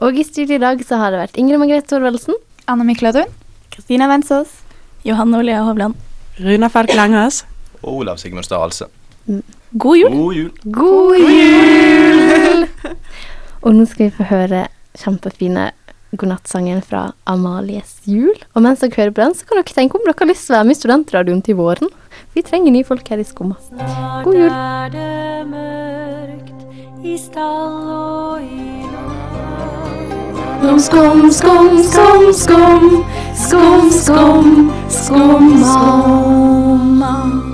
Og 0.03 0.19
i 0.19 0.25
studio 0.27 0.57
i 0.57 0.63
dag 0.63 0.83
så 0.87 0.99
har 1.01 1.13
det 1.13 1.23
vært 1.23 1.39
Ingrid 1.39 1.61
Margrethe 1.63 1.91
Thorvaldsen. 1.91 2.39
Anne 2.71 2.87
Mikladun. 2.89 3.31
Kristina 3.75 4.09
Vensås. 4.11 4.61
Johanne 5.07 5.39
Olea 5.39 5.63
Hovland. 5.67 5.95
Runa 6.39 6.69
Falk 6.73 6.95
Langås. 6.95 7.45
Og 7.83 8.03
Olav 8.03 8.17
Sigmund 8.23 8.47
Halse. 8.51 8.87
God 9.73 9.99
jul. 9.99 10.11
God 10.15 10.35
jul. 10.35 10.51
God 10.65 11.19
jul! 11.19 12.67
og 13.65 13.75
nå 13.75 13.87
skal 13.89 14.09
vi 14.09 14.15
få 14.17 14.27
høre 14.31 14.67
kjempefine 14.99 15.71
godnattsangen 16.19 16.83
fra 16.85 17.07
Amalies 17.31 17.95
jul. 18.05 18.35
Og 18.53 18.65
mens 18.67 18.83
dere 18.83 18.97
hører 18.99 19.15
på 19.17 19.23
den, 19.25 19.37
så 19.37 19.49
kan 19.49 19.61
dere 19.61 19.77
tenke 19.77 19.99
om 19.99 20.05
dere 20.07 20.19
har 20.19 20.29
lyst 20.31 20.49
til 20.49 20.55
å 20.55 20.59
være 20.59 20.69
med 20.69 20.77
i 20.77 20.81
Studentradioen 20.81 21.45
til 21.47 21.59
våren. 21.61 21.93
Vi 22.35 22.43
trenger 22.43 22.73
nye 22.73 22.85
folk 22.85 23.09
her 23.09 23.19
i 23.21 23.25
Skumma. 23.25 23.55
God 24.25 24.35
jul! 24.35 24.49
er 24.49 24.89
det 24.89 25.47
mørkt 25.51 26.55
i 27.05 27.19
stall 27.19 27.93
og 27.93 28.43
i 28.43 28.73
Skum, 30.63 31.31
skum, 31.31 31.83
skum, 31.83 32.33
skum, 32.33 33.05
skum, 33.35 33.91
skum, 34.89 34.89
skumma. 34.89 37.52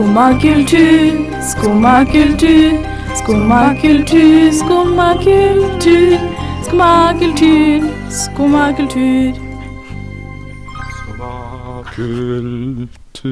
Skumma 0.00 0.32
kultur, 0.40 1.12
skumma 1.48 1.94
kultur, 2.10 2.72
skumma 3.18 3.76
kultur, 3.80 4.50
skumma 4.58 5.08
kultur, 5.24 6.18
skumma 6.64 7.12
kultur, 7.18 7.80
skumma 8.08 8.64
kultur. 8.76 9.36
Kultur 11.94 13.30